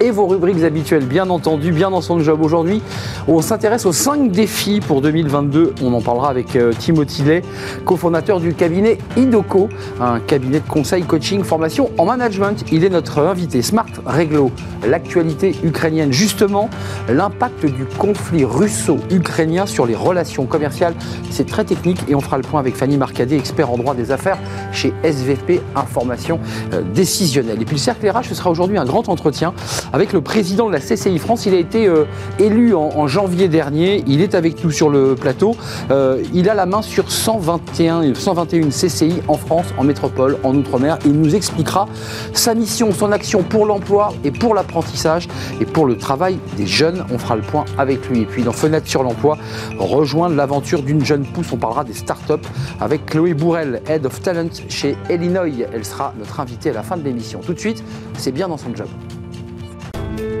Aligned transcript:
et 0.00 0.10
vos 0.10 0.26
rubriques 0.26 0.62
habituelles, 0.62 1.04
bien 1.04 1.30
entendu, 1.30 1.72
bien 1.72 1.90
dans 1.90 2.00
son 2.00 2.18
job. 2.20 2.40
Aujourd'hui, 2.42 2.82
on 3.28 3.40
s'intéresse 3.40 3.86
aux 3.86 3.92
5 3.92 4.30
défis 4.30 4.80
pour 4.80 5.00
2022. 5.00 5.74
On 5.82 5.92
en 5.92 6.00
parlera 6.00 6.30
avec 6.30 6.56
euh, 6.56 6.72
Timothy 6.78 7.22
Lay, 7.22 7.42
cofondateur 7.84 8.40
du 8.40 8.54
cabinet 8.54 8.98
Idoco, 9.16 9.68
un 10.00 10.20
cabinet 10.20 10.60
de 10.60 10.68
conseil, 10.68 11.02
coaching, 11.02 11.42
formation 11.42 11.90
en 11.98 12.06
management. 12.06 12.64
Il 12.72 12.84
est 12.84 12.90
notre 12.90 13.20
invité. 13.20 13.62
Smart 13.62 13.86
Reglo, 14.04 14.50
l'actualité 14.86 15.54
ukrainienne. 15.62 16.12
Justement, 16.12 16.68
l'impact 17.08 17.66
du 17.66 17.84
conflit 17.98 18.44
russo-ukrainien 18.44 19.66
sur 19.66 19.86
les 19.86 19.94
relations 19.94 20.46
commerciales, 20.46 20.94
c'est 21.30 21.46
très 21.46 21.64
technique 21.64 22.00
et 22.08 22.14
on 22.14 22.20
fera 22.20 22.36
le 22.36 22.42
point 22.42 22.60
avec 22.60 22.76
Fanny 22.76 22.96
Marcadet, 22.96 23.36
expert 23.36 23.70
en 23.70 23.76
droit 23.76 23.94
des 23.94 24.10
affaires 24.10 24.38
chez 24.72 24.92
SVP 25.02 25.60
Information 25.74 26.40
euh, 26.72 26.82
Décisionnelle. 26.94 27.60
Et 27.60 27.64
puis 27.64 27.76
le 27.76 27.80
cercle 27.80 28.08
RH, 28.08 28.24
ce 28.28 28.34
sera 28.34 28.50
aujourd'hui 28.50 28.78
un 28.78 28.84
grand 28.84 29.08
entretien 29.08 29.54
avec 29.92 30.12
le 30.12 30.20
président 30.20 30.68
de 30.68 30.72
la 30.72 30.80
CCI 30.80 31.18
France. 31.18 31.46
Il 31.46 31.54
a 31.54 31.58
été 31.58 31.86
euh, 31.86 32.04
élu 32.38 32.74
en, 32.74 33.06
janvier 33.06 33.48
dernier. 33.48 34.02
Il 34.06 34.20
est 34.20 34.34
avec 34.34 34.62
nous 34.64 34.70
sur 34.70 34.88
le 34.88 35.14
plateau. 35.14 35.56
Euh, 35.90 36.22
il 36.32 36.48
a 36.48 36.54
la 36.54 36.66
main 36.66 36.82
sur 36.82 37.10
121, 37.10 38.14
121 38.14 38.68
CCI 38.70 39.22
en 39.28 39.34
France, 39.34 39.66
en 39.76 39.84
métropole, 39.84 40.38
en 40.42 40.54
Outre-mer. 40.54 40.98
Il 41.04 41.12
nous 41.12 41.34
expliquera 41.34 41.86
sa 42.32 42.54
mission, 42.54 42.92
son 42.92 43.12
action 43.12 43.42
pour 43.42 43.66
l'emploi 43.66 44.12
et 44.24 44.30
pour 44.30 44.54
l'apprentissage 44.54 45.28
et 45.60 45.64
pour 45.64 45.86
le 45.86 45.96
travail 45.96 46.38
des 46.56 46.66
jeunes. 46.66 47.04
On 47.12 47.18
fera 47.18 47.36
le 47.36 47.42
point 47.42 47.64
avec 47.78 48.08
lui. 48.08 48.22
Et 48.22 48.26
puis 48.26 48.42
dans 48.42 48.52
Fenêtre 48.52 48.88
sur 48.88 49.02
l'emploi, 49.02 49.38
rejoindre 49.78 50.36
l'aventure 50.36 50.82
d'une 50.82 51.04
jeune 51.04 51.24
pousse. 51.24 51.52
On 51.52 51.56
parlera 51.56 51.84
des 51.84 51.94
startups 51.94 52.46
avec 52.80 53.06
Chloé 53.06 53.34
Bourrel, 53.34 53.82
Head 53.86 54.06
of 54.06 54.20
Talent 54.22 54.48
chez 54.68 54.96
Illinois. 55.10 55.66
Elle 55.72 55.84
sera 55.84 56.14
notre 56.18 56.40
invitée 56.40 56.70
à 56.70 56.74
la 56.74 56.82
fin 56.82 56.96
de 56.96 57.02
l'émission. 57.02 57.40
Tout 57.44 57.54
de 57.54 57.60
suite, 57.60 57.82
c'est 58.16 58.32
bien 58.32 58.48
dans 58.48 58.58
son 58.58 58.74
job 58.74 58.88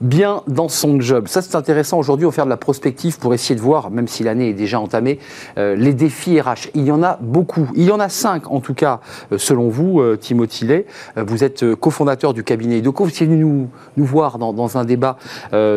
Bien 0.00 0.42
dans 0.46 0.68
son 0.68 1.00
job. 1.00 1.28
Ça, 1.28 1.42
c'est 1.42 1.56
intéressant 1.56 1.98
aujourd'hui, 1.98 2.26
on 2.26 2.30
va 2.30 2.34
faire 2.34 2.44
de 2.44 2.50
la 2.50 2.56
prospective 2.56 3.18
pour 3.18 3.34
essayer 3.34 3.54
de 3.54 3.60
voir, 3.60 3.90
même 3.90 4.08
si 4.08 4.22
l'année 4.22 4.50
est 4.50 4.54
déjà 4.54 4.80
entamée, 4.80 5.18
euh, 5.56 5.74
les 5.74 5.94
défis 5.94 6.40
RH. 6.40 6.70
Il 6.74 6.84
y 6.84 6.92
en 6.92 7.02
a 7.02 7.18
beaucoup. 7.20 7.68
Il 7.74 7.84
y 7.84 7.90
en 7.90 8.00
a 8.00 8.08
cinq, 8.08 8.50
en 8.50 8.60
tout 8.60 8.74
cas, 8.74 9.00
euh, 9.32 9.38
selon 9.38 9.68
vous, 9.68 10.00
euh, 10.00 10.16
Timothy 10.16 10.66
Lay. 10.66 10.86
vous 11.16 11.44
êtes 11.44 11.74
cofondateur 11.74 12.34
du 12.34 12.44
cabinet 12.44 12.78
Edoco. 12.78 13.04
Vous 13.04 13.10
êtes 13.10 13.18
venu 13.18 13.36
nous, 13.36 13.68
nous 13.96 14.04
voir 14.04 14.38
dans, 14.38 14.78
un 14.78 14.84
débat 14.84 15.16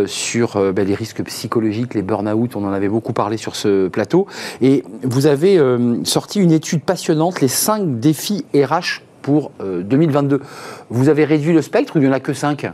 sur 0.06 0.74
ben, 0.74 0.86
les 0.86 0.96
risques 0.96 1.24
psychologiques, 1.24 1.94
les 1.94 2.02
burn-out. 2.02 2.56
On 2.56 2.66
en 2.66 2.72
avait 2.72 2.90
beaucoup 2.90 3.14
parlé 3.14 3.38
sur 3.38 3.56
ce 3.56 3.88
plateau. 3.88 4.28
Et 4.62 4.84
vous 5.04 5.28
avez 5.28 5.60
sorti 6.04 6.40
une 6.40 6.52
étude 6.52 6.84
passionnante, 6.84 7.42
les 7.42 7.48
cinq 7.48 8.00
défis 8.00 8.46
RH 8.54 9.02
pour 9.22 9.52
2022. 9.62 10.42
Vous 10.90 11.10
avez 11.10 11.26
réduit 11.26 11.54
le 11.54 11.62
spectre 11.62 11.96
ou 11.96 12.00
il 12.00 12.04
n'y 12.04 12.10
en 12.10 12.14
a 12.14 12.20
que 12.20 12.34
cinq? 12.34 12.66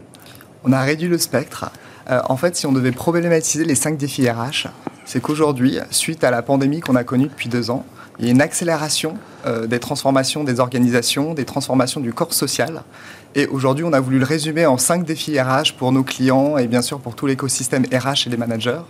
On 0.68 0.74
a 0.74 0.82
réduit 0.82 1.08
le 1.08 1.18
spectre. 1.18 1.72
Euh, 2.10 2.22
en 2.26 2.36
fait, 2.36 2.56
si 2.56 2.66
on 2.66 2.74
devait 2.74 2.92
problématiser 2.92 3.64
les 3.64 3.76
cinq 3.76 3.98
défis 3.98 4.30
RH, 4.30 4.68
c'est 5.06 5.22
qu'aujourd'hui, 5.22 5.80
suite 5.92 6.24
à 6.24 6.32
la 6.32 6.42
pandémie 6.42 6.82
qu'on 6.82 6.96
a 6.96 7.04
connue 7.04 7.28
depuis 7.28 7.48
deux 7.48 7.72
ans, 7.72 7.86
il 8.20 8.26
y 8.26 8.28
a 8.28 8.32
une 8.32 8.42
accélération 8.42 9.18
euh, 9.46 9.68
des 9.68 9.80
transformations 9.80 10.44
des 10.44 10.60
organisations, 10.60 11.34
des 11.34 11.46
transformations 11.46 12.02
du 12.02 12.12
corps 12.12 12.34
social. 12.34 12.84
Et 13.36 13.48
aujourd'hui, 13.48 13.86
on 13.86 13.94
a 13.94 14.00
voulu 14.00 14.20
le 14.20 14.26
résumer 14.26 14.66
en 14.66 14.78
cinq 14.78 15.06
défis 15.06 15.40
RH 15.40 15.74
pour 15.78 15.92
nos 15.92 16.04
clients 16.04 16.58
et 16.58 16.68
bien 16.68 16.82
sûr 16.82 17.00
pour 17.00 17.16
tout 17.16 17.28
l'écosystème 17.28 17.86
RH 17.86 18.28
et 18.28 18.30
les 18.30 18.38
managers. 18.38 18.82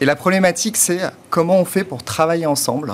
Et 0.00 0.04
la 0.04 0.14
problématique, 0.14 0.76
c'est 0.76 1.00
comment 1.30 1.56
on 1.56 1.64
fait 1.64 1.84
pour 1.84 2.02
travailler 2.02 2.46
ensemble 2.46 2.92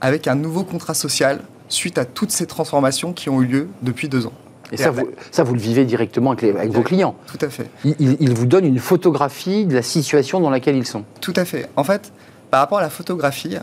avec 0.00 0.28
un 0.28 0.34
nouveau 0.34 0.62
contrat 0.62 0.94
social 0.94 1.40
suite 1.68 1.98
à 1.98 2.04
toutes 2.04 2.30
ces 2.30 2.46
transformations 2.46 3.12
qui 3.12 3.28
ont 3.28 3.42
eu 3.42 3.46
lieu 3.46 3.68
depuis 3.82 4.08
deux 4.08 4.26
ans. 4.26 4.32
Et, 4.72 4.76
ça, 4.76 4.90
vous, 4.90 5.08
ça, 5.30 5.44
vous, 5.44 5.54
le 5.54 5.60
vivez 5.60 5.84
directement 5.84 6.32
avec, 6.32 6.72
vos 6.72 6.82
clients. 6.82 7.14
Tout 7.26 7.44
à 7.44 7.48
fait. 7.48 7.70
Ils, 7.84 8.34
vous 8.34 8.46
donnent 8.46 8.64
une 8.64 8.80
photographie 8.80 9.64
de 9.64 9.74
la 9.74 9.82
situation 9.82 10.40
dans 10.40 10.50
laquelle 10.50 10.76
ils 10.76 10.86
sont. 10.86 11.04
Tout 11.20 11.34
à 11.36 11.44
fait. 11.44 11.68
En 11.76 11.84
fait, 11.84 12.12
par 12.50 12.60
rapport 12.60 12.78
à 12.78 12.82
la 12.82 12.90
photographie, 12.90 13.56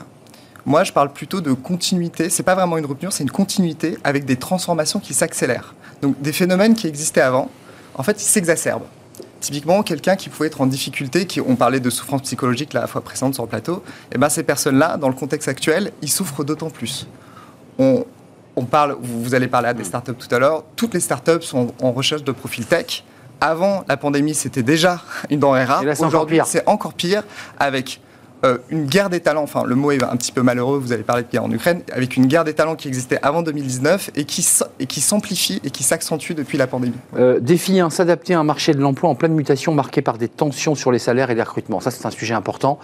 moi, 0.66 0.84
je 0.84 0.94
parle 0.94 1.12
plutôt 1.12 1.42
de 1.42 1.52
continuité. 1.52 2.30
C'est 2.30 2.44
pas 2.44 2.56
vraiment 2.56 2.78
une 2.78 2.86
rupture, 2.86 3.12
c'est 3.12 3.24
une 3.24 3.32
continuité 3.32 3.98
avec 4.04 4.26
des 4.26 4.38
transformations 4.38 5.00
qui 5.00 5.14
s'accélèrent. 5.14 5.76
Donc, 6.02 6.20
des 6.22 6.32
phénomènes 6.32 6.74
qui 6.74 6.88
existaient 6.88 7.22
avant, 7.22 7.50
en 7.96 8.04
fait, 8.04 8.22
ils 8.22 8.26
s'exacerbent. 8.26 8.86
Typiquement, 9.42 9.84
quelqu'un 9.84 10.16
qui 10.16 10.30
pouvait 10.30 10.48
être 10.48 10.62
en 10.62 10.68
difficulté, 10.68 11.26
qui, 11.26 11.42
on 11.42 11.58
parlait 11.58 11.82
de 11.82 11.90
souffrance 11.90 12.22
psychologique 12.22 12.72
la 12.72 12.88
fois 12.88 13.02
précédente 13.02 13.34
sur 13.34 13.44
le 13.44 13.50
plateau, 13.50 13.84
et 14.10 14.16
eh 14.16 14.18
ben 14.18 14.30
ces 14.30 14.44
personnes-là, 14.44 14.96
dans 14.96 15.10
le 15.10 15.16
contexte 15.16 15.50
actuel, 15.50 15.92
ils 16.02 16.10
souffrent 16.10 16.46
d'autant 16.46 16.70
plus. 16.70 17.08
On, 17.78 18.06
on 18.56 18.66
parle, 18.66 18.98
vous 19.02 19.34
allez 19.36 19.48
parler 19.48 19.70
à 19.70 19.74
des 19.74 19.84
startups 19.84 20.14
tout 20.14 20.34
à 20.34 20.40
l'heure, 20.40 20.64
toutes 20.76 20.94
les 20.94 21.00
startups 21.00 21.42
sont 21.42 21.74
en 21.82 21.92
recherche 21.92 22.24
de 22.24 22.32
profil 22.32 22.66
tech. 22.66 23.04
Avant 23.42 23.84
la 23.88 23.98
pandémie, 23.98 24.34
c'était 24.34 24.64
déjà 24.64 25.02
une 25.30 25.40
denrée 25.40 25.66
rare. 25.66 25.84
Aujourd'hui, 26.00 26.40
c'est 26.46 26.68
encore 26.68 26.94
pire 26.94 27.24
avec 27.60 28.00
euh, 28.46 28.58
une 28.70 28.86
guerre 28.86 29.10
des 29.10 29.22
talents, 29.22 29.44
enfin 29.44 29.64
le 29.66 29.76
mot 29.76 29.92
est 29.92 30.04
un 30.04 30.16
petit 30.18 30.32
peu 30.32 30.42
malheureux, 30.42 30.78
vous 30.78 30.92
allez 30.92 31.04
parler 31.04 31.24
de 31.24 31.30
guerre 31.30 31.46
en 31.46 31.52
Ukraine, 31.52 31.82
avec 31.92 32.18
une 32.18 32.26
guerre 32.26 32.44
des 32.44 32.54
talents 32.54 32.76
qui 32.76 32.88
existait 32.88 33.20
avant 33.22 33.42
2019 33.42 34.12
et 34.16 34.26
qui, 34.26 34.46
et 34.80 34.86
qui 34.86 35.02
s'amplifie 35.02 35.62
et 35.64 35.70
qui 35.70 35.84
s'accentue 35.84 36.34
depuis 36.34 36.58
la 36.58 36.68
pandémie. 36.68 36.96
Euh, 37.18 37.40
défi 37.40 37.80
1, 37.80 37.90
s'adapter 37.90 38.34
à 38.34 38.40
un 38.40 38.44
marché 38.44 38.74
de 38.74 38.80
l'emploi 38.80 39.10
en 39.10 39.16
pleine 39.16 39.34
mutation 39.34 39.74
marqué 39.74 40.02
par 40.02 40.18
des 40.18 40.28
tensions 40.28 40.76
sur 40.76 40.92
les 40.92 41.00
salaires 41.00 41.30
et 41.30 41.36
les 41.36 41.44
recrutements. 41.44 41.80
Ça, 41.80 41.92
c'est 41.92 42.06
un 42.06 42.12
sujet 42.12 42.34
important 42.34 42.80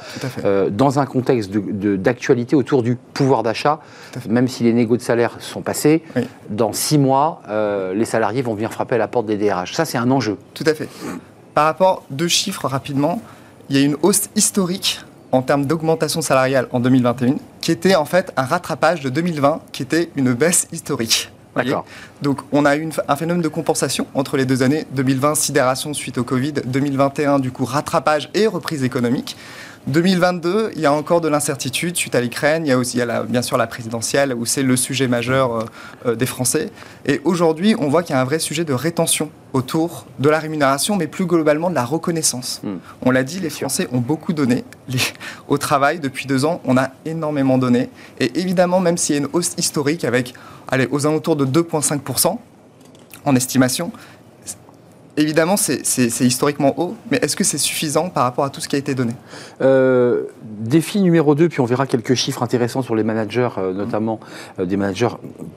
euh, 0.46 0.70
dans 0.70 1.00
un 1.00 1.06
contexte 1.06 1.52
d'actualité 1.52 2.56
autour 2.56 2.84
du 2.84 2.96
pouvoir 2.96 3.44
d'achat. 3.44 3.80
Même 4.28 4.48
si 4.48 4.64
les 4.64 4.74
négociations 4.74 4.90
de 4.90 5.04
salaire 5.04 5.38
sont 5.40 5.62
passés, 5.62 6.04
dans 6.50 6.74
six 6.74 6.98
mois, 6.98 7.42
les 7.94 8.06
salariés 8.06 8.42
vont 8.42 8.54
venir 8.54 8.72
frapper 8.72 8.96
à 8.96 8.98
la 8.98 9.08
porte 9.08 9.28
des 9.28 9.38
DRH. 9.38 9.74
Ça, 9.74 9.86
c'est 9.86 9.98
un 9.98 10.10
enjeu. 10.12 10.38
Tout 10.54 10.64
à 10.66 10.74
fait. 10.74 10.90
Par 11.54 11.66
rapport, 11.66 12.04
deux 12.10 12.28
chiffres 12.28 12.68
rapidement. 12.68 13.22
Il 13.70 13.78
y 13.78 13.82
a 13.82 13.86
une 13.86 13.96
hausse 14.02 14.30
historique 14.36 15.00
en 15.32 15.42
termes 15.42 15.66
d'augmentation 15.66 16.22
salariale 16.22 16.68
en 16.72 16.80
2021, 16.80 17.36
qui 17.62 17.72
était 17.72 17.96
en 17.96 18.06
fait 18.06 18.32
un 18.38 18.44
rattrapage 18.44 19.02
de 19.02 19.10
2020, 19.10 19.62
qui 19.72 19.84
était 19.84 20.10
une 20.16 20.34
baisse 20.34 20.68
historique. 20.72 21.32
Donc 22.22 22.42
on 22.52 22.66
a 22.66 22.78
eu 22.78 22.90
un 23.08 23.16
phénomène 23.16 23.42
de 23.42 23.48
compensation 23.48 24.08
entre 24.14 24.38
les 24.38 24.46
deux 24.46 24.64
années, 24.64 24.86
2020 24.92 25.36
sidération 25.36 25.94
suite 25.94 26.18
au 26.18 26.24
Covid, 26.24 26.54
2021 26.66 27.40
du 27.40 27.52
coup 27.52 27.66
rattrapage 27.66 28.30
et 28.34 28.48
reprise 28.48 28.84
économique. 28.84 29.36
2022, 29.88 30.72
il 30.76 30.82
y 30.82 30.86
a 30.86 30.94
encore 30.94 31.22
de 31.22 31.28
l'incertitude 31.28 31.96
suite 31.96 32.14
à 32.14 32.22
l'Ukraine. 32.22 32.66
Il 32.66 32.70
y 32.70 32.72
a 32.72 32.78
aussi, 32.78 33.02
bien 33.28 33.42
sûr 33.42 33.58
la 33.58 33.66
présidentielle 33.66 34.34
où 34.34 34.46
c'est 34.46 34.62
le 34.62 34.76
sujet 34.76 35.08
majeur 35.08 35.56
euh, 35.56 35.66
euh, 36.06 36.16
des 36.16 36.26
Français. 36.26 36.70
Et 37.06 37.22
aujourd'hui, 37.24 37.76
on 37.80 37.88
voit 37.88 38.04
qu'il 38.04 38.14
y 38.14 38.18
a 38.18 38.22
un 38.22 38.26
vrai 38.26 38.40
sujet 38.40 38.66
de 38.66 38.74
rétention 38.74 39.32
autour 39.54 40.06
de 40.20 40.30
la 40.30 40.40
rémunération, 40.40 40.96
mais 40.96 41.08
plus 41.08 41.26
globalement 41.26 41.70
de 41.70 41.76
la 41.76 41.86
reconnaissance. 41.86 42.62
Hmm. 42.64 42.78
On 43.04 43.12
l'a 43.12 43.24
dit, 43.24 43.40
les 43.40 43.50
Français 43.50 43.88
ont 43.92 44.00
beaucoup 44.00 44.34
donné 44.34 44.64
au 45.48 45.58
travail 45.58 46.00
depuis 46.00 46.28
deux 46.28 46.46
ans. 46.46 46.62
On 46.66 46.78
a 46.78 46.92
énormément 47.06 47.58
donné. 47.58 47.90
Et 48.20 48.40
évidemment, 48.40 48.80
même 48.80 48.98
s'il 48.98 49.16
y 49.16 49.18
a 49.18 49.22
une 49.22 49.30
hausse 49.34 49.54
historique 49.58 50.04
avec, 50.04 50.34
allez, 50.68 50.88
aux 50.92 51.08
alentours 51.08 51.36
de 51.36 51.46
2,5% 51.46 52.38
en 53.26 53.36
estimation, 53.36 53.92
évidemment, 55.22 55.58
c'est 55.58 55.82
historiquement 56.22 56.80
haut, 56.80 56.96
mais 57.12 57.18
est-ce 57.22 57.36
que 57.36 57.44
c'est 57.44 57.58
suffisant 57.58 58.10
par 58.10 58.24
rapport 58.24 58.46
à 58.46 58.50
tout 58.50 58.62
ce 58.62 58.68
qui 58.68 58.76
a 58.76 58.80
été 58.80 58.96
donné? 58.96 59.14
Euh, 59.62 60.24
Défi 60.42 61.02
numéro 61.02 61.36
2, 61.36 61.50
puis 61.50 61.60
on 61.62 61.66
verra 61.66 61.88
quelques 61.88 62.14
chiffres 62.14 62.44
intéressants 62.44 62.82
sur 62.82 62.96
les 62.96 63.04
managers, 63.04 63.50
euh, 63.58 63.74
notamment 63.74 64.20
euh, 64.60 64.66
des 64.66 64.78
managers 64.78 65.10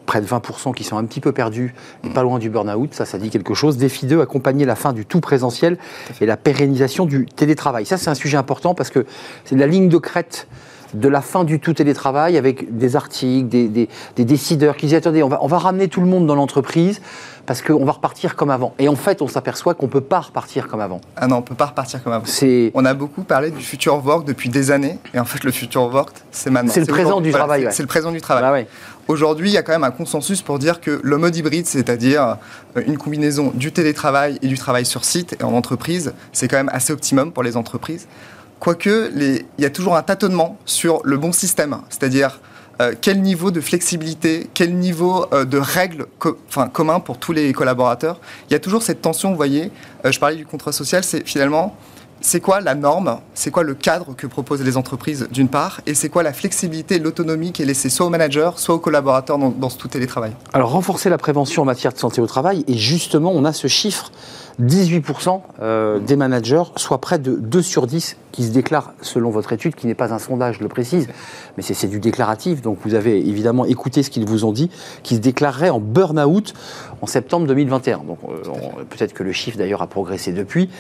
près 0.07 0.21
de 0.21 0.27
20% 0.27 0.75
qui 0.75 0.85
sont 0.85 0.97
un 0.97 1.05
petit 1.05 1.21
peu 1.21 1.33
perdus, 1.33 1.75
pas 2.15 2.23
loin 2.23 2.39
du 2.39 2.51
burn-out, 2.51 2.93
ça, 2.95 3.05
ça 3.05 3.19
dit 3.19 3.31
quelque 3.31 3.55
chose. 3.55 3.77
Défi 3.77 4.07
2, 4.07 4.21
accompagner 4.21 4.65
la 4.65 4.75
fin 4.75 4.93
du 4.93 5.07
tout 5.07 5.21
présentiel 5.21 5.79
et 6.21 6.27
la 6.27 6.37
pérennisation 6.37 7.07
du 7.07 7.27
télétravail. 7.27 7.87
Ça, 7.87 7.97
c'est 7.97 8.11
un 8.11 8.15
sujet 8.15 8.37
important 8.37 8.75
parce 8.75 8.91
que 8.91 9.07
c'est 9.45 9.57
la 9.57 9.67
ligne 9.67 9.89
de 9.89 9.99
crête 9.99 10.49
de 10.95 11.09
la 11.09 11.23
fin 11.23 11.45
du 11.45 11.59
tout 11.59 11.73
télétravail 11.73 12.37
avec 12.37 12.77
des 12.77 12.97
articles, 12.97 13.49
des, 13.49 13.89
décideurs 14.19 14.77
qui 14.77 14.87
disent 14.87 14.97
attendez, 14.97 15.23
on 15.23 15.29
va, 15.29 15.39
on 15.43 15.47
va 15.47 15.59
ramener 15.59 15.89
tout 15.89 16.01
le 16.01 16.07
monde 16.07 16.27
dans 16.27 16.35
l'entreprise 16.35 17.01
parce 17.47 17.63
qu'on 17.63 17.85
va 17.85 17.93
repartir 17.93 18.37
comme 18.37 18.51
avant. 18.51 18.75
Et 18.79 18.89
en 18.89 18.97
fait, 18.97 19.23
on 19.23 19.29
s'aperçoit 19.29 19.75
qu'on 19.75 19.87
ne 19.87 19.91
peut 19.91 20.01
pas 20.01 20.21
repartir 20.21 20.69
comme 20.69 20.81
avant. 20.81 21.01
Ah 21.17 21.27
non, 21.27 21.37
on 21.37 21.41
ne 21.41 21.45
peut 21.45 21.55
pas 21.55 21.67
repartir 21.67 22.03
comme 22.03 22.13
avant. 22.13 22.25
On 22.75 22.85
a 22.85 22.95
beaucoup 22.95 23.23
parlé 23.23 23.51
du 23.51 23.63
future 23.63 24.05
work 24.05 24.25
depuis 24.25 24.49
des 24.49 24.71
années, 24.71 24.99
et 25.15 25.19
en 25.19 25.25
fait, 25.25 25.45
le 25.45 25.51
future 25.51 25.83
work, 25.93 26.17
c'est 26.31 26.51
maintenant. 26.51 26.73
C'est 26.73 26.81
le, 26.81 26.87
présent 26.87 27.21
du 27.21 27.33
travail. 27.33 27.69
C'est 27.71 27.83
le 27.83 27.89
présent 27.89 28.13
du 28.13 28.21
travail. 28.21 28.67
Aujourd'hui, 29.09 29.51
il 29.51 29.53
y 29.53 29.59
a 29.59 29.63
quand 29.63 29.73
même 29.73 29.85
un 29.85 29.91
consensus 29.91 30.43
pour 30.43 30.59
dire 30.61 30.81
que 30.81 31.01
le 31.03 31.19
mode 31.19 31.35
hybride, 31.35 31.67
c'est-à-dire 31.67 32.37
euh, 32.77 32.83
une 32.87 32.97
combinaison 32.97 33.51
du 33.53 33.73
télétravail 33.73 34.39
et 34.43 34.47
du 34.47 34.57
travail 34.57 34.87
sur 34.87 35.05
site 35.05 35.37
et 35.41 35.45
en 35.45 35.55
entreprise, 35.55 36.15
c'est 36.33 36.47
quand 36.47 36.57
même 36.57 36.71
assez 36.73 36.93
optimum 36.93 37.33
pour 37.33 37.43
les 37.43 37.57
entreprises. 37.57 38.07
Quoique, 38.61 39.11
il 39.17 39.45
y 39.59 39.65
a 39.65 39.71
toujours 39.71 39.97
un 39.97 40.03
tâtonnement 40.03 40.57
sur 40.67 41.01
le 41.03 41.17
bon 41.17 41.33
système, 41.33 41.79
c'est-à-dire 41.89 42.39
euh, 42.83 42.95
quel 43.01 43.23
niveau 43.23 43.51
de 43.51 43.61
flexibilité, 43.61 44.51
quel 44.55 44.75
niveau 44.75 45.27
euh, 45.33 45.45
de 45.45 45.59
règles 45.59 46.07
enfin, 46.49 46.69
commun 46.69 46.99
pour 46.99 47.19
tous 47.19 47.33
les 47.33 47.53
collaborateurs? 47.53 48.19
Il 48.49 48.53
y 48.53 48.57
a 48.57 48.59
toujours 48.59 48.83
cette 48.83 49.01
tension, 49.01 49.31
vous 49.31 49.37
voyez, 49.37 49.71
euh, 50.05 50.11
je 50.11 50.19
parlais 50.19 50.37
du 50.37 50.45
contrat 50.45 50.73
social, 50.73 51.05
c'est 51.05 51.27
finalement 51.27 51.77
c'est 52.21 52.41
quoi 52.41 52.61
la 52.61 52.75
norme, 52.75 53.19
c'est 53.35 53.51
quoi 53.51 53.63
le 53.63 53.75
cadre 53.75 54.15
que 54.17 54.27
proposent 54.27 54.63
les 54.63 54.77
entreprises 54.77 55.29
d'une 55.31 55.49
part, 55.49 55.81
et 55.87 55.95
c'est 55.95 56.09
quoi 56.09 56.23
la 56.23 56.33
flexibilité, 56.33 56.99
l'autonomie 56.99 57.53
qui 57.53 57.63
est 57.63 57.67
laissée 57.67 57.89
soit 57.89 58.07
aux 58.07 58.11
managers, 58.11 58.51
soit 58.57 58.75
aux 58.77 58.81
collaborateurs 58.81 59.39
dans, 59.39 59.51
dans 59.51 59.71
tout 59.71 59.89
télétravail? 59.89 60.33
Alors 60.53 60.71
renforcer 60.71 61.09
la 61.09 61.19
prévention 61.19 61.63
en 61.63 61.65
matière 61.65 61.93
de 61.93 61.99
santé 61.99 62.21
au 62.21 62.27
travail, 62.27 62.65
et 62.69 62.75
justement 62.75 63.33
on 63.33 63.45
a 63.45 63.53
ce 63.53 63.69
chiffre 63.69 64.11
18% 64.61 65.41
euh, 65.61 65.99
des 65.99 66.17
managers, 66.17 66.63
soit 66.77 66.99
près 66.99 67.19
de 67.19 67.35
2 67.35 67.63
sur 67.63 67.87
10 67.87 68.17
qui 68.33 68.45
se 68.45 68.51
déclarent, 68.51 68.93
selon 69.03 69.31
votre 69.31 69.53
étude, 69.53 69.75
qui 69.75 69.87
n'est 69.87 69.95
pas 69.95 70.13
un 70.13 70.19
sondage, 70.19 70.57
je 70.57 70.63
le 70.63 70.69
précise, 70.69 71.07
mais 71.57 71.63
c'est 71.63 71.87
du 71.87 72.01
déclaratif, 72.01 72.63
donc 72.63 72.79
vous 72.85 72.95
avez 72.95 73.19
évidemment 73.19 73.67
écouté 73.67 74.03
ce 74.03 74.11
qu'ils 74.11 74.25
vous 74.25 74.45
ont 74.45 74.53
dit, 74.53 74.71
qui 75.03 75.17
se 75.17 75.21
déclareraient 75.21 75.71
en 75.71 75.81
burn-out 75.81 76.55
en 77.03 77.07
septembre 77.07 77.47
2021. 77.47 77.99
Donc 77.99 78.19
euh, 78.25 78.85
peut-être 78.89 79.13
que 79.13 79.23
le 79.23 79.33
chiffre 79.33 79.59
d'ailleurs 79.59 79.83
a 79.83 79.87
progressé 79.87 80.33
depuis. 80.33 80.71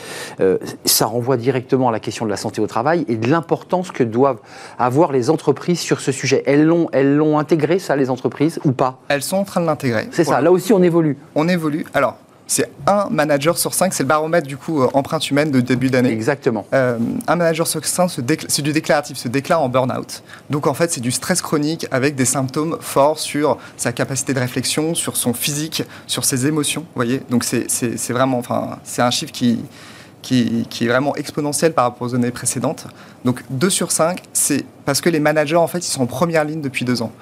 Euh, 0.40 0.58
ça 0.84 1.06
renvoie 1.06 1.36
directement 1.36 1.88
à 1.88 1.92
la 1.92 2.00
question 2.00 2.24
de 2.24 2.30
la 2.30 2.36
santé 2.36 2.60
au 2.60 2.66
travail 2.66 3.04
et 3.08 3.16
de 3.16 3.28
l'importance 3.28 3.90
que 3.90 4.02
doivent 4.02 4.40
avoir 4.78 5.12
les 5.12 5.30
entreprises 5.30 5.80
sur 5.80 6.00
ce 6.00 6.10
sujet. 6.10 6.42
Elles 6.46 6.64
l'ont, 6.64 6.88
elles 6.92 7.16
l'ont 7.16 7.38
intégré, 7.38 7.78
ça, 7.78 7.96
les 7.96 8.08
entreprises, 8.08 8.60
ou 8.64 8.72
pas? 8.72 8.98
Elles 9.08 9.22
sont 9.22 9.36
en 9.36 9.44
train 9.44 9.60
de 9.60 9.66
l'intégrer. 9.66 10.08
C'est 10.10 10.24
ça, 10.24 10.40
là 10.40 10.50
aussi 10.50 10.72
on 10.72 10.82
évolue. 10.82 11.18
On 11.34 11.48
évolue. 11.48 11.84
Alors, 11.92 12.16
c'est 12.52 12.70
un 12.86 13.08
manager 13.10 13.56
sur 13.56 13.72
cinq, 13.72 13.94
c'est 13.94 14.02
le 14.02 14.08
baromètre 14.08 14.46
du 14.46 14.58
coup 14.58 14.82
euh, 14.82 14.88
empreinte 14.92 15.30
humaine 15.30 15.50
de 15.50 15.62
début 15.62 15.88
d'année. 15.88 16.10
Exactement. 16.10 16.66
Euh, 16.74 16.98
un 17.26 17.36
manager 17.36 17.66
sur 17.66 17.82
cinq, 17.82 18.10
c'est 18.10 18.62
du 18.62 18.72
déclaratif, 18.74 19.16
se 19.16 19.28
déclare 19.28 19.62
en 19.62 19.70
burn-out. 19.70 20.22
Donc 20.50 20.66
en 20.66 20.74
fait, 20.74 20.92
c'est 20.92 21.00
du 21.00 21.12
stress 21.12 21.40
chronique 21.40 21.86
avec 21.90 22.14
des 22.14 22.26
symptômes 22.26 22.76
forts 22.80 23.18
sur 23.18 23.56
sa 23.78 23.92
capacité 23.92 24.34
de 24.34 24.38
réflexion, 24.38 24.94
sur 24.94 25.16
son 25.16 25.32
physique, 25.32 25.84
sur 26.06 26.26
ses 26.26 26.46
émotions. 26.46 26.82
Vous 26.82 26.96
voyez 26.96 27.22
Donc 27.30 27.42
c'est 27.42 28.12
vraiment, 28.12 28.38
enfin, 28.38 28.78
c'est 28.84 29.00
un 29.00 29.10
chiffre 29.10 29.32
qui, 29.32 29.64
qui, 30.20 30.66
qui, 30.68 30.84
est 30.84 30.88
vraiment 30.88 31.16
exponentiel 31.16 31.72
par 31.72 31.84
rapport 31.84 32.08
aux 32.08 32.14
années 32.14 32.30
précédentes. 32.32 32.86
Donc 33.24 33.42
2 33.48 33.70
sur 33.70 33.92
5, 33.92 34.20
c'est 34.34 34.66
parce 34.84 35.00
que 35.00 35.08
les 35.08 35.20
managers, 35.20 35.56
en 35.56 35.68
fait, 35.68 35.78
ils 35.78 35.90
sont 35.90 36.02
en 36.02 36.06
première 36.06 36.44
ligne 36.44 36.60
depuis 36.60 36.84
deux 36.84 37.00
ans. 37.00 37.12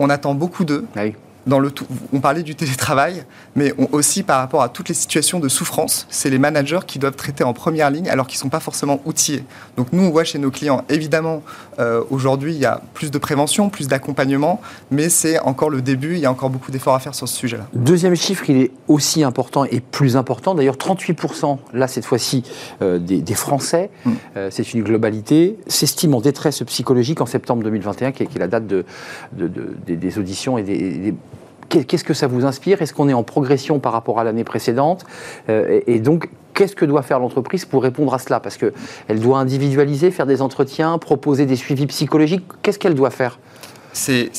On 0.00 0.10
attend 0.10 0.34
beaucoup 0.34 0.64
d'eux. 0.64 0.84
Ah 0.96 1.02
oui 1.46 1.58
le 1.58 1.70
on 2.12 2.20
parlait 2.20 2.42
du 2.42 2.54
télétravail, 2.54 3.24
mais 3.56 3.72
aussi 3.92 4.22
par 4.22 4.38
rapport 4.38 4.62
à 4.62 4.68
toutes 4.68 4.88
les 4.88 4.94
situations 4.94 5.40
de 5.40 5.48
souffrance, 5.48 6.06
c'est 6.10 6.30
les 6.30 6.38
managers 6.38 6.80
qui 6.86 6.98
doivent 6.98 7.16
traiter 7.16 7.44
en 7.44 7.52
première 7.52 7.90
ligne 7.90 8.08
alors 8.08 8.26
qu'ils 8.26 8.38
ne 8.38 8.42
sont 8.42 8.48
pas 8.48 8.60
forcément 8.60 9.00
outillés. 9.04 9.44
Donc 9.76 9.88
nous, 9.92 10.04
on 10.04 10.10
voit 10.10 10.24
chez 10.24 10.38
nos 10.38 10.50
clients, 10.50 10.84
évidemment, 10.88 11.42
euh, 11.78 12.02
aujourd'hui, 12.10 12.54
il 12.54 12.60
y 12.60 12.66
a 12.66 12.80
plus 12.94 13.10
de 13.10 13.18
prévention, 13.18 13.70
plus 13.70 13.88
d'accompagnement, 13.88 14.60
mais 14.90 15.08
c'est 15.08 15.38
encore 15.40 15.70
le 15.70 15.82
début, 15.82 16.14
il 16.14 16.20
y 16.20 16.26
a 16.26 16.30
encore 16.30 16.50
beaucoup 16.50 16.70
d'efforts 16.70 16.94
à 16.94 17.00
faire 17.00 17.14
sur 17.14 17.28
ce 17.28 17.36
sujet-là. 17.36 17.66
Deuxième 17.74 18.16
chiffre, 18.16 18.48
il 18.50 18.56
est 18.56 18.70
aussi 18.88 19.22
important 19.22 19.64
et 19.64 19.80
plus 19.80 20.16
important, 20.16 20.54
d'ailleurs 20.54 20.76
38%, 20.76 21.58
là 21.72 21.88
cette 21.88 22.04
fois-ci, 22.04 22.44
euh, 22.82 22.98
des, 22.98 23.34
Français, 23.34 23.90
mm. 24.04 24.12
euh, 24.36 24.48
c'est 24.50 24.74
une 24.74 24.82
globalité, 24.82 25.56
s'estiment 25.66 26.18
en 26.18 26.20
détresse 26.20 26.62
psychologique 26.64 27.20
en 27.20 27.26
septembre 27.26 27.62
2021, 27.62 28.12
qui 28.12 28.24
est, 28.24 28.38
la 28.38 28.48
date 28.48 28.66
de, 28.66 28.84
des, 29.32 30.18
auditions 30.18 30.58
et 30.58 30.62
des 30.62 31.14
Qu'est-ce 31.70 32.04
que 32.04 32.14
ça 32.14 32.26
vous 32.26 32.44
inspire? 32.44 32.82
Est-ce 32.82 32.92
qu'on 32.92 33.08
est 33.08 33.14
en 33.14 33.22
progression 33.22 33.78
par 33.78 33.92
rapport 33.92 34.18
à 34.18 34.24
l'année 34.24 34.44
précédente? 34.44 35.06
Euh, 35.48 35.80
Et 35.86 36.00
donc, 36.00 36.28
qu'est-ce 36.52 36.74
que 36.74 36.84
doit 36.84 37.02
faire 37.02 37.20
l'entreprise 37.20 37.64
pour 37.64 37.82
répondre 37.82 38.12
à 38.12 38.18
cela? 38.18 38.40
Parce 38.40 38.58
qu'elle 38.58 39.20
doit 39.20 39.38
individualiser, 39.38 40.10
faire 40.10 40.26
des 40.26 40.42
entretiens, 40.42 40.98
proposer 40.98 41.46
des 41.46 41.56
suivis 41.56 41.86
psychologiques. 41.86 42.44
Qu'est-ce 42.62 42.78
qu'elle 42.78 42.96
doit 42.96 43.10
faire? 43.10 43.38
C'est 43.92 44.30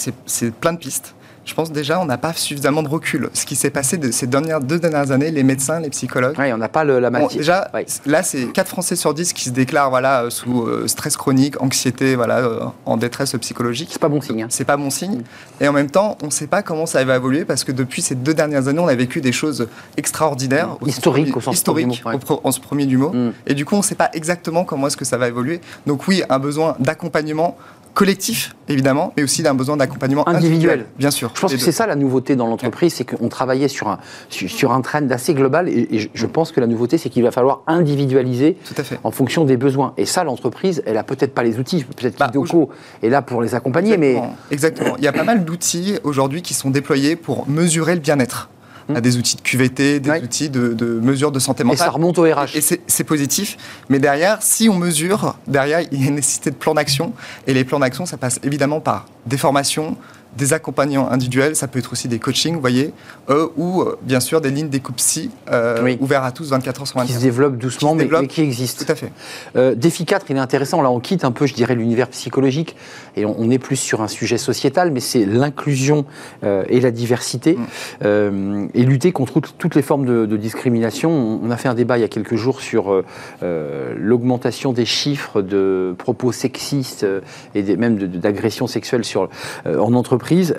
plein 0.59 0.73
de 0.73 0.77
pistes 0.77 1.15
je 1.45 1.53
pense 1.53 1.71
déjà 1.71 1.99
on 1.99 2.05
n'a 2.05 2.17
pas 2.17 2.33
suffisamment 2.33 2.83
de 2.83 2.87
recul. 2.87 3.29
Ce 3.33 3.45
qui 3.45 3.55
s'est 3.55 3.69
passé 3.69 3.97
de 3.97 4.11
ces 4.11 4.27
dernières, 4.27 4.61
deux 4.61 4.79
dernières 4.79 5.11
années, 5.11 5.31
les 5.31 5.43
médecins, 5.43 5.79
les 5.79 5.89
psychologues. 5.89 6.35
Oui, 6.37 6.51
on 6.53 6.57
n'a 6.57 6.69
pas 6.69 6.83
la 6.83 7.09
matière. 7.09 7.37
déjà, 7.37 7.71
là, 8.05 8.23
c'est 8.23 8.47
4 8.47 8.67
Français 8.67 8.95
sur 8.95 9.13
10 9.13 9.33
qui 9.33 9.45
se 9.45 9.49
déclarent 9.49 9.89
voilà, 9.89 10.29
sous 10.29 10.63
euh, 10.63 10.87
stress 10.87 11.17
chronique, 11.17 11.61
anxiété, 11.61 12.15
voilà, 12.15 12.39
euh, 12.39 12.65
en 12.85 12.97
détresse 12.97 13.35
psychologique. 13.39 13.89
C'est 13.91 14.01
pas 14.01 14.09
bon 14.09 14.21
signe. 14.21 14.43
Hein. 14.43 14.47
C'est 14.49 14.65
pas 14.65 14.77
bon 14.77 14.89
signe. 14.89 15.21
Et 15.59 15.67
en 15.67 15.73
même 15.73 15.89
temps, 15.89 16.17
on 16.21 16.27
ne 16.27 16.31
sait 16.31 16.47
pas 16.47 16.61
comment 16.61 16.85
ça 16.85 17.03
va 17.03 17.15
évoluer 17.15 17.45
parce 17.45 17.63
que 17.63 17.71
depuis 17.71 18.01
ces 18.01 18.15
deux 18.15 18.33
dernières 18.33 18.67
années, 18.67 18.79
on 18.79 18.87
a 18.87 18.95
vécu 18.95 19.21
des 19.21 19.31
choses 19.31 19.67
extraordinaires. 19.97 20.77
Historiques 20.85 21.35
au 21.35 21.41
sens 21.41 21.55
historique, 21.55 22.03
en 22.05 22.51
ce 22.51 22.59
premier 22.59 22.85
du 22.85 22.97
mot. 22.97 23.11
Mm. 23.11 23.33
Et 23.47 23.53
du 23.53 23.65
coup, 23.65 23.75
on 23.75 23.79
ne 23.79 23.83
sait 23.83 23.95
pas 23.95 24.09
exactement 24.13 24.63
comment 24.63 24.87
est-ce 24.87 24.97
que 24.97 25.05
ça 25.05 25.17
va 25.17 25.27
évoluer. 25.27 25.61
Donc 25.87 26.07
oui, 26.07 26.23
un 26.29 26.39
besoin 26.39 26.75
d'accompagnement 26.79 27.57
collectif, 27.93 28.55
évidemment, 28.67 29.13
mais 29.17 29.23
aussi 29.23 29.43
d'un 29.43 29.53
besoin 29.53 29.77
d'accompagnement 29.77 30.27
individuel. 30.27 30.85
Bien 30.97 31.11
sûr. 31.11 31.31
Je 31.35 31.41
pense 31.41 31.53
que 31.53 31.59
c'est 31.59 31.71
ça 31.71 31.87
la 31.87 31.95
nouveauté 31.95 32.35
dans 32.35 32.47
l'entreprise, 32.47 32.93
c'est 32.93 33.03
qu'on 33.03 33.29
travaillait 33.29 33.67
sur 33.67 33.87
un, 33.87 33.99
sur 34.29 34.71
un 34.71 34.81
trend 34.81 35.09
assez 35.09 35.33
global, 35.33 35.69
et, 35.69 36.09
je 36.13 36.25
pense 36.25 36.51
que 36.51 36.59
la 36.59 36.67
nouveauté, 36.67 36.97
c'est 36.97 37.09
qu'il 37.09 37.23
va 37.23 37.31
falloir 37.31 37.61
individualiser 37.67 38.57
Tout 38.65 38.75
à 38.77 38.83
fait. 38.83 38.99
en 39.03 39.11
fonction 39.11 39.45
des 39.45 39.57
besoins. 39.57 39.93
Et 39.97 40.05
ça, 40.05 40.23
l'entreprise, 40.23 40.83
elle 40.85 40.97
a 40.97 41.03
peut-être 41.03 41.33
pas 41.33 41.43
les 41.43 41.59
outils, 41.59 41.83
peut-être 41.83 42.17
bah, 42.17 42.27
qu'Idoco 42.27 42.69
est 43.03 43.09
là 43.09 43.21
pour 43.21 43.41
les 43.41 43.55
accompagner, 43.55 43.97
mais... 43.97 44.21
Exactement. 44.51 44.95
Il 44.97 45.03
y 45.03 45.07
a 45.07 45.13
pas 45.13 45.23
mal 45.23 45.45
d'outils 45.45 45.97
aujourd'hui 46.03 46.41
qui 46.41 46.53
sont 46.53 46.69
déployés 46.69 47.15
pour 47.15 47.47
mesurer 47.47 47.95
le 47.95 48.01
bien-être 48.01 48.49
à 48.95 49.01
des 49.01 49.17
outils 49.17 49.35
de 49.35 49.41
QVT, 49.41 49.99
des 49.99 50.11
outils 50.21 50.49
de, 50.49 50.73
de, 50.73 50.85
mesure 50.85 51.31
de 51.31 51.39
santé 51.39 51.63
mentale. 51.63 51.81
Et 51.81 51.85
ça 51.85 51.89
remonte 51.89 52.17
au 52.17 52.23
RH. 52.23 52.55
Et 52.55 52.61
c'est 52.61 53.03
positif. 53.03 53.57
Mais 53.89 53.99
derrière, 53.99 54.41
si 54.41 54.69
on 54.69 54.75
mesure, 54.75 55.35
derrière, 55.47 55.81
il 55.91 56.01
y 56.01 56.05
a 56.05 56.07
une 56.07 56.15
nécessité 56.15 56.51
de 56.51 56.55
plan 56.55 56.73
d'action. 56.73 57.13
Et 57.47 57.53
les 57.53 57.63
plans 57.63 57.79
d'action, 57.79 58.05
ça 58.05 58.17
passe 58.17 58.39
évidemment 58.43 58.79
par 58.79 59.07
des 59.25 59.37
formations, 59.37 59.97
des 60.37 60.53
accompagnants 60.53 61.09
individuels, 61.09 61.55
ça 61.55 61.67
peut 61.67 61.79
être 61.79 61.91
aussi 61.91 62.07
des 62.07 62.19
coachings, 62.19 62.55
vous 62.55 62.61
voyez, 62.61 62.93
euh, 63.31 63.47
ou 63.55 63.81
euh, 63.81 63.97
bien 64.01 64.19
sûr 64.19 64.41
des 64.41 64.51
lignes 64.51 64.69
d'écoute 64.69 64.95
psy 64.95 65.31
euh, 65.51 65.95
ouvertes 65.99 66.25
à 66.25 66.31
tous 66.31 66.49
24 66.49 66.81
heures 66.81 66.87
sur 66.87 66.97
24. 66.97 67.07
Qui 67.07 67.19
se 67.19 67.23
développent 67.23 67.57
doucement, 67.57 67.95
mais, 67.95 68.07
qui 68.27 68.41
existent. 68.41 68.83
Tout 68.85 68.91
à 68.91 68.95
fait. 68.95 69.11
Euh, 69.55 69.73
Défi 69.75 70.05
4, 70.05 70.25
il 70.29 70.35
est 70.35 70.39
intéressant. 70.39 70.81
Là, 70.81 70.91
on 70.91 70.99
quitte 70.99 71.23
un 71.23 71.31
peu, 71.31 71.45
je 71.45 71.53
dirais, 71.53 71.75
l'univers 71.75 72.09
psychologique 72.09 72.75
et 73.15 73.25
on, 73.25 73.49
est 73.49 73.59
plus 73.59 73.75
sur 73.75 74.01
un 74.01 74.07
sujet 74.07 74.37
sociétal, 74.37 74.91
mais 74.91 75.01
c'est 75.01 75.25
l'inclusion 75.25 76.05
et 76.43 76.79
la 76.79 76.91
diversité 76.91 77.57
mm. 78.01 78.69
et 78.73 78.83
lutter 78.83 79.11
contre 79.11 79.41
toutes 79.41 79.75
les 79.75 79.81
formes 79.81 80.05
de, 80.05 80.37
discrimination. 80.37 81.39
On, 81.43 81.51
a 81.51 81.57
fait 81.57 81.67
un 81.67 81.73
débat 81.73 81.97
il 81.97 82.01
y 82.01 82.05
a 82.05 82.07
quelques 82.07 82.35
jours 82.35 82.61
sur 82.61 83.03
l'augmentation 83.41 84.71
des 84.71 84.85
chiffres 84.85 85.41
de 85.41 85.93
propos 85.97 86.31
sexistes 86.31 87.05
et 87.53 87.63
des, 87.63 87.75
même 87.75 87.97
d'agressions 87.97 88.67
sexuelles 88.67 89.03
sur, 89.03 89.29
en 89.65 89.93
entreprise 89.93 90.55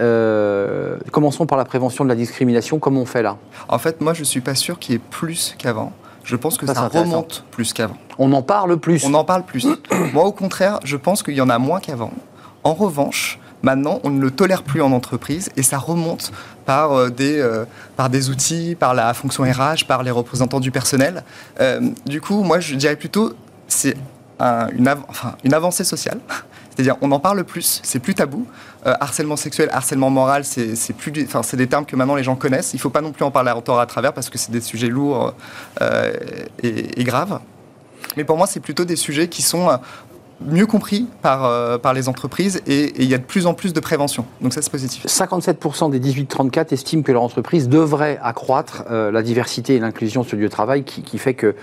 commençons 1.11 1.47
par 1.47 1.57
la 1.57 1.64
prévention 1.64 2.05
de 2.05 2.11
la 2.11 2.14
discrimination. 2.14 2.62
Comment 2.81 3.02
on 3.02 3.07
fait 3.07 3.23
là 3.23 3.37
En 3.69 3.78
fait, 3.78 4.00
moi, 4.00 4.14
je 4.14 4.21
ne 4.21 4.25
suis 4.25 4.40
pas 4.40 4.54
sûr 4.54 4.78
qu'il 4.78 4.92
y 4.92 4.97
ait 4.97 5.00
plus 5.11 5.54
qu'avant. 5.59 5.92
Je 6.25 6.37
pense 6.37 6.57
que 6.57 6.66
ça, 6.66 6.88
remonte 6.88 7.45
plus 7.50 7.73
qu'avant. 7.73 7.97
On 8.19 8.33
en 8.33 8.42
parle 8.42 8.76
plus 8.78 9.04
On 9.04 9.14
en 9.14 9.25
parle 9.25 9.45
plus. 9.45 9.66
moi, 10.12 10.25
au 10.25 10.33
contraire, 10.33 10.78
je 10.85 10.97
pense 10.97 11.23
qu'il 11.23 11.35
y 11.35 11.40
en 11.40 11.49
a 11.49 11.59
moins 11.59 11.81
qu'avant. 11.81 12.12
En 12.64 12.75
revanche, 12.75 13.40
maintenant, 13.62 13.99
on 14.04 14.11
ne 14.11 14.21
le 14.21 14.31
tolère 14.31 14.62
plus 14.62 14.83
en 14.83 14.92
entreprise 14.92 15.50
et 15.57 15.62
ça 15.62 15.78
remonte 15.78 16.31
par, 16.64 16.92
euh, 16.92 17.11
des, 17.11 17.38
euh, 17.38 17.64
par 17.97 18.09
des 18.09 18.31
outils, 18.31 18.76
par 18.78 18.95
la 18.95 19.12
fonction 19.14 19.42
RH, 19.42 19.87
par 19.88 20.04
les 20.04 20.12
représentants 20.12 20.61
du 20.61 20.71
personnel. 20.71 21.25
du 22.07 22.21
coup, 22.21 22.42
moi, 22.45 22.61
je 22.61 22.76
dirais 22.76 22.97
plutôt, 22.97 23.33
c'est 23.66 23.97
une, 24.40 24.95
enfin, 25.09 25.35
une 25.45 25.54
avancée 25.54 25.85
sociale. 25.85 26.19
C'est-à-dire, 26.75 26.97
on 27.02 27.12
en 27.12 27.21
parle 27.21 27.45
plus, 27.45 27.81
c'est 27.83 27.99
plus 27.99 28.14
tabou. 28.14 28.47
Euh, 28.87 28.95
harcèlement 29.00 29.37
sexuel, 29.37 29.69
harcèlement 29.73 30.11
moral, 30.11 30.45
c'est 30.45 30.97
plus, 30.97 31.12
enfin, 31.25 31.43
c'est 31.43 31.57
des 31.57 31.67
termes 31.67 31.85
que 31.85 31.97
maintenant 31.97 32.17
les 32.17 32.25
gens 32.25 32.35
connaissent. 32.35 32.73
Il 32.73 32.76
ne 32.76 32.81
faut 32.81 32.91
pas 32.91 33.02
non 33.02 33.12
plus 33.12 33.25
en 33.25 33.31
parler 33.31 33.50
à 33.50 33.61
tort 33.61 33.79
à 33.79 33.87
travers 33.87 34.12
parce 34.12 34.31
que 34.31 34.38
c'est 34.38 34.50
des 34.50 34.61
sujets 34.61 34.88
lourds 34.88 35.35
euh, 35.81 36.12
et, 36.62 37.05
graves. 37.05 37.41
Mais 38.17 38.25
pour 38.25 38.37
moi, 38.37 38.47
c'est 38.47 38.61
plutôt 38.61 38.85
des 38.85 38.97
sujets 38.97 39.29
qui 39.29 39.43
sont 39.43 39.69
euh, 39.69 39.76
mieux 40.41 40.67
compris 40.67 41.07
par, 41.21 41.79
par 41.81 41.95
les 41.95 42.09
entreprises 42.09 42.62
et 42.67 42.93
il 43.00 43.09
y 43.09 43.14
a 43.14 43.19
de 43.19 43.23
plus 43.23 43.47
en 43.47 43.55
plus 43.55 43.73
de 43.73 43.79
prévention. 43.79 44.25
Donc 44.41 44.52
ça, 44.52 44.62
c'est 44.62 44.73
positif. 44.73 45.07
57% 45.07 45.91
des 45.91 46.00
18-34 46.00 46.73
estiment 46.73 47.02
que 47.02 47.12
leur 47.12 47.23
entreprise 47.23 47.69
devrait 47.69 48.19
accroître 48.21 48.83
la 48.91 49.23
diversité 49.23 49.76
et 49.76 49.79
l'inclusion 49.79 50.25
sur 50.25 50.37
le 50.37 50.43
lieu 50.43 50.49
de 50.49 50.52
travail, 50.52 50.83
qui, 50.83 51.02
qui 51.02 51.19
fait 51.19 51.35
qu'une 51.35 51.55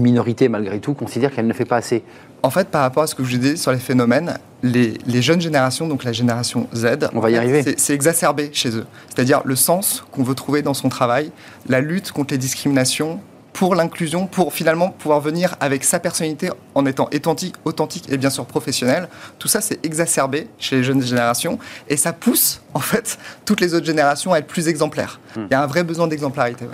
minorité, 0.00 0.48
malgré 0.48 0.80
tout, 0.80 0.94
considère 0.94 1.32
qu'elle 1.32 1.46
ne 1.46 1.52
fait 1.52 1.64
pas 1.64 1.76
assez. 1.76 2.02
En 2.42 2.50
fait, 2.50 2.68
par 2.68 2.82
rapport 2.82 3.02
à 3.02 3.06
ce 3.06 3.14
que 3.14 3.24
je 3.24 3.32
vous 3.32 3.38
disais 3.38 3.56
sur 3.56 3.72
les 3.72 3.78
phénomènes, 3.78 4.38
les, 4.62 5.22
jeunes 5.22 5.40
générations, 5.40 5.86
donc 5.88 6.04
la 6.04 6.12
génération 6.12 6.68
Z, 6.74 7.10
on 7.14 7.20
va 7.20 7.30
y 7.30 7.36
arriver. 7.36 7.74
C'est 7.76 7.94
exacerbé 7.94 8.50
chez 8.52 8.70
eux. 8.76 8.86
C'est-à-dire 9.08 9.42
le 9.44 9.56
sens 9.56 10.04
qu'on 10.12 10.22
veut 10.22 10.34
trouver 10.34 10.62
dans 10.62 10.74
son 10.74 10.88
travail, 10.88 11.30
la 11.68 11.80
lutte 11.80 12.12
contre 12.12 12.34
les 12.34 12.38
discriminations 12.38 13.20
pour 13.58 13.74
l'inclusion, 13.74 14.28
pour 14.28 14.52
finalement 14.52 14.90
pouvoir 14.90 15.20
venir 15.20 15.56
avec 15.58 15.82
sa 15.82 15.98
personnalité 15.98 16.48
en 16.76 16.86
étant 16.86 17.10
authentique, 17.12 17.56
authentique 17.64 18.04
et 18.08 18.16
bien 18.16 18.30
sûr 18.30 18.46
professionnel. 18.46 19.08
Tout 19.40 19.48
ça, 19.48 19.60
c'est 19.60 19.84
exacerbé 19.84 20.46
chez 20.60 20.76
les 20.76 20.84
jeunes 20.84 21.02
générations 21.02 21.58
et 21.88 21.96
ça 21.96 22.12
pousse 22.12 22.60
en 22.72 22.78
fait 22.78 23.18
toutes 23.44 23.60
les 23.60 23.74
autres 23.74 23.86
générations 23.86 24.32
à 24.32 24.38
être 24.38 24.46
plus 24.46 24.68
exemplaires. 24.68 25.18
Hmm. 25.34 25.46
Il 25.50 25.52
y 25.52 25.54
a 25.54 25.62
un 25.62 25.66
vrai 25.66 25.82
besoin 25.82 26.06
d'exemplarité. 26.06 26.66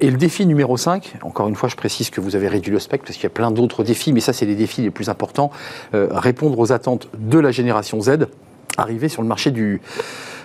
Et 0.00 0.10
le 0.10 0.16
défi 0.16 0.46
numéro 0.46 0.76
5, 0.76 1.16
encore 1.22 1.48
une 1.48 1.54
fois, 1.54 1.68
je 1.68 1.76
précise 1.76 2.10
que 2.10 2.20
vous 2.20 2.36
avez 2.36 2.48
réduit 2.48 2.72
le 2.72 2.78
spectre 2.78 3.06
parce 3.06 3.16
qu'il 3.16 3.24
y 3.24 3.26
a 3.26 3.30
plein 3.30 3.50
d'autres 3.50 3.84
défis, 3.84 4.12
mais 4.12 4.20
ça, 4.20 4.32
c'est 4.32 4.46
les 4.46 4.54
défis 4.54 4.82
les 4.82 4.90
plus 4.90 5.08
importants. 5.08 5.50
Euh, 5.94 6.08
répondre 6.10 6.58
aux 6.58 6.72
attentes 6.72 7.08
de 7.18 7.38
la 7.38 7.50
génération 7.50 8.00
Z, 8.00 8.26
arriver 8.76 9.08
sur 9.08 9.22
le 9.22 9.28
marché 9.28 9.50
du, 9.50 9.80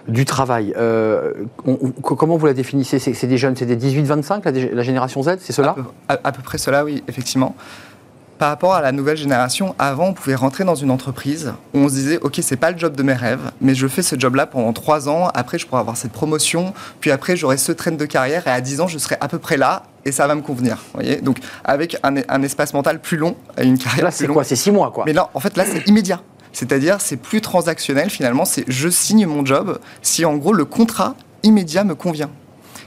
du 0.08 0.26
travail. 0.26 0.74
Euh, 0.78 1.34
comment 2.04 2.38
vous 2.38 2.46
la 2.46 2.54
définissez? 2.54 3.00
C'est 3.00 3.28
des 3.28 3.38
jeunes, 3.38 3.56
c'est 3.56 3.66
des 3.66 3.78
18-25, 3.78 4.42
la, 4.46 4.76
la, 4.76 4.84
génération 4.84 5.24
Z, 5.24 5.38
c'est 5.40 5.54
cela? 5.54 5.76
À 6.08 6.32
peu, 6.32 6.42
près 6.42 6.58
cela, 6.58 6.84
oui, 6.86 7.04
effectivement 7.08 7.56
par 8.41 8.50
rapport 8.50 8.74
à 8.74 8.81
la 8.81 8.91
nouvelle 8.91 9.17
génération, 9.17 9.75
avant, 9.77 10.07
on 10.07 10.13
pouvait 10.13 10.33
rentrer 10.33 10.63
dans 10.63 10.74
une 10.74 10.89
entreprise 10.89 11.53
où 11.75 11.77
on 11.77 11.88
se 11.88 11.93
disait, 11.93 12.17
OK, 12.24 12.39
c'est 12.41 12.55
pas 12.55 12.71
le 12.71 12.77
job 12.79 12.95
de 12.95 13.03
mes 13.03 13.13
rêves, 13.13 13.51
mais 13.62 13.75
je 13.75 13.88
fais 13.88 14.01
ce 14.01 14.19
job-là 14.19 14.48
pendant 14.48 14.74
trois 14.74 15.07
ans. 15.07 15.27
Après, 15.36 15.60
je 15.60 15.67
pourrai 15.67 15.81
avoir 15.81 15.95
cette 15.95 16.12
promotion. 16.12 16.74
Puis 17.01 17.12
après, 17.12 17.38
j'aurai 17.38 17.57
ce 17.57 17.71
train 17.71 17.91
de 17.91 18.05
carrière. 18.07 18.48
Et 18.48 18.50
à 18.50 18.60
10 18.60 18.81
ans, 18.81 18.88
je 18.88 18.98
serai 18.98 19.15
à 19.21 19.27
peu 19.27 19.38
près 19.38 19.57
là 19.57 19.83
et 20.05 20.12
ça 20.12 20.25
va 20.25 20.33
me 20.33 20.41
convenir. 20.41 20.79
Voyez 20.95 21.17
Donc, 21.17 21.38
avec 21.63 21.98
un, 22.01 22.41
espace 22.41 22.74
mental 22.74 23.00
plus 23.00 23.17
long, 23.17 23.36
une 23.62 23.77
carrière. 23.77 24.05
Là, 24.05 24.12
c'est 24.12 24.25
quoi? 24.25 24.43
C'est 24.43 24.55
six 24.55 24.71
mois, 24.71 24.89
quoi. 24.89 25.03
Mais 25.05 25.13
non, 25.13 25.27
en 25.36 25.39
fait, 25.39 25.55
là, 25.55 25.63
c'est 25.63 25.88
immédiat. 25.88 26.19
C'est-à-dire, 26.51 27.00
c'est 27.00 27.17
plus 27.17 27.41
transactionnel 27.41 28.10
finalement. 28.10 28.45
C'est 28.45 28.65
je 28.67 28.89
signe 28.89 29.27
mon 29.27 29.45
job 29.45 29.77
si 30.01 30.25
en 30.25 30.36
gros 30.38 30.53
le 30.53 30.65
contrat 30.65 31.13
immédiat 31.43 31.83
me 31.83 31.93
convient. 31.93 32.31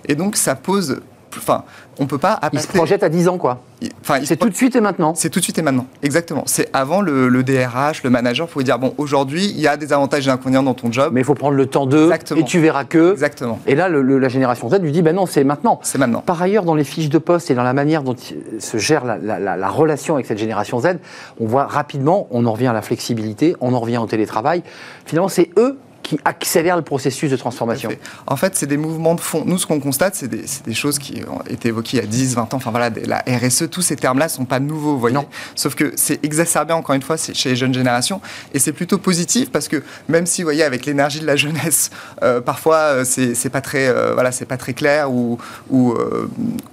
Et 0.08 0.16
donc, 0.16 0.34
ça 0.34 0.56
pose. 0.56 1.00
Enfin, 1.38 1.64
on 1.98 2.06
peut 2.06 2.18
pas. 2.18 2.40
Il 2.52 2.60
se 2.60 2.68
projette 2.68 3.02
à 3.02 3.08
10 3.08 3.28
ans, 3.28 3.38
quoi. 3.38 3.60
Enfin, 4.00 4.20
c'est 4.24 4.36
tout 4.36 4.48
de 4.48 4.54
suite 4.54 4.76
et 4.76 4.80
maintenant. 4.80 5.14
C'est 5.14 5.30
tout 5.30 5.40
de 5.40 5.44
suite 5.44 5.58
et 5.58 5.62
maintenant, 5.62 5.86
exactement. 6.02 6.44
C'est 6.46 6.68
avant 6.72 7.00
le, 7.00 7.42
DRH, 7.42 8.02
le 8.02 8.10
manager 8.10 8.48
pouvait 8.48 8.64
dire 8.64 8.78
bon, 8.78 8.94
aujourd'hui, 8.98 9.46
il 9.46 9.60
y 9.60 9.68
a 9.68 9.76
des 9.76 9.92
avantages 9.92 10.26
et 10.26 10.30
inconvénients 10.30 10.62
dans 10.62 10.74
ton 10.74 10.90
job. 10.90 11.10
Mais 11.12 11.20
il 11.20 11.24
faut 11.24 11.34
prendre 11.34 11.56
le 11.56 11.66
temps 11.66 11.86
d'eux 11.86 12.10
et 12.36 12.44
tu 12.44 12.60
verras 12.60 12.84
que. 12.84 13.12
Exactement. 13.12 13.58
Et 13.66 13.74
là, 13.74 13.88
la 13.88 14.28
génération 14.28 14.68
Z 14.68 14.80
lui 14.80 14.92
dit 14.92 15.02
ben 15.02 15.14
non, 15.14 15.26
c'est 15.26 15.44
maintenant. 15.44 15.80
C'est 15.82 15.98
maintenant. 15.98 16.20
Par 16.20 16.40
ailleurs, 16.40 16.64
dans 16.64 16.74
les 16.74 16.84
fiches 16.84 17.08
de 17.08 17.18
poste 17.18 17.50
et 17.50 17.54
dans 17.54 17.62
la 17.62 17.72
manière 17.72 18.02
dont 18.02 18.16
se 18.58 18.78
gère 18.78 19.04
la, 19.04 19.68
relation 19.68 20.14
avec 20.14 20.26
cette 20.26 20.38
génération 20.38 20.80
Z, 20.80 20.96
on 21.40 21.46
voit 21.46 21.66
rapidement, 21.66 22.28
on 22.30 22.46
en 22.46 22.52
revient 22.52 22.68
à 22.68 22.72
la 22.72 22.82
flexibilité, 22.82 23.56
on 23.60 23.74
en 23.74 23.80
revient 23.80 23.98
au 23.98 24.06
télétravail. 24.06 24.62
Finalement, 25.04 25.28
c'est 25.28 25.50
eux 25.56 25.78
qui 26.04 26.20
accélère 26.24 26.76
le 26.76 26.82
processus 26.82 27.30
de 27.30 27.36
transformation 27.36 27.90
En 28.26 28.36
fait, 28.36 28.54
c'est 28.54 28.66
des 28.66 28.76
mouvements 28.76 29.14
de 29.14 29.20
fond. 29.20 29.42
Nous, 29.46 29.58
ce 29.58 29.66
qu'on 29.66 29.80
constate, 29.80 30.14
c'est 30.14 30.28
des, 30.28 30.74
choses 30.74 30.98
qui 30.98 31.22
ont 31.28 31.40
été 31.48 31.68
évoquées 31.68 31.96
il 31.96 32.00
y 32.00 32.02
a 32.02 32.06
10, 32.06 32.34
20 32.34 32.42
ans. 32.54 32.56
Enfin 32.58 32.70
voilà, 32.70 32.90
la 33.06 33.24
RSE, 33.26 33.70
tous 33.70 33.80
ces 33.80 33.96
termes-là 33.96 34.26
ne 34.26 34.30
sont 34.30 34.44
pas 34.44 34.60
nouveaux, 34.60 34.92
vous 34.92 35.00
voyez. 35.00 35.16
Sauf 35.54 35.74
que 35.74 35.92
c'est 35.96 36.22
exacerbé, 36.22 36.74
encore 36.74 36.94
une 36.94 37.02
fois, 37.02 37.16
chez 37.16 37.48
les 37.48 37.56
jeunes 37.56 37.72
générations. 37.72 38.20
Et 38.52 38.58
c'est 38.58 38.72
plutôt 38.72 38.98
positif 38.98 39.50
parce 39.50 39.66
que 39.66 39.82
même 40.08 40.26
si, 40.26 40.42
vous 40.42 40.46
voyez, 40.46 40.62
avec 40.62 40.84
l'énergie 40.84 41.20
de 41.20 41.26
la 41.26 41.36
jeunesse, 41.36 41.90
euh, 42.22 42.42
parfois, 42.42 42.76
euh, 42.76 43.04
c'est 43.04 43.50
pas, 43.50 43.62
très, 43.62 43.88
euh, 43.88 44.12
voilà, 44.12 44.30
pas 44.46 44.58
très 44.58 44.74
clair 44.74 45.10
ou, 45.10 45.38
ou, 45.70 45.94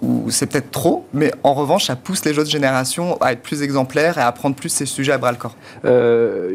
ou 0.02 0.30
c'est 0.30 0.48
peut-être 0.48 0.72
trop. 0.72 1.06
Mais 1.14 1.32
en 1.44 1.54
revanche, 1.54 1.86
ça 1.86 1.96
pousse 1.96 2.26
les 2.26 2.38
autres 2.38 2.50
générations 2.50 3.18
à 3.22 3.32
être 3.32 3.42
plus 3.42 3.62
exemplaires 3.62 4.18
et 4.18 4.22
à 4.22 4.32
prendre 4.34 4.58
plus 4.58 4.70
ces 4.70 4.86
sujets 4.86 5.14
à 5.14 5.18
bras-le-corps. 5.18 5.56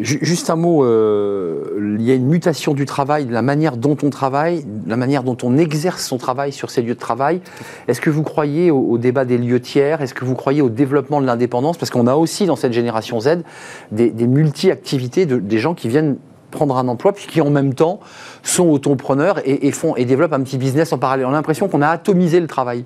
juste 0.03 0.51
un 0.51 0.57
mot, 0.57 0.85
il 0.85 2.03
y 2.03 2.11
a 2.11 2.15
une 2.15 2.27
mutation 2.27 2.66
du 2.75 2.87
travail, 2.87 3.27
de 3.27 3.33
la 3.33 3.43
manière 3.43 3.77
dont 3.77 3.97
on 4.03 4.11
travaille, 4.11 4.65
de 4.65 4.89
la 4.89 4.97
manière 4.97 5.23
dont 5.23 5.37
on 5.43 5.57
exerce 5.57 6.05
son 6.05 6.19
travail 6.19 6.53
sur 6.53 6.71
ces 6.71 6.83
lieux 6.83 6.95
de 6.95 7.01
travail. 7.01 7.41
Est-ce 7.89 8.01
que 8.01 8.11
vous 8.11 8.23
croyez 8.23 8.71
au, 8.71 8.99
débat 8.99 9.25
des 9.25 9.39
lieux 9.39 9.61
tiers? 9.61 10.03
Est-ce 10.03 10.15
que 10.15 10.25
vous 10.25 10.35
croyez 10.35 10.63
au 10.63 10.69
développement 10.69 11.21
de 11.21 11.27
l'indépendance? 11.27 11.77
Parce 11.77 11.91
qu'on 11.91 12.07
a 12.07 12.15
aussi 12.15 12.47
dans 12.47 12.57
cette 12.57 12.73
génération 12.73 13.21
Z 13.21 13.43
des, 13.93 14.11
multi-activités, 14.27 15.27
de, 15.27 15.39
des 15.39 15.59
gens 15.59 15.75
qui 15.75 15.89
viennent 15.89 16.17
prendre 16.51 16.77
un 16.77 16.89
emploi, 16.89 17.13
puis 17.13 17.27
qui 17.27 17.41
en 17.41 17.51
même 17.51 17.75
temps 17.75 18.01
sont 18.43 18.69
autopreneurs 18.69 19.41
et, 19.45 19.67
et, 19.67 19.73
font, 19.73 19.97
et 19.97 20.05
développent 20.05 20.33
un 20.33 20.43
petit 20.43 20.59
business 20.59 20.93
en 20.93 20.99
parallèle. 20.99 21.27
On 21.27 21.31
a 21.31 21.33
l'impression 21.33 21.69
qu'on 21.69 21.83
a 21.83 21.89
atomisé 21.89 22.41
le 22.41 22.47
travail. 22.47 22.85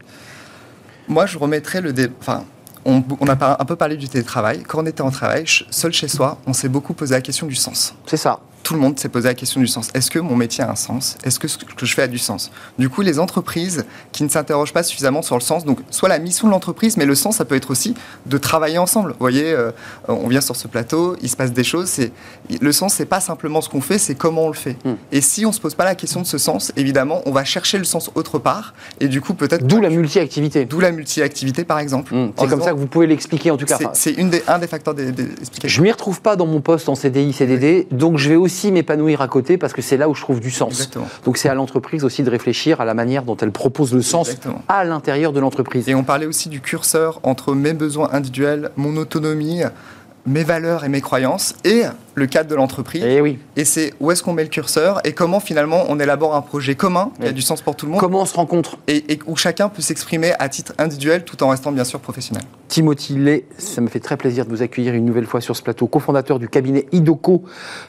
Moi, 1.09 1.27
je 1.27 1.39
remettrais 1.39 1.81
le... 1.81 1.93
débat 1.93 2.45
on, 2.85 3.29
a 3.29 3.61
un 3.61 3.65
peu 3.65 3.77
parlé 3.77 3.97
du 3.97 4.09
télétravail. 4.09 4.63
Quand 4.63 4.83
on 4.83 4.87
était 4.87 5.03
en 5.03 5.11
travail, 5.11 5.45
seul 5.71 5.93
chez 5.93 6.09
soi, 6.09 6.39
on 6.47 6.53
s'est 6.53 6.69
beaucoup 6.69 6.95
posé 6.95 7.15
la 7.15 7.21
question 7.21 7.47
du 7.47 7.55
sens. 7.55 7.95
C'est 8.07 8.17
ça. 8.17 8.41
Tout 8.63 8.75
le 8.75 8.81
monde 8.81 8.99
s'est 8.99 9.09
posé 9.09 9.29
la 9.29 9.35
question 9.35 9.61
du 9.61 9.67
sens. 9.67 9.89
Est-ce 9.95 10.11
que 10.11 10.19
mon 10.19 10.37
métier 10.37 10.63
a 10.63 10.71
un 10.71 10.77
sens? 10.77 11.17
Est-ce 11.25 11.39
que 11.39 11.49
ce 11.49 11.59
que 11.59 11.87
je 11.87 11.95
fais 11.95 12.03
a 12.03 12.09
du 12.09 12.19
sens? 12.19 12.51
Du 12.79 12.89
coup, 12.89 13.03
les 13.03 13.19
entreprises 13.19 13.85
qui 14.13 14.23
ne 14.23 14.29
s'interrogent 14.29 14.73
pas 14.73 14.83
suffisamment 14.83 15.23
sur 15.23 15.37
le 15.37 15.41
sens, 15.41 15.65
donc 15.65 15.79
soit 15.91 16.09
la 16.09 16.19
mission 16.19 16.47
de 16.47 16.53
l'entreprise, 16.53 16.97
mais 16.97 17.05
le 17.05 17.15
sens, 17.15 17.37
ça 17.37 17.45
peut 17.45 17.55
être 17.57 17.71
aussi 17.71 17.95
de 18.27 18.39
travailler 18.39 18.79
ensemble. 18.79 19.13
Vous 19.13 19.19
voyez, 19.19 19.53
euh, 19.53 19.71
on 20.09 20.29
vient 20.29 20.41
sur 20.41 20.57
ce 20.57 20.69
plateau, 20.69 21.17
il 21.23 21.29
se 21.29 21.37
passe 21.37 21.53
des 21.53 21.65
choses. 21.65 21.89
C'est 21.89 22.13
le 22.61 22.73
sens, 22.73 22.95
c'est 22.95 23.07
pas 23.07 23.21
simplement 23.21 23.61
ce 23.61 23.69
qu'on 23.69 23.81
fait, 23.81 23.99
c'est 23.99 24.15
comment 24.15 24.45
on 24.45 24.49
le 24.49 24.55
fait. 24.55 24.77
Hmm. 24.85 24.95
Et 25.13 25.21
si 25.21 25.47
on 25.47 25.53
se 25.53 25.61
pose 25.61 25.75
pas 25.75 25.85
la 25.85 25.95
question 25.95 26.21
de 26.21 26.27
ce 26.27 26.39
sens, 26.39 26.73
évidemment, 26.77 27.23
on 27.27 27.33
va 27.33 27.45
chercher 27.45 27.79
le 27.79 27.85
sens 27.85 28.11
autre 28.15 28.39
part, 28.39 28.75
et 29.01 29.09
du 29.09 29.21
coup, 29.21 29.35
peut-être. 29.35 29.67
D'où 29.67 29.81
la 29.81 29.91
multi-activité. 29.91 30.65
D'où 30.65 30.81
la 30.81 30.93
multi-activité, 30.93 31.65
par 31.65 31.79
exemple. 31.79 32.15
Hmm. 32.15 32.33
C'est 32.39 32.49
comme 32.49 32.63
ça 32.63 32.73
que 32.73 32.79
vous 32.79 32.87
pouvez 32.87 33.07
l'expliquer 33.07 33.51
en 33.51 33.57
tout 33.57 33.67
cas. 33.67 33.79
C'est 33.95 34.13
des, 34.13 34.43
un 34.47 34.59
des 34.59 34.67
facteurs 34.67 34.95
d'explication. 34.95 35.69
Je 35.69 35.83
m'y 35.83 35.91
retrouve 35.91 36.21
pas 36.21 36.37
dans 36.37 36.47
mon 36.47 36.61
poste 36.61 36.89
en 36.89 36.95
CDI, 36.95 37.33
CDD, 37.33 37.87
donc 37.91 38.19
je 38.19 38.29
vais 38.29 38.37
aussi 38.37 38.50
m'épanouir 38.71 39.21
à 39.23 39.29
côté 39.29 39.57
parce 39.57 39.73
que 39.73 39.83
c'est 39.83 39.97
là 39.97 40.09
où 40.09 40.15
je 40.15 40.21
trouve 40.21 40.41
du 40.41 40.51
sens. 40.51 40.91
Donc 41.25 41.37
c'est 41.37 41.49
à 41.49 41.55
l'entreprise 41.55 42.05
aussi 42.05 42.23
de 42.23 42.31
réfléchir 42.31 42.81
à 42.81 42.85
la 42.85 42.95
manière 42.95 43.23
dont 43.25 43.37
elle 43.37 43.53
propose 43.53 43.95
le 43.95 44.03
sens 44.03 44.37
à 44.69 44.85
l'intérieur 44.85 45.33
de 45.33 45.41
l'entreprise. 45.41 45.89
Et 45.89 45.95
on 45.95 46.05
parlait 46.05 46.27
aussi 46.27 46.49
du 46.49 46.61
curseur 46.61 47.21
entre 47.23 47.55
mes 47.55 47.73
besoins 47.73 48.11
individuels, 48.13 48.71
mon 48.77 48.97
autonomie, 48.97 49.63
mes 50.27 50.45
valeurs 50.45 50.85
et 50.85 50.89
mes 50.89 51.01
croyances 51.01 51.55
et 51.65 51.83
le 52.15 52.27
cadre 52.27 52.51
de 52.51 52.55
l'entreprise. 52.55 53.03
Et, 53.03 53.17
eh 53.17 53.21
oui. 53.21 53.39
et 53.57 53.65
c'est 53.65 53.95
où 54.01 54.11
est-ce 54.11 54.23
qu'on 54.23 54.33
met 54.33 54.43
le 54.43 54.49
curseur 54.49 55.01
et 55.05 55.13
comment 55.13 55.41
finalement 55.41 55.85
on 55.89 55.99
élabore 55.99 56.35
un 56.35 56.43
projet 56.43 56.75
commun 56.75 57.13
qui 57.21 57.27
a 57.27 57.33
du 57.33 57.43
sens 57.43 57.63
pour 57.63 57.77
tout 57.77 57.87
le 57.87 57.93
monde. 57.93 58.01
Comment 58.01 58.23
on 58.23 58.27
se 58.27 58.35
rencontre. 58.35 58.79
Et, 58.89 59.19
où 59.27 59.37
chacun 59.37 59.69
peut 59.69 59.83
s'exprimer 59.83 60.33
à 60.39 60.49
titre 60.49 60.73
individuel 60.79 61.25
tout 61.25 61.43
en 61.43 61.49
restant 61.49 61.73
bien 61.73 61.85
sûr 61.85 62.01
professionnel. 62.01 62.45
Timothy 62.69 63.17
Lay, 63.17 63.47
ça 63.59 63.81
me 63.81 63.89
fait 63.89 64.01
très 64.01 64.17
plaisir 64.17 64.45
de 64.45 64.51
vous 64.51 64.63
accueillir 64.63 64.95
une 64.95 65.05
nouvelle 65.05 65.27
fois 65.27 65.41
sur 65.41 65.57
ce 65.57 65.63
plateau, 65.63 65.87
cofondateur 65.87 66.39
du 66.39 66.49
cabinet 66.49 66.87
IDOCO, 66.93 67.45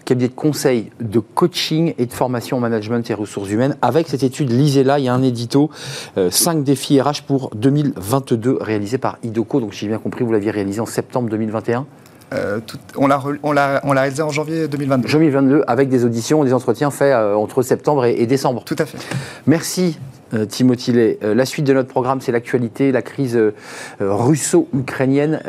cabinet 0.05 0.29
de 0.29 0.33
conseil, 0.33 0.91
de 0.99 1.19
coaching 1.19 1.93
et 1.97 2.05
de 2.05 2.13
formation 2.13 2.57
en 2.57 2.59
management 2.59 3.09
et 3.09 3.13
ressources 3.13 3.49
humaines. 3.49 3.75
Avec 3.81 4.07
cette 4.07 4.23
étude, 4.23 4.51
lisez-la, 4.51 4.99
il 4.99 5.05
y 5.05 5.09
a 5.09 5.13
un 5.13 5.23
édito, 5.23 5.69
5 6.15 6.57
euh, 6.57 6.61
défis 6.61 6.99
RH 7.01 7.23
pour 7.27 7.51
2022 7.55 8.57
réalisé 8.61 8.97
par 8.97 9.17
IDOCO. 9.23 9.59
Donc 9.59 9.73
si 9.73 9.81
j'ai 9.81 9.87
bien 9.87 9.99
compris, 9.99 10.23
vous 10.23 10.31
l'aviez 10.31 10.51
réalisé 10.51 10.79
en 10.79 10.85
septembre 10.85 11.29
2021 11.29 11.85
euh, 12.33 12.59
on 12.95 13.07
l'a 13.07 13.81
réalisé 13.83 14.21
en 14.21 14.29
janvier 14.29 14.67
2022. 14.67 15.07
Janvier 15.07 15.31
2022, 15.31 15.63
avec 15.67 15.89
des 15.89 16.05
auditions, 16.05 16.43
des 16.43 16.53
entretiens 16.53 16.91
faits 16.91 17.13
euh, 17.13 17.35
entre 17.35 17.61
septembre 17.61 18.05
et, 18.05 18.25
décembre. 18.25 18.63
Tout 18.63 18.75
à 18.79 18.85
fait. 18.85 18.97
Merci. 19.47 19.99
Euh, 20.33 20.45
Timothy 20.45 20.93
Lay. 20.93 21.19
la 21.21 21.45
suite 21.45 21.65
de 21.65 21.73
notre 21.73 21.89
programme, 21.89 22.21
c'est 22.21 22.31
l'actualité, 22.31 22.93
la 22.93 23.01
crise 23.01 23.37
russo-ukrainienne 23.99 25.41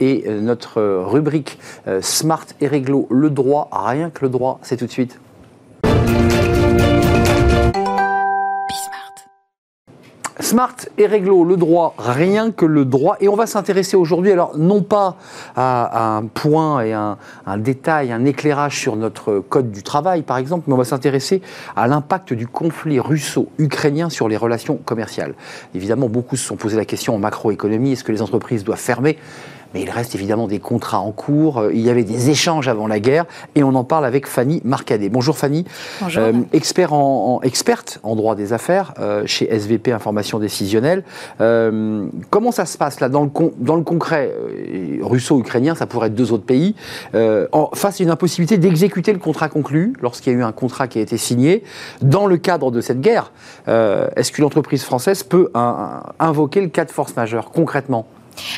et 0.00 0.24
notre 0.40 0.80
rubrique 0.80 1.58
Smart 2.00 2.46
et 2.62 2.66
Réglo, 2.66 3.06
le 3.10 3.28
droit, 3.28 3.68
rien 3.70 4.08
que 4.08 4.24
le 4.24 4.30
droit, 4.30 4.58
c'est 4.62 4.78
tout 4.78 4.86
de 4.86 4.90
suite. 4.90 5.20
Smart 10.40 10.74
et 10.96 11.06
réglo, 11.06 11.44
le 11.44 11.56
droit, 11.56 11.94
rien 11.98 12.50
que 12.50 12.64
le 12.64 12.86
droit. 12.86 13.16
Et 13.20 13.28
on 13.28 13.36
va 13.36 13.46
s'intéresser 13.46 13.96
aujourd'hui, 13.96 14.32
alors 14.32 14.56
non 14.56 14.82
pas 14.82 15.16
à, 15.54 16.16
un 16.16 16.24
point 16.24 16.80
et 16.80 16.94
un, 16.94 17.18
un, 17.46 17.58
détail, 17.58 18.10
un 18.10 18.24
éclairage 18.24 18.78
sur 18.78 18.96
notre 18.96 19.40
code 19.40 19.70
du 19.70 19.82
travail, 19.82 20.22
par 20.22 20.38
exemple, 20.38 20.64
mais 20.66 20.74
on 20.74 20.78
va 20.78 20.84
s'intéresser 20.84 21.42
à 21.76 21.86
l'impact 21.88 22.32
du 22.32 22.46
conflit 22.46 23.00
russo-ukrainien 23.00 24.08
sur 24.08 24.28
les 24.28 24.36
relations 24.36 24.76
commerciales. 24.76 25.34
Évidemment, 25.74 26.08
beaucoup 26.08 26.36
se 26.36 26.46
sont 26.46 26.56
posé 26.56 26.76
la 26.76 26.86
question 26.86 27.14
en 27.14 27.18
macroéconomie, 27.18 27.92
est-ce 27.92 28.04
que 28.04 28.12
les 28.12 28.22
entreprises 28.22 28.64
doivent 28.64 28.78
fermer? 28.78 29.18
Mais 29.74 29.82
il 29.82 29.90
reste 29.90 30.14
évidemment 30.14 30.46
des 30.46 30.58
contrats 30.58 31.00
en 31.00 31.12
cours. 31.12 31.58
Euh, 31.58 31.70
il 31.72 31.80
y 31.80 31.90
avait 31.90 32.04
des 32.04 32.30
échanges 32.30 32.68
avant 32.68 32.86
la 32.86 33.00
guerre 33.00 33.24
et 33.54 33.62
on 33.62 33.74
en 33.74 33.84
parle 33.84 34.04
avec 34.04 34.26
Fanny 34.26 34.60
Marcadet. 34.64 35.08
Bonjour 35.08 35.36
Fanny, 35.38 35.64
Bonjour. 36.00 36.22
Euh, 36.22 36.32
expert 36.52 36.92
en, 36.92 37.40
experte 37.42 38.00
en 38.02 38.16
droit 38.16 38.34
des 38.34 38.52
affaires 38.52 38.94
euh, 38.98 39.22
chez 39.26 39.46
SVP 39.50 39.92
Information 39.92 40.38
Décisionnelle. 40.38 41.04
comment 41.38 42.52
ça 42.52 42.66
se 42.66 42.78
passe 42.78 43.00
là 43.00 43.08
dans 43.08 43.24
le, 43.24 43.30
dans 43.58 43.76
le 43.76 43.82
concret 43.82 44.34
Russo-ukrainien, 45.00 45.74
ça 45.74 45.86
pourrait 45.86 46.08
être 46.08 46.14
deux 46.14 46.32
autres 46.32 46.44
pays, 46.44 46.74
en, 47.14 47.70
face 47.74 48.00
à 48.00 48.04
une 48.04 48.10
impossibilité 48.10 48.58
d'exécuter 48.58 49.12
le 49.12 49.18
contrat 49.18 49.48
conclu 49.48 49.94
lorsqu'il 50.00 50.32
y 50.32 50.36
a 50.36 50.38
eu 50.38 50.42
un 50.42 50.52
contrat 50.52 50.88
qui 50.88 50.98
a 50.98 51.02
été 51.02 51.16
signé 51.16 51.62
dans 52.02 52.26
le 52.26 52.36
cadre 52.36 52.70
de 52.70 52.80
cette 52.80 53.00
guerre. 53.00 53.32
Est-ce 53.66 54.32
qu'une 54.32 54.44
entreprise 54.44 54.84
française 54.84 55.22
peut 55.22 55.50
invoquer 56.18 56.60
le 56.60 56.68
cas 56.68 56.84
de 56.84 56.90
force 56.90 57.16
majeure 57.16 57.50
concrètement? 57.50 58.06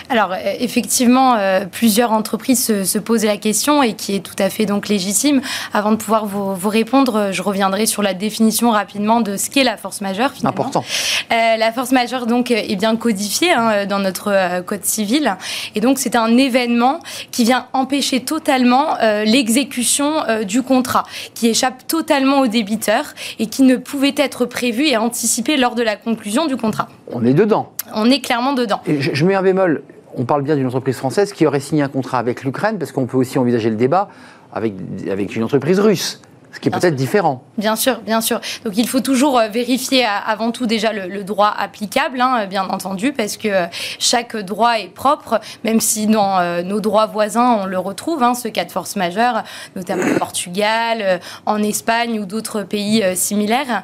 Alors 0.09 0.35
effectivement, 0.59 1.37
plusieurs 1.71 2.13
entreprises 2.13 2.85
se, 2.85 2.99
posent 2.99 3.25
la 3.25 3.37
question 3.37 3.83
et 3.83 3.95
qui 3.95 4.15
est 4.15 4.21
tout 4.21 4.37
à 4.39 4.51
fait 4.51 4.67
donc 4.67 4.89
légitime. 4.89 5.41
Avant 5.73 5.93
de 5.93 5.97
pouvoir 5.97 6.27
vous, 6.27 6.69
répondre, 6.69 7.31
je 7.33 7.43
reviendrai 7.43 7.87
sur 7.87 8.03
la 8.03 8.15
définition 8.15 8.71
rapidement 8.71 9.21
de 9.21 9.37
ce 9.37 9.51
qu'est 9.51 9.65
la 9.65 9.77
force 9.77 10.01
majeure. 10.01 10.33
Important. 10.45 10.85
la 11.31 11.73
force 11.73 11.93
majeure 11.93 12.27
donc 12.27 12.51
est 12.51 12.77
bien 12.77 12.97
codifiée 12.97 13.53
hein, 13.53 13.87
dans 13.87 13.99
notre 13.99 14.63
code 14.63 14.85
civil 14.85 15.37
et 15.75 15.81
donc 15.81 15.99
c'est 15.99 16.17
un 16.17 16.37
événement 16.37 17.01
qui 17.31 17.45
vient 17.45 17.67
empêcher 17.73 18.21
totalement 18.21 18.97
l'exécution 19.25 20.13
du 20.45 20.63
contrat, 20.63 21.05
qui 21.35 21.49
échappe 21.49 21.87
totalement 21.87 22.41
au 22.41 22.47
débiteur 22.47 23.15
et 23.39 23.47
qui 23.47 23.63
ne 23.63 23.77
pouvait 23.77 24.15
être 24.17 24.47
prévu 24.47 24.87
et 24.87 24.97
anticipé 24.97 25.57
lors 25.57 25.75
de 25.75 25.83
la 25.83 25.97
conclusion 25.97 26.47
du 26.47 26.57
contrat. 26.57 26.89
On 27.11 27.25
est 27.25 27.35
dedans. 27.35 27.72
On 27.95 28.11
est 28.11 28.21
clairement 28.21 28.53
dedans. 28.53 28.81
Je, 28.87 29.25
mets 29.25 29.35
un 29.35 29.43
bémol. 29.43 29.83
On 30.15 30.25
parle 30.25 30.43
bien 30.43 30.57
d'une 30.57 30.67
entreprise 30.67 30.97
française 30.97 31.33
qui 31.33 31.47
aurait 31.47 31.61
signé 31.61 31.83
un 31.83 31.89
contrat 31.89 32.19
avec 32.19 32.45
l'Ukraine, 32.45 32.79
parce 32.79 32.93
qu'on 32.93 33.07
peut 33.07 33.17
aussi 33.17 33.39
envisager 33.39 33.71
le 33.71 33.77
débat 33.77 34.09
avec 34.53 35.37
une 35.37 35.45
entreprise 35.45 35.81
russe 35.81 36.21
ce 36.53 36.61
qui 36.61 36.69
est 36.69 36.71
peut-être 36.71 36.95
différent. 36.95 37.43
Bien 37.57 37.77
sûr, 37.77 38.01
bien 38.01 38.21
sûr. 38.21 38.41
Donc 38.65 38.77
il 38.77 38.87
faut 38.87 39.01
toujours 39.01 39.39
euh, 39.39 39.49
vérifier 39.49 40.05
avant 40.05 40.51
tout 40.53 40.67
déjà 40.67 40.93
le, 40.93 41.25
droit 41.25 41.55
applicable, 41.57 42.21
hein, 42.21 42.47
bien 42.47 42.69
entendu, 42.69 43.13
parce 43.13 43.37
que 43.37 43.49
euh, 43.49 43.67
chaque 43.99 44.37
droit 44.37 44.79
est 44.79 44.93
propre, 44.93 45.41
même 45.65 45.81
si 45.81 46.07
dans 46.07 46.39
euh, 46.39 46.63
nos 46.63 46.81
droits 46.81 47.07
voisins 47.07 47.59
on 47.63 47.67
le 47.67 47.79
retrouve, 47.79 48.23
hein, 48.23 48.35
ce 48.35 48.49
cas 48.49 48.65
de 48.65 48.71
force 48.71 48.97
majeure, 48.97 49.45
notamment 49.77 50.05
au 50.15 50.19
Portugal, 50.19 51.21
en 51.47 51.63
Espagne 51.63 52.19
ou 52.21 52.27
d'autres 52.27 52.63
pays 52.63 53.05
similaires. 53.15 53.83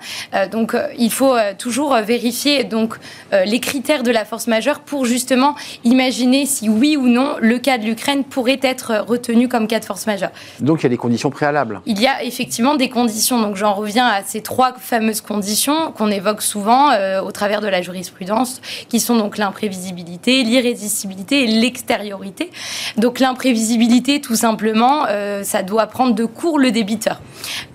donc 0.50 0.76
il 0.98 1.10
faut 1.10 1.36
toujours 1.58 1.94
vérifier 1.96 2.64
donc 2.64 2.96
les 3.32 3.60
critères 3.60 4.02
de 4.02 4.10
la 4.10 4.24
force 4.24 4.46
majeure 4.46 4.80
pour 4.80 5.04
justement 5.04 5.54
imaginer 5.84 6.46
si 6.46 6.68
oui 6.68 6.96
ou 6.96 7.06
non 7.06 7.36
le 7.40 7.58
cas 7.58 7.78
de 7.78 7.84
l'Ukraine 7.84 8.24
pourrait 8.24 8.60
être 8.62 9.04
retenu 9.06 9.48
comme 9.48 9.66
cas 9.66 9.80
de 9.80 9.84
force 9.84 10.06
majeure. 10.06 10.30
Donc 10.60 10.80
il 10.80 10.82
y 10.84 10.86
a 10.86 10.90
des 10.90 10.96
conditions 10.96 11.30
préalables. 11.30 11.80
Il 11.86 12.00
y 12.00 12.06
a 12.06 12.22
effectivement 12.22 12.57
des 12.76 12.88
conditions. 12.88 13.40
Donc 13.40 13.56
j'en 13.56 13.72
reviens 13.72 14.06
à 14.06 14.22
ces 14.24 14.40
trois 14.40 14.72
fameuses 14.72 15.20
conditions 15.20 15.92
qu'on 15.92 16.10
évoque 16.10 16.42
souvent 16.42 16.90
euh, 16.90 17.20
au 17.20 17.30
travers 17.30 17.60
de 17.60 17.68
la 17.68 17.82
jurisprudence, 17.82 18.60
qui 18.88 18.98
sont 18.98 19.16
donc 19.16 19.38
l'imprévisibilité, 19.38 20.42
l'irrésistibilité 20.42 21.44
et 21.44 21.46
l'extériorité. 21.46 22.50
Donc 22.96 23.20
l'imprévisibilité, 23.20 24.20
tout 24.20 24.34
simplement, 24.34 25.04
euh, 25.08 25.44
ça 25.44 25.62
doit 25.62 25.86
prendre 25.86 26.14
de 26.14 26.24
court 26.24 26.58
le 26.58 26.72
débiteur. 26.72 27.20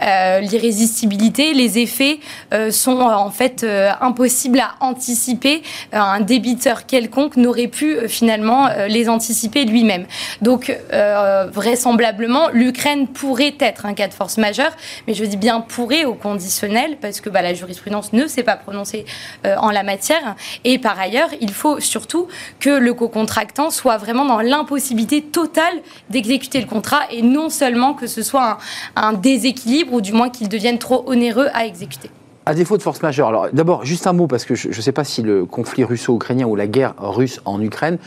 Euh, 0.02 0.40
l'irrésistibilité, 0.40 1.54
les 1.54 1.80
effets 1.80 2.20
sont 2.72 3.00
en 3.00 3.32
fait 3.32 3.66
impossibles 4.02 4.60
à 4.60 4.76
anticiper. 4.80 5.64
un 5.92 6.20
débiteur 6.20 6.86
quelconque 6.86 7.38
n'aurait 7.38 7.68
pu 7.68 8.08
finalement 8.08 8.70
les 8.88 9.10
anticiper 9.10 9.66
lui-même. 9.66 10.06
Donc 10.42 10.76
vraisemblablement, 11.52 12.50
l'Ukraine 12.52 13.08
pourrait 13.08 13.56
être 13.60 13.86
un 13.86 13.94
cas 13.94 14.08
de 14.08 14.14
force 14.14 14.38
majeure 14.38 14.73
mais 15.08 15.14
je 15.14 15.26
dis 15.26 15.38
bien 15.38 15.62
pourrait 15.62 16.06
au 16.06 16.14
conditionnel, 16.14 16.98
parce 17.02 17.22
que 17.22 17.30
bah, 17.30 17.42
la 17.42 17.54
jurisprudence 17.54 18.14
ne 18.14 18.28
s'est 18.28 18.44
pas 18.44 18.56
prononcée 18.56 19.06
euh, 19.46 19.56
en 19.58 19.72
la 19.72 19.84
matière. 19.84 20.36
Et 20.64 20.80
par 20.80 21.00
ailleurs, 21.00 21.30
il 21.42 21.52
faut 21.52 21.80
surtout 21.80 22.28
que 22.60 22.70
le 22.70 22.94
co-contractant 22.94 23.70
soit 23.70 23.98
vraiment 23.98 24.26
dans 24.26 24.40
l'impossibilité 24.40 25.22
totale 25.22 25.82
d'exécuter 26.10 26.62
le 26.62 26.68
contrat, 26.68 27.02
et 27.12 27.22
non 27.22 27.50
seulement 27.50 27.94
que 27.94 28.08
ce 28.08 28.22
soit 28.22 28.58
un, 28.96 29.14
déséquilibre, 29.14 29.94
ou 29.94 30.02
du 30.02 30.14
moins 30.14 30.30
qu'il 30.30 30.50
devienne 30.50 30.80
trop 30.80 31.04
onéreux 31.08 31.50
à 31.54 31.66
exécuter. 31.66 32.10
À 32.46 32.54
défaut 32.54 32.76
de 32.76 32.82
force 32.82 33.02
majeure, 33.02 33.30
alors 33.30 33.48
d'abord 33.54 33.86
juste 33.86 34.06
un 34.06 34.12
mot 34.12 34.28
parce 34.28 34.44
que 34.44 34.54
je 34.54 34.68
ne 34.68 34.74
sais 34.74 34.92
pas 34.92 35.06
si 35.06 35.22
le 35.22 35.46
conflit 35.46 35.86
russo-ukrainien 35.86 36.46
ou 36.46 36.58
la 36.58 36.68
guerre 36.68 36.94
russe 36.98 37.40
en 37.46 37.62
Ukraine 37.62 38.00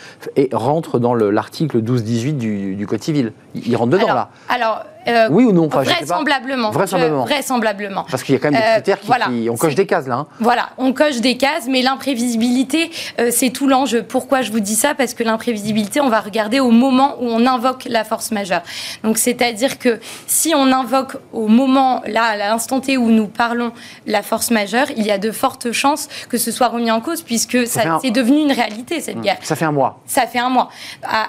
rentre 0.53 0.99
dans 0.99 1.15
l'article 1.15 1.81
12-18 1.81 2.37
du, 2.37 2.75
du, 2.75 2.87
Code 2.87 3.03
civil. 3.03 3.33
Il, 3.55 3.75
rentre 3.77 3.93
dedans 3.93 4.09
là. 4.09 4.29
Alors 4.51 4.85
euh, 5.09 5.29
oui 5.31 5.45
ou 5.45 5.53
non 5.53 5.69
vraisemblablement, 5.69 6.71
vraisemblablement. 6.71 7.25
vraisemblablement. 7.25 8.07
Parce 8.11 8.23
qu'il 8.23 8.35
y 8.35 8.39
a 8.39 8.41
quand 8.41 8.51
même 8.51 8.61
des 8.61 8.67
euh, 8.67 8.95
critères 8.95 9.29
qui, 9.29 9.49
on 9.51 9.57
coche 9.57 9.75
des 9.75 9.87
cases 9.87 10.07
là. 10.07 10.17
Hein. 10.17 10.27
Voilà, 10.41 10.71
on 10.79 10.93
coche 10.93 11.21
des 11.21 11.37
cases, 11.37 11.67
mais 11.69 11.83
l'imprévisibilité, 11.83 12.91
euh, 13.21 13.29
c'est 13.31 13.51
tout 13.51 13.67
l'enjeu. 13.67 14.03
Pourquoi 14.03 14.43
je 14.43 14.53
vous 14.53 14.61
dis 14.61 14.75
ça? 14.75 14.95
Parce 14.95 15.15
que 15.15 15.23
l'imprévisibilité, 15.23 16.01
on 16.01 16.09
va 16.09 16.21
regarder 16.21 16.61
au 16.61 16.71
moment 16.71 17.17
où 17.21 17.27
on 17.29 17.47
invoque 17.47 17.85
la 17.89 18.05
force 18.05 18.31
majeure. 18.31 18.63
Donc 19.05 19.19
c'est-à-dire 19.19 19.79
que 19.79 20.01
si 20.27 20.55
on 20.55 20.73
invoque 20.73 21.17
au 21.33 21.49
moment, 21.49 22.03
là, 22.07 22.25
à 22.25 22.37
l'instant 22.37 22.81
T 22.81 22.97
où 22.97 23.11
nous 23.11 23.29
parlons 23.29 23.73
la 24.07 24.23
force 24.23 24.51
majeure, 24.51 24.87
il 24.97 25.05
y 25.05 25.11
a 25.11 25.19
de 25.19 25.31
fortes 25.31 25.73
chances 25.73 26.09
que 26.29 26.39
ce 26.39 26.51
soit 26.51 26.69
remis 26.69 26.91
en 26.91 27.01
cause, 27.01 27.23
puisque 27.23 27.67
ça, 27.67 27.99
c'est 28.03 28.11
devenu 28.11 28.41
une 28.41 28.53
réalité 28.53 29.01
cette 29.01 29.17
mmh. 29.17 29.21
guerre. 29.23 29.39
Ça 29.43 29.57
fait 29.57 29.65
un 29.65 29.73
mois. 29.73 30.01
Ça 30.07 30.27
fait 30.27 30.39
un 30.39 30.51
mois. 30.51 30.69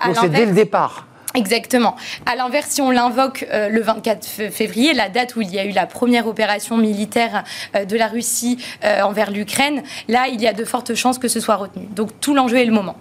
Donc 0.06 0.16
c'est 0.20 0.30
dès 0.30 0.46
le 0.46 0.54
départ. 0.54 1.07
Exactement. 1.38 1.96
À 2.26 2.36
l'inverse, 2.36 2.68
si 2.72 2.82
on 2.82 2.90
l'invoque 2.90 3.46
euh, 3.54 3.70
le 3.70 3.80
24 3.82 4.26
février, 4.50 4.96
la 4.96 5.08
date 5.08 5.36
où 5.36 5.42
il 5.42 5.54
y 5.54 5.60
a 5.60 5.66
eu 5.66 5.72
la 5.72 5.86
première 5.86 6.26
opération 6.28 6.78
militaire 6.78 7.44
euh, 7.76 7.86
de 7.86 7.96
la 7.96 8.08
Russie 8.08 8.58
euh, 8.84 9.02
envers 9.02 9.30
l'Ukraine, 9.30 9.84
là, 10.08 10.26
il 10.34 10.42
y 10.42 10.48
a 10.48 10.54
de 10.54 10.66
fortes 10.66 10.96
chances 10.96 11.20
que 11.20 11.28
ce 11.28 11.40
soit 11.40 11.58
retenu. 11.58 11.86
Donc 11.96 12.10
tout 12.22 12.34
l'enjeu 12.34 12.58
est 12.58 12.66
le 12.66 12.72
moment. 12.72 12.96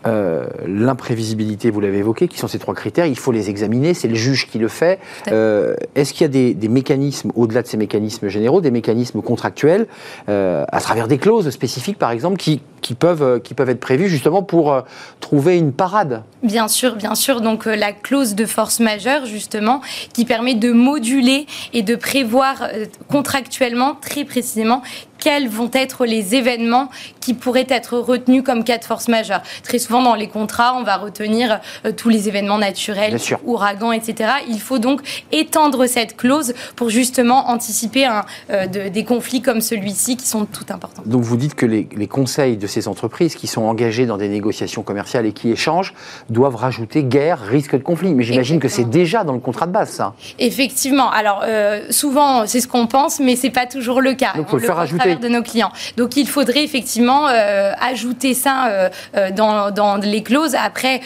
L'imprévisibilité, 0.66 1.70
vous 1.70 1.80
l'avez 1.80 1.98
évoqué, 1.98 2.28
qui 2.28 2.38
sont 2.38 2.46
ces 2.46 2.58
trois 2.58 2.74
critères, 2.74 3.06
il 3.06 3.18
faut 3.18 3.32
les 3.32 3.48
examiner, 3.48 3.94
c'est 3.94 4.08
le 4.08 4.14
juge 4.14 4.48
qui 4.48 4.58
le 4.58 4.68
fait. 4.68 4.98
Est-ce 5.26 6.12
qu'il 6.12 6.22
y 6.22 6.24
a 6.24 6.28
des, 6.28 6.52
des 6.52 6.68
mécanismes, 6.68 7.32
au-delà 7.34 7.62
de 7.62 7.66
ces 7.66 7.78
mécanismes 7.78 8.28
généraux, 8.28 8.60
des 8.60 8.70
mécanismes 8.70 9.22
contractuels, 9.22 9.86
à 10.28 10.80
travers 10.80 11.08
des 11.08 11.18
clauses 11.18 11.48
spécifiques, 11.48 11.98
par 11.98 12.10
exemple, 12.10 12.36
qui, 12.36 12.60
qui, 12.82 12.94
peuvent, 12.94 13.40
qui 13.40 13.54
peuvent 13.54 13.70
être 13.70 13.80
prévues 13.80 14.08
justement 14.08 14.42
pour 14.42 14.82
trouver 15.20 15.56
une 15.56 15.72
parade? 15.72 16.22
Bien 16.42 16.68
sûr, 16.68 16.96
bien 16.96 17.14
sûr. 17.14 17.40
Donc 17.40 17.64
la 17.64 17.92
clause 17.92 18.25
de 18.34 18.46
force 18.46 18.80
majeure, 18.80 19.26
justement, 19.26 19.80
qui 20.12 20.24
permet 20.24 20.54
de 20.54 20.72
moduler 20.72 21.46
et 21.72 21.82
de 21.82 21.94
prévoir 21.94 22.62
euh, 22.62 22.86
contractuellement, 23.08 23.94
très 23.94 24.24
précisément, 24.24 24.82
quels 25.18 25.48
vont 25.48 25.70
être 25.72 26.06
les 26.06 26.34
événements 26.34 26.88
qui 27.20 27.34
pourraient 27.34 27.66
être 27.68 27.98
retenus 27.98 28.42
comme 28.44 28.64
cas 28.64 28.78
de 28.78 28.84
force 28.84 29.08
majeure. 29.08 29.42
Très 29.62 29.78
souvent, 29.78 30.02
dans 30.02 30.14
les 30.14 30.28
contrats, 30.28 30.74
on 30.76 30.82
va 30.82 30.96
retenir 30.96 31.60
euh, 31.84 31.92
tous 31.92 32.08
les 32.08 32.28
événements 32.28 32.58
naturels, 32.58 33.18
ouragans, 33.44 33.92
etc. 33.92 34.30
Il 34.48 34.60
faut 34.60 34.78
donc 34.78 35.00
étendre 35.32 35.86
cette 35.86 36.16
clause 36.16 36.54
pour 36.76 36.90
justement 36.90 37.48
anticiper 37.48 38.08
euh, 38.50 38.66
des 38.66 39.04
conflits 39.04 39.42
comme 39.42 39.60
celui-ci 39.60 40.16
qui 40.16 40.26
sont 40.26 40.44
tout 40.44 40.66
importants. 40.70 41.02
Donc 41.06 41.22
vous 41.22 41.36
dites 41.36 41.54
que 41.54 41.66
les, 41.66 41.86
conseils 42.06 42.56
de 42.56 42.66
ces 42.66 42.88
entreprises 42.88 43.34
qui 43.34 43.46
sont 43.46 43.62
engagées 43.62 44.06
dans 44.06 44.16
des 44.16 44.28
négociations 44.28 44.82
commerciales 44.82 45.26
et 45.26 45.32
qui 45.32 45.50
échangent 45.50 45.92
doivent 46.30 46.56
rajouter 46.56 47.02
guerre, 47.02 47.40
risque 47.40 47.72
de 47.72 47.82
conflit. 47.82 48.14
Mais 48.14 48.22
j'imagine 48.22 48.60
que 48.60 48.68
c'est 48.68 48.88
déjà 48.88 49.24
dans 49.24 49.32
le 49.32 49.40
contrat 49.40 49.66
de 49.66 49.72
base, 49.72 49.90
ça. 49.90 50.14
Effectivement. 50.38 51.10
Alors, 51.10 51.42
euh, 51.44 51.86
souvent, 51.90 52.46
c'est 52.46 52.60
ce 52.60 52.68
qu'on 52.68 52.86
pense, 52.86 53.20
mais 53.20 53.36
c'est 53.36 53.50
pas 53.50 53.66
toujours 53.66 54.00
le 54.00 54.14
cas. 54.14 54.32
Donc, 54.34 54.46
il 54.46 54.50
faut 54.50 54.56
le 54.58 54.62
faire 54.62 54.78
de 55.14 55.28
nos 55.28 55.42
clients. 55.42 55.72
Donc 55.96 56.16
il 56.16 56.28
faudrait 56.28 56.64
effectivement 56.64 57.28
euh, 57.28 57.72
ajouter 57.80 58.34
ça 58.34 58.66
euh, 58.66 58.88
euh, 59.16 59.30
dans, 59.30 59.70
dans, 59.70 59.96
les 59.96 60.22
clauses. 60.22 60.54
Après, 60.54 61.00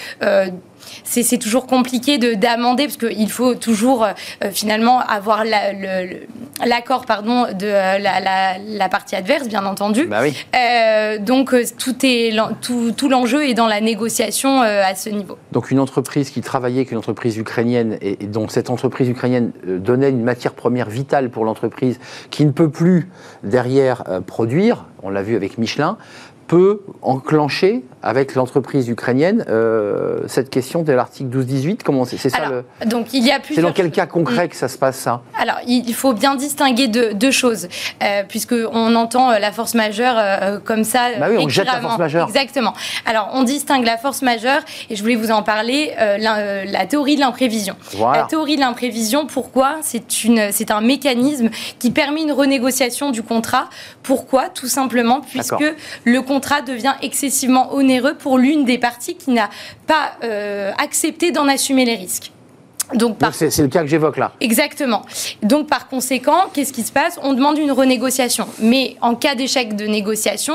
c'est 1.04 1.38
toujours 1.38 1.66
compliqué 1.66 2.18
d'amender 2.18 2.84
parce 2.84 2.96
qu'il 2.96 3.30
faut 3.30 3.54
toujours 3.54 4.04
euh, 4.04 4.12
euh, 4.44 4.50
finalement 4.50 5.00
avoir 5.00 5.44
l'accord 6.64 7.06
pardon 7.06 7.44
de 7.52 7.66
euh, 7.66 7.98
la, 7.98 8.88
partie 8.88 9.16
adverse, 9.16 9.48
bien 9.48 9.64
entendu. 9.64 10.06
Bah 10.06 10.20
oui. 10.22 10.34
donc 11.20 11.54
tout 11.78 11.94
est 12.02 12.34
tout, 12.60 12.92
tout 12.92 13.08
l'enjeu 13.08 13.48
est 13.48 13.54
dans 13.54 13.66
la 13.66 13.80
négociation 13.80 14.62
à 14.62 14.94
ce 14.94 15.10
niveau. 15.10 15.38
Donc 15.52 15.70
une 15.70 15.78
entreprise 15.78 16.30
qui 16.30 16.40
travaillait 16.40 16.80
avec 16.80 16.90
une 16.90 16.98
entreprise 16.98 17.36
ukrainienne 17.36 17.96
et, 18.00 18.22
et 18.22 18.26
donc 18.26 18.50
cette 18.50 18.70
entreprise 18.70 19.08
ukrainienne 19.08 19.52
donnait 19.64 20.10
une 20.10 20.22
matière 20.22 20.54
première 20.54 20.88
vitale 20.88 21.30
pour 21.30 21.44
l'entreprise 21.44 22.00
qui 22.30 22.44
ne 22.44 22.50
peut 22.50 22.70
plus 22.70 23.08
derrière 23.44 24.04
produire. 24.26 24.86
On 25.02 25.10
l'a 25.10 25.22
vu 25.22 25.36
avec 25.36 25.58
Michelin 25.58 25.96
peut 26.50 26.80
enclencher 27.00 27.84
avec 28.02 28.34
l'entreprise 28.34 28.88
ukrainienne 28.88 29.44
euh, 29.48 30.20
cette 30.26 30.50
question 30.50 30.82
de 30.82 30.92
l'article 30.92 31.30
12-18 31.36 31.78
Comment 31.84 32.04
c'est 32.04 32.16
ça 32.18 32.48
le... 32.48 32.64
Donc 32.86 33.12
il 33.12 33.24
y 33.24 33.30
a 33.30 33.38
C'est 33.42 33.62
dans 33.62 33.72
quel 33.72 33.90
cas 33.90 34.06
concret 34.06 34.48
que 34.48 34.56
ça 34.56 34.68
se 34.68 34.76
passe 34.76 34.96
ça? 34.96 35.22
Alors 35.38 35.58
il 35.66 35.94
faut 35.94 36.12
bien 36.12 36.34
distinguer 36.34 36.88
deux, 36.88 37.30
choses, 37.30 37.68
euh, 38.02 38.22
puisque 38.28 38.54
on 38.72 38.94
entend 38.96 39.30
euh, 39.30 39.38
la 39.38 39.52
force 39.52 39.74
majeure 39.74 40.14
euh, 40.18 40.58
comme 40.58 40.84
ça. 40.84 41.10
Bah 41.18 41.26
oui, 41.30 41.36
on 41.38 41.48
jette 41.48 41.66
la 41.66 41.80
force 41.80 41.98
majeure. 41.98 42.28
Exactement. 42.28 42.74
Alors 43.06 43.30
on 43.34 43.44
distingue 43.44 43.84
la 43.84 43.96
force 43.96 44.22
majeure 44.22 44.62
et 44.88 44.96
je 44.96 45.02
voulais 45.02 45.16
vous 45.16 45.30
en 45.30 45.42
parler. 45.42 45.92
La, 45.98 46.64
la, 46.64 46.86
théorie 46.86 47.14
de 47.14 47.20
l'imprévision. 47.20 47.76
La 48.00 48.24
théorie 48.24 48.56
de 48.56 48.60
l'imprévision, 48.60 49.26
pourquoi? 49.26 49.76
C'est 49.82 50.24
une, 50.24 50.50
c'est 50.50 50.70
un 50.70 50.80
mécanisme 50.80 51.50
qui 51.78 51.90
permet 51.90 52.22
une 52.22 52.32
renégociation 52.32 53.10
du 53.10 53.22
contrat. 53.22 53.68
Pourquoi? 54.02 54.48
Tout 54.48 54.66
simplement 54.66 55.20
puisque 55.20 55.64
le 56.04 56.22
contrat 56.22 56.40
contrat 56.40 56.62
devient 56.62 56.94
excessivement 57.02 57.74
onéreux 57.74 57.89
pour 58.18 58.38
l'une 58.38 58.64
des 58.64 58.78
parties 58.78 59.16
qui 59.16 59.30
n'a 59.30 59.50
pas 59.86 60.12
euh, 60.22 60.72
accepté 60.78 61.32
d'en 61.32 61.48
assumer 61.48 61.84
les 61.84 61.96
risques. 61.96 62.32
Donc, 62.94 63.16
c'est 63.32 63.56
le 63.58 63.68
cas 63.68 63.82
que 63.82 63.88
j'évoque 63.88 64.16
là. 64.16 64.32
Exactement. 64.40 65.02
Donc 65.42 65.68
par 65.68 65.88
conséquent, 65.88 66.46
qu'est-ce 66.52 66.72
qui 66.72 66.82
se 66.82 66.92
passe? 66.92 67.18
On 67.22 67.32
demande 67.34 67.58
une 67.58 67.72
renégociation. 67.72 68.46
Mais 68.60 68.96
en 69.00 69.14
cas 69.14 69.34
d'échec 69.34 69.76
de 69.76 69.86
négociation, 69.86 70.54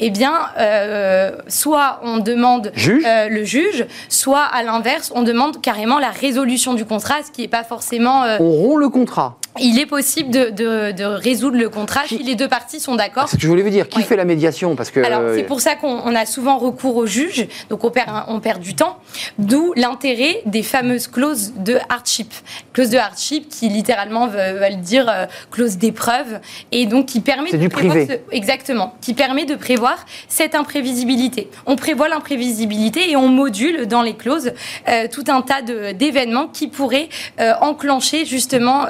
eh 0.00 0.10
bien, 0.10 0.32
euh, 0.58 1.32
soit 1.48 2.00
on 2.02 2.18
demande 2.18 2.72
euh, 2.76 3.28
le 3.28 3.44
juge, 3.44 3.86
soit 4.08 4.44
à 4.44 4.62
l'inverse, 4.62 5.12
on 5.14 5.22
demande 5.22 5.60
carrément 5.60 5.98
la 5.98 6.10
résolution 6.10 6.74
du 6.74 6.84
contrat, 6.84 7.16
ce 7.26 7.30
qui 7.30 7.42
n'est 7.42 7.48
pas 7.48 7.64
forcément. 7.64 8.24
Euh, 8.24 8.38
on 8.40 8.50
rompt 8.50 8.78
le 8.78 8.88
contrat 8.88 9.38
il 9.60 9.78
est 9.78 9.86
possible 9.86 10.30
de, 10.30 11.04
résoudre 11.04 11.58
le 11.58 11.68
contrat 11.68 12.02
si 12.06 12.22
les 12.22 12.34
deux 12.34 12.48
parties 12.48 12.80
sont 12.80 12.96
d'accord. 12.96 13.28
C'est 13.28 13.32
ce 13.32 13.36
que 13.36 13.42
je 13.42 13.48
voulais 13.48 13.62
vous 13.62 13.70
dire. 13.70 13.88
Qui 13.88 14.02
fait 14.02 14.16
la 14.16 14.24
médiation? 14.24 14.76
Parce 14.76 14.90
que 14.90 15.00
alors 15.00 15.34
c'est 15.34 15.42
pour 15.44 15.60
ça 15.60 15.74
qu'on 15.74 16.14
a 16.14 16.26
souvent 16.26 16.58
recours 16.58 16.96
au 16.96 17.06
juge, 17.06 17.46
donc 17.68 17.84
on 17.84 17.90
perd, 17.90 18.10
on 18.28 18.40
perd 18.40 18.60
du 18.60 18.74
temps. 18.74 18.98
D'où 19.38 19.72
l'intérêt 19.76 20.42
des 20.46 20.62
fameuses 20.62 21.06
clauses 21.06 21.52
de 21.56 21.71
hardship, 21.88 22.32
clauses 22.72 22.90
de 22.90 22.98
hardship 22.98 23.48
qui 23.48 23.68
littéralement 23.68 24.26
veulent, 24.26 24.80
dire 24.80 25.08
euh, 25.08 25.26
clause 25.50 25.76
d'épreuve 25.76 26.40
et 26.70 26.86
donc 26.86 27.06
qui 27.06 27.20
permet 27.20 27.50
de 27.50 27.56
du 27.56 27.68
privé. 27.68 28.20
exactement, 28.30 28.94
qui 29.00 29.14
permet 29.14 29.44
de 29.44 29.54
prévoir 29.54 30.04
cette 30.28 30.54
imprévisibilité. 30.54 31.50
On 31.66 31.76
prévoit 31.76 32.08
l'imprévisibilité 32.08 33.10
et 33.10 33.16
on 33.16 33.28
module 33.28 33.86
dans 33.86 34.02
les 34.02 34.14
clauses 34.14 34.52
euh, 34.88 35.06
tout 35.10 35.24
un 35.28 35.42
tas 35.42 35.62
d'événements 35.62 36.48
qui 36.48 36.68
pourraient 36.68 37.08
euh, 37.40 37.52
enclencher 37.60 38.24
justement 38.24 38.86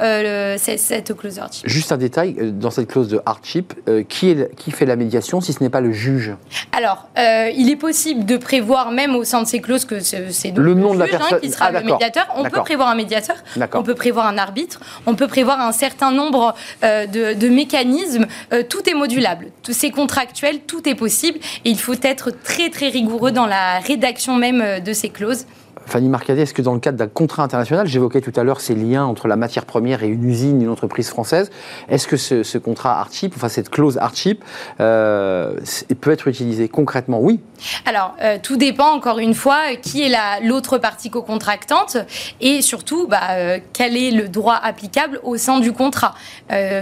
cette 0.57 1.15
clause 1.15 1.35
de 1.35 1.41
hardship. 1.41 1.67
Juste 1.67 1.91
un 1.91 1.97
détail, 1.97 2.35
dans 2.53 2.71
cette 2.71 2.87
clause 2.87 3.07
de 3.07 3.21
hardship, 3.25 3.73
qui, 4.09 4.29
est, 4.29 4.55
qui 4.55 4.71
fait 4.71 4.85
la 4.85 4.95
médiation 4.95 5.41
si 5.41 5.53
ce 5.53 5.63
n'est 5.63 5.69
pas 5.69 5.81
le 5.81 5.91
juge? 5.91 6.33
Alors, 6.71 7.07
il 7.17 7.69
est 7.69 7.75
possible 7.75 8.25
de 8.25 8.37
prévoir, 8.37 8.91
même 8.91 9.15
au 9.15 9.23
sein 9.23 9.41
de 9.41 9.47
ces 9.47 9.61
clauses, 9.61 9.85
que 9.85 9.99
c'est 9.99 10.51
le, 10.55 10.73
nom 10.73 10.93
de 10.93 10.99
la 10.99 11.05
hein, 11.05 11.07
personne 11.11 11.39
qui 11.39 11.51
sera 11.51 11.65
ah, 11.65 11.71
le 11.71 11.83
médiateur. 11.83 12.27
On 12.35 12.43
peut 12.43 12.61
prévoir 12.73 12.89
un 12.89 12.95
médiateur, 12.95 13.35
on 13.75 13.83
peut 13.83 13.93
prévoir 13.93 14.25
un 14.25 14.39
arbitre, 14.39 14.79
on 15.05 15.13
peut 15.13 15.27
prévoir 15.27 15.59
un 15.59 15.71
certain 15.71 16.09
nombre 16.11 16.55
de, 16.81 17.49
mécanismes. 17.49 18.25
tout 18.67 18.89
est 18.89 18.95
modulable, 18.95 19.51
c'est 19.69 19.91
contractuel, 19.91 20.61
tout 20.61 20.89
est 20.89 20.95
possible. 20.95 21.37
Et 21.65 21.69
il 21.69 21.79
faut 21.79 21.93
être 22.01 22.31
très 22.31 22.71
très 22.71 22.89
rigoureux 22.89 23.31
dans 23.31 23.45
la 23.45 23.77
rédaction 23.77 24.37
même 24.37 24.79
de 24.83 24.93
ces 24.93 25.09
clauses. 25.09 25.45
Fanny 25.85 26.09
Marcadet, 26.09 26.43
est-ce 26.43 26.53
que 26.53 26.61
dans 26.61 26.73
le 26.73 26.79
cadre 26.79 26.97
d'un 26.97 27.07
contrat 27.07 27.43
international, 27.43 27.87
j'évoquais 27.87 28.21
tout 28.21 28.31
à 28.35 28.43
l'heure 28.43 28.61
ces 28.61 28.75
liens 28.75 29.05
entre 29.05 29.27
la 29.27 29.35
matière 29.35 29.65
première 29.65 30.03
et 30.03 30.07
une 30.07 30.23
usine, 30.23 30.61
une 30.61 30.69
entreprise 30.69 31.09
française, 31.09 31.51
est-ce 31.89 32.07
que 32.07 32.17
ce, 32.17 32.57
contrat 32.57 32.99
hardship, 32.99 33.33
enfin 33.35 33.49
cette 33.49 33.69
clause 33.69 33.97
hardship, 33.97 34.43
euh, 34.79 35.55
peut 36.01 36.11
être 36.11 36.27
utilisé 36.27 36.69
concrètement? 36.69 37.19
Oui. 37.19 37.39
Alors, 37.85 38.15
euh, 38.21 38.37
tout 38.41 38.57
dépend 38.57 38.91
encore 38.91 39.19
une 39.19 39.33
fois 39.33 39.75
qui 39.81 40.01
est 40.01 40.11
l'autre 40.43 40.77
partie 40.77 41.09
co-contractante 41.09 41.97
et 42.41 42.61
surtout 42.61 43.07
bah, 43.07 43.19
euh, 43.31 43.59
quel 43.73 43.97
est 43.97 44.11
le 44.11 44.29
droit 44.29 44.59
applicable 44.61 45.19
au 45.23 45.37
sein 45.37 45.59
du 45.59 45.73
contrat. 45.73 46.15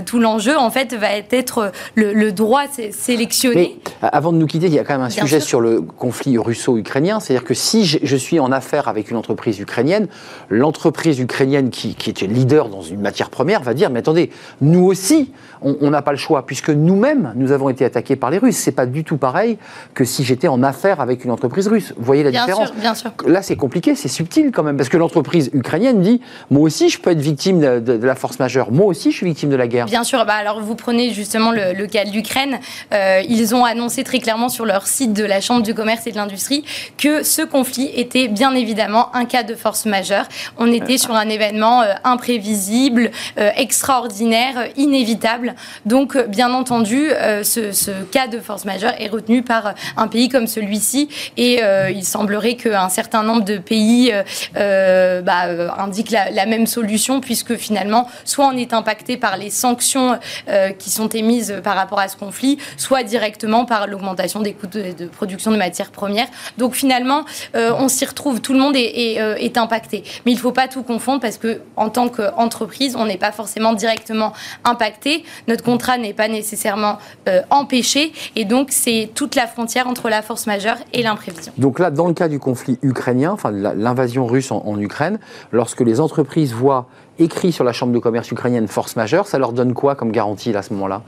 tout 0.06 0.20
l'enjeu 0.20 0.58
en 0.58 0.70
fait 0.70 0.94
va 0.94 1.10
être 1.12 1.72
le, 1.96 2.32
droit 2.32 2.64
sélectionné. 2.92 3.80
Mais, 4.02 4.10
avant 4.12 4.32
de 4.32 4.38
nous 4.38 4.48
quitter, 4.48 4.68
il 4.68 4.74
y 4.74 4.80
a 4.80 4.84
quand 4.84 4.94
même 4.94 5.06
un 5.06 5.10
sujet 5.10 5.40
sur 5.40 5.60
le 5.60 5.82
conflit 5.82 6.38
russo-ukrainien, 6.38 7.20
c'est-à-dire 7.20 7.44
que 7.44 7.54
si 7.54 7.86
je 7.86 8.16
suis 8.16 8.40
en 8.40 8.52
affaire 8.52 8.88
avec 8.92 9.10
une 9.10 9.18
entreprise 9.18 9.60
ukrainienne, 9.60 10.08
l'entreprise 10.50 11.20
ukrainienne 11.20 11.72
qui, 11.72 11.96
qui 11.96 12.12
est 12.12 12.28
leader 12.28 12.70
dans 12.70 12.82
une 12.82 13.02
matière 13.02 13.30
première 13.30 13.62
va 13.64 13.74
dire 13.74 13.90
mais 13.90 14.00
attendez, 14.00 14.30
nous 14.62 14.86
aussi, 14.86 15.32
on 15.62 15.90
n'a 15.90 16.02
pas 16.02 16.12
le 16.12 16.18
choix 16.18 16.46
puisque 16.46 16.70
nous-mêmes, 16.70 17.34
nous 17.36 17.52
avons 17.52 17.70
été 17.70 17.86
attaqués 17.86 18.16
par 18.16 18.32
les 18.32 18.38
Russes. 18.38 18.58
C'est 18.58 18.72
pas 18.72 18.86
du 18.86 19.04
tout 19.04 19.18
pareil 19.18 19.58
que 19.94 20.06
si 20.06 20.24
j'étais 20.24 20.48
en 20.48 20.64
affaire 20.64 21.02
avec 21.02 21.24
une 21.26 21.32
entreprise 21.32 21.68
russe. 21.68 21.94
Vous 21.98 22.04
voyez 22.04 22.24
la 22.24 22.32
différence 22.32 22.74
bien 22.74 22.96
sûr. 22.96 23.12
Là, 23.26 23.42
c'est 23.42 23.56
compliqué, 23.56 23.96
c'est 23.96 24.08
subtil 24.08 24.52
quand 24.52 24.64
même 24.64 24.78
parce 24.78 24.90
que 24.90 24.98
l'entreprise 24.98 25.50
ukrainienne 25.54 26.02
dit 26.02 26.22
moi 26.50 26.64
aussi, 26.64 26.90
je 26.90 27.00
peux 27.00 27.12
être 27.12 27.22
victime 27.22 27.60
de, 27.60 28.06
la 28.06 28.16
force 28.16 28.40
majeure. 28.40 28.72
Moi 28.72 28.86
aussi, 28.86 29.12
je 29.12 29.18
suis 29.18 29.26
victime 29.26 29.50
de 29.50 29.56
la 29.56 29.68
guerre. 29.68 29.86
Bien 29.86 30.04
sûr. 30.04 30.26
Bah, 30.26 30.34
alors, 30.34 30.62
vous 30.62 30.76
prenez 30.76 31.14
justement 31.14 31.52
le, 31.52 31.86
cas 31.88 32.06
de 32.06 32.12
l'Ukraine. 32.12 32.60
Euh, 32.94 33.22
ils 33.28 33.54
ont 33.56 33.66
annoncé 33.66 34.04
très 34.04 34.20
clairement 34.20 34.50
sur 34.50 34.66
leur 34.66 34.88
site 34.88 35.14
de 35.14 35.24
la 35.24 35.42
Chambre 35.42 35.64
du 35.64 35.74
commerce 35.74 36.08
et 36.08 36.12
de 36.12 36.16
l'industrie 36.16 36.64
que 36.98 37.24
ce 37.24 37.42
conflit 37.42 37.92
était 37.96 38.28
bien 38.28 38.54
évidemment 38.54 38.81
un 39.14 39.26
cas 39.26 39.44
de 39.44 39.56
force 39.56 39.86
majeure. 39.86 40.26
On 40.58 40.72
était 40.72 40.98
sur 40.98 41.16
un 41.16 41.30
événement 41.30 41.82
euh, 41.82 41.94
imprévisible, 42.04 43.12
euh, 43.38 43.52
extraordinaire, 43.56 44.58
euh, 44.58 44.68
inévitable. 44.76 45.56
Donc, 45.86 46.18
bien 46.28 46.54
entendu, 46.54 47.10
ce, 47.44 48.04
cas 48.12 48.28
de 48.28 48.40
force 48.40 48.66
majeure 48.66 48.94
est 49.00 49.08
retenu 49.08 49.44
par 49.44 49.74
un 49.98 50.08
pays 50.08 50.30
comme 50.30 50.48
celui-ci. 50.48 51.10
Et 51.38 51.62
il 51.94 52.04
semblerait 52.04 52.56
qu'un 52.56 52.90
certain 52.90 53.24
nombre 53.24 53.44
de 53.44 53.58
pays 53.58 54.14
bah, 54.54 55.44
indiquent 55.78 56.12
la, 56.12 56.46
même 56.46 56.68
solution, 56.68 57.22
puisque 57.22 57.56
finalement, 57.56 58.08
soit 58.26 58.48
on 58.48 58.58
est 58.58 58.74
impacté 58.74 59.18
par 59.18 59.38
les 59.38 59.50
sanctions 59.50 60.20
qui 60.80 60.90
sont 60.90 61.10
émises 61.10 61.56
par 61.64 61.76
rapport 61.76 62.00
à 62.00 62.08
ce 62.08 62.18
conflit, 62.18 62.58
soit 62.78 63.04
directement 63.04 63.66
par 63.66 63.88
l'augmentation 63.88 64.42
des 64.42 64.54
coûts 64.54 64.68
de, 64.68 64.94
de, 64.98 65.06
production 65.06 65.52
de 65.52 65.58
matières 65.58 65.92
premières. 65.92 66.28
Donc 66.58 66.76
finalement, 66.76 67.26
on 67.54 67.88
s'y 67.88 68.06
retrouve. 68.06 68.42
Tout 68.42 68.54
le 68.54 68.60
monde 68.60 68.71
euh, 68.76 69.36
est, 69.36 69.58
impacté. 69.58 70.04
Mais 70.26 70.32
il 70.32 70.36
ne 70.36 70.40
faut 70.40 70.52
pas 70.52 70.68
tout 70.68 70.84
confondre 70.84 71.20
parce 71.20 71.38
que 71.38 71.62
en 71.76 71.90
tant 71.90 72.10
qu'entreprise, 72.10 72.96
on 72.96 73.06
n'est 73.06 73.18
pas 73.18 73.32
forcément 73.32 73.74
directement 73.74 74.34
impacté. 74.64 75.24
Notre 75.48 75.64
contrat 75.64 75.98
n'est 75.98 76.14
pas 76.14 76.28
nécessairement 76.28 76.98
euh, 77.28 77.42
empêché. 77.50 78.12
Et 78.36 78.46
donc, 78.46 78.70
c'est 78.72 79.10
toute 79.14 79.36
la 79.36 79.48
frontière 79.48 79.88
entre 79.88 80.10
la 80.10 80.22
force 80.22 80.48
majeure 80.48 80.78
et 80.94 81.04
l'imprévision. 81.04 81.54
Donc 81.58 81.80
là, 81.80 81.92
dans 81.92 82.08
le 82.08 82.14
cas 82.14 82.28
du 82.28 82.40
conflit 82.40 82.80
ukrainien, 82.82 83.32
enfin 83.32 83.52
l'invasion 83.52 84.26
russe 84.26 84.52
en 84.52 84.80
Ukraine, 84.80 85.20
lorsque 85.52 85.82
les 85.82 86.00
entreprises 86.00 86.54
voient 86.54 86.88
écrit 87.24 87.52
sur 87.52 87.64
la 87.64 87.74
Chambre 87.74 87.94
de 87.94 88.00
commerce 88.00 88.32
ukrainienne 88.32 88.68
force 88.68 88.96
majeure, 88.96 89.28
ça 89.28 89.38
leur 89.38 89.54
donne 89.54 89.74
quoi 89.74 89.96
comme 89.96 90.12
garantie 90.12 90.56
à 90.56 90.62
ce 90.62 90.74
moment-là? 90.74 91.02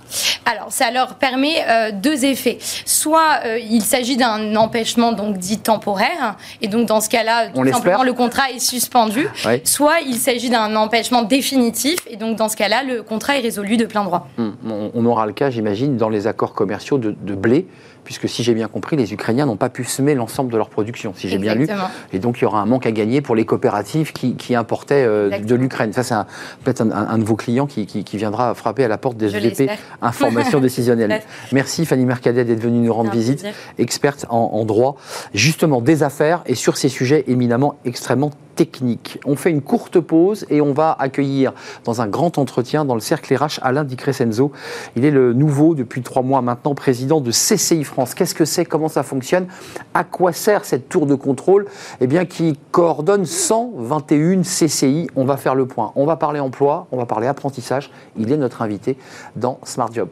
Alors, 0.45 0.71
ça 0.71 0.91
leur 0.91 1.15
permet 1.15 1.63
euh, 1.67 1.91
deux 1.91 2.26
effets. 2.26 2.58
Soit 2.86 3.39
euh, 3.45 3.60
il 3.60 3.82
s'agit 3.82 4.17
d'un 4.17 4.56
empêchement 4.56 5.12
donc 5.12 5.38
dit 5.38 5.60
temporaire, 5.60 6.36
et 6.62 6.67
donc 6.67 6.88
dans 6.88 7.02
ce 7.02 7.10
cas-là, 7.10 7.49
tout 7.49 7.65
simplement 7.67 8.04
le 8.04 8.13
contrat 8.13 8.52
est 8.52 8.60
suspendu. 8.60 9.28
Soit 9.63 10.02
il 10.06 10.15
s'agit 10.15 10.49
d'un 10.49 10.76
empêchement 10.76 11.23
définitif, 11.23 11.99
et 12.10 12.15
donc 12.15 12.38
dans 12.38 12.49
ce 12.49 12.58
cas-là, 12.58 12.84
le 12.84 13.04
contrat 13.04 13.38
est 13.38 13.41
résolu 13.41 13.78
de 13.78 13.86
plein 13.86 14.04
droit. 14.04 14.28
Hum, 14.38 14.56
on, 14.93 15.06
aura 15.06 15.26
le 15.26 15.34
cas, 15.34 15.49
j'imagine, 15.49 15.97
dans 15.97 16.10
les 16.10 16.28
accords 16.28 16.54
commerciaux 16.54 16.97
de, 16.97 17.12
de 17.12 17.36
blé 17.36 17.67
puisque 18.04 18.28
si 18.30 18.44
j'ai 18.44 18.54
bien 18.54 18.68
compris, 18.68 18.96
les 18.96 19.13
Ukrainiens 19.13 19.46
n'ont 19.46 19.56
pas 19.56 19.70
pu 19.70 19.84
semer 19.84 20.16
l'ensemble 20.16 20.52
de 20.52 20.58
leur 20.58 20.70
production, 20.70 21.13
si 21.16 21.30
j'ai 21.30 21.38
bien 21.38 21.56
lu. 21.56 21.68
Et 22.12 22.20
donc 22.20 22.39
il 22.39 22.44
y 22.44 22.46
aura 22.46 22.62
un 22.62 22.66
manque 22.66 22.86
à 22.86 22.92
gagner 22.92 23.22
pour 23.22 23.36
les 23.36 23.46
coopératives 23.46 24.13
qui, 24.13 24.56
importaient 24.56 25.04
euh, 25.04 25.39
de 25.39 25.56
l'Ukraine. 25.56 25.94
Ça, 25.94 26.04
c'est 26.04 26.16
peut-être 26.63 26.82
un, 26.82 27.18
de 27.18 27.24
vos 27.24 27.36
clients 27.36 27.66
qui, 27.66 28.04
viendra 28.13 28.54
frapper 28.54 28.84
à 28.84 28.88
la 28.88 28.98
porte 28.98 29.18
des 29.18 29.30
GP 29.30 29.70
Information 30.02 30.60
décisionnelle. 30.60 31.22
Merci. 31.52 31.86
Fanny 31.86 32.06
Mercadet 32.06 32.46
d'être 32.46 32.62
venue 32.62 32.80
nous 32.80 32.94
rendre 32.94 33.12
visite, 33.12 33.46
experte 33.78 34.26
en, 34.30 34.52
en 34.54 34.66
droit, 34.66 34.96
justement 35.34 35.82
des 35.82 36.04
affaires 36.04 36.44
et 36.46 36.56
sur 36.56 36.78
ces 36.78 36.89
sujets 36.89 37.24
éminemment 37.28 37.76
extrêmement 37.86 38.32
technique. 38.56 39.20
On 39.26 39.36
fait 39.36 39.50
une 39.50 39.62
courte 39.62 40.00
pause 40.00 40.46
et 40.50 40.62
on 40.62 40.74
va 40.74 40.96
accueillir 40.98 41.54
dans 41.84 42.02
un 42.02 42.08
grand 42.08 42.38
entretien 42.38 42.86
dans 42.86 42.96
le 42.96 43.02
cercle 43.02 43.34
RH 43.36 43.60
Alain 43.62 43.84
Di 43.84 43.96
Crescenzo. 43.96 44.52
Il 44.96 45.06
est 45.06 45.12
le 45.12 45.34
nouveau, 45.34 45.76
depuis 45.76 46.02
trois 46.02 46.22
mois 46.22 46.42
maintenant, 46.42 46.76
président 46.76 47.22
de 47.22 47.32
CCI 47.32 47.84
France. 47.84 48.13
Qu'est-ce 48.13 48.36
que 48.36 48.46
c'est? 48.46 48.66
Comment 48.66 48.89
ça 48.89 49.04
fonctionne? 49.04 49.48
À 49.94 50.04
quoi 50.04 50.32
sert 50.32 50.66
cette 50.66 50.89
tour 50.89 51.06
de 51.06 51.16
contrôle? 51.16 51.66
Eh 52.02 52.08
bien, 52.08 52.26
qui 52.26 52.58
coordonne 52.72 53.26
121 53.26 54.42
CCI. 54.42 55.08
On 55.16 55.26
va 55.26 55.38
faire 55.38 55.56
le 55.56 55.66
point. 55.66 55.92
On 55.96 56.06
va 56.06 56.16
parler 56.16 56.39
emploi, 56.39 56.88
on 56.92 56.98
va 56.98 57.06
parler 57.06 57.28
apprentissage. 57.28 57.92
Il 58.18 58.32
est 58.32 58.38
notre 58.38 58.62
invité 58.62 58.98
dans 59.36 59.60
Smart 59.63 59.92
Job. 59.92 60.10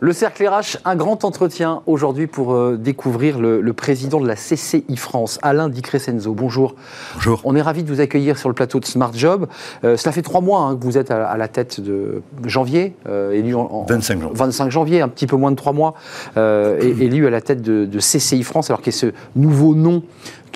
Le 0.00 0.12
Cercle 0.12 0.46
RH, 0.46 0.76
un 0.84 0.94
grand 0.94 1.24
entretien 1.24 1.80
aujourd'hui 1.86 2.26
pour 2.26 2.52
euh, 2.52 2.76
découvrir 2.76 3.38
le, 3.38 3.72
président 3.72 4.20
de 4.20 4.28
la 4.28 4.34
CCI 4.34 4.94
France, 4.96 5.38
Alain 5.40 5.70
Di 5.70 5.80
Crescenzo. 5.80 6.34
Bonjour. 6.34 6.74
Bonjour. 7.14 7.40
On 7.44 7.56
est 7.56 7.62
ravi 7.62 7.82
de 7.82 7.88
vous 7.88 8.02
accueillir 8.02 8.36
sur 8.36 8.50
le 8.50 8.54
plateau 8.54 8.78
de 8.78 8.84
Smart 8.84 9.12
Job. 9.14 9.46
Euh, 9.84 9.96
cela 9.96 10.12
fait 10.12 10.20
trois 10.20 10.42
mois 10.42 10.60
hein, 10.60 10.76
que 10.76 10.84
vous 10.84 10.98
êtes 10.98 11.10
à, 11.10 11.34
la 11.38 11.48
tête 11.48 11.80
de 11.80 12.20
janvier, 12.44 12.94
euh, 13.08 13.32
élu 13.32 13.54
en, 13.54 13.86
25 13.88 14.20
janvier. 14.20 14.36
25 14.38 14.70
janvier, 14.70 15.00
un 15.00 15.08
petit 15.08 15.26
peu 15.26 15.36
moins 15.36 15.50
de 15.50 15.56
trois 15.56 15.72
mois, 15.72 15.94
élu 16.36 17.26
à 17.26 17.30
la 17.30 17.40
tête 17.40 17.62
de, 17.62 17.98
CCI 17.98 18.42
France, 18.42 18.68
alors 18.68 18.82
qu'il 18.82 18.92
y 18.92 18.96
a 18.96 18.98
ce 18.98 19.12
nouveau 19.34 19.74
nom, 19.74 20.02